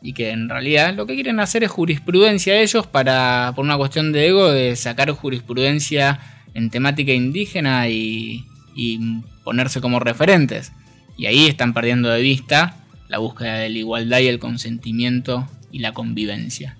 y 0.00 0.12
que 0.12 0.30
en 0.30 0.48
realidad 0.48 0.94
lo 0.94 1.06
que 1.06 1.14
quieren 1.14 1.40
hacer 1.40 1.64
es 1.64 1.70
jurisprudencia 1.70 2.60
ellos 2.60 2.86
para, 2.86 3.52
por 3.56 3.64
una 3.64 3.76
cuestión 3.76 4.12
de 4.12 4.28
ego, 4.28 4.50
de 4.50 4.76
sacar 4.76 5.10
jurisprudencia 5.10 6.20
en 6.54 6.70
temática 6.70 7.12
indígena 7.12 7.88
y, 7.88 8.44
y 8.74 9.22
ponerse 9.42 9.80
como 9.80 9.98
referentes. 10.00 10.72
Y 11.16 11.26
ahí 11.26 11.46
están 11.46 11.74
perdiendo 11.74 12.10
de 12.10 12.22
vista 12.22 12.76
la 13.08 13.18
búsqueda 13.18 13.58
de 13.58 13.70
la 13.70 13.78
igualdad 13.78 14.18
y 14.20 14.28
el 14.28 14.38
consentimiento 14.38 15.48
y 15.74 15.80
la 15.80 15.92
convivencia. 15.92 16.76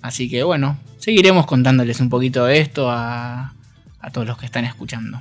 Así 0.00 0.30
que 0.30 0.44
bueno, 0.44 0.78
seguiremos 0.98 1.44
contándoles 1.44 1.98
un 2.00 2.08
poquito 2.08 2.44
de 2.44 2.60
esto 2.60 2.88
a, 2.88 3.52
a 4.00 4.10
todos 4.12 4.28
los 4.28 4.38
que 4.38 4.46
están 4.46 4.64
escuchando. 4.64 5.20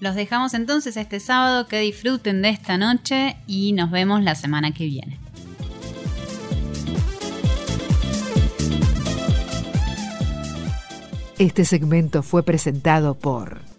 Los 0.00 0.16
dejamos 0.16 0.54
entonces 0.54 0.96
este 0.96 1.20
sábado, 1.20 1.68
que 1.68 1.78
disfruten 1.78 2.42
de 2.42 2.48
esta 2.48 2.78
noche 2.78 3.36
y 3.46 3.72
nos 3.74 3.92
vemos 3.92 4.24
la 4.24 4.34
semana 4.34 4.72
que 4.72 4.86
viene. 4.86 5.20
Este 11.38 11.64
segmento 11.64 12.24
fue 12.24 12.42
presentado 12.42 13.14
por 13.14 13.67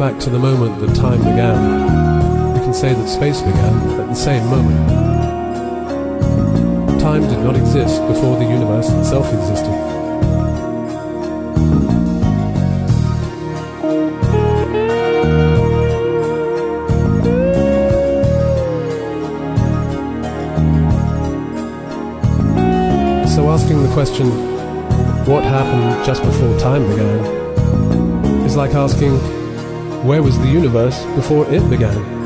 Back 0.00 0.18
to 0.18 0.30
the 0.30 0.38
moment 0.38 0.80
that 0.80 0.96
time 0.96 1.18
began, 1.18 2.54
we 2.54 2.60
can 2.60 2.72
say 2.72 2.94
that 2.94 3.06
space 3.06 3.42
began 3.42 4.00
at 4.00 4.08
the 4.08 4.14
same 4.14 4.42
moment. 4.46 4.88
Time 6.98 7.20
did 7.28 7.38
not 7.40 7.54
exist 7.54 8.00
before 8.06 8.38
the 8.38 8.46
universe 8.46 8.88
itself 8.88 9.30
existed. 9.30 9.66
So 23.28 23.50
asking 23.50 23.82
the 23.82 23.90
question, 23.92 24.30
what 25.26 25.44
happened 25.44 26.06
just 26.06 26.22
before 26.22 26.58
time 26.58 26.88
began, 26.88 28.46
is 28.46 28.56
like 28.56 28.72
asking, 28.72 29.39
where 30.02 30.22
was 30.22 30.38
the 30.38 30.46
universe 30.46 31.04
before 31.14 31.46
it 31.52 31.68
began? 31.68 32.19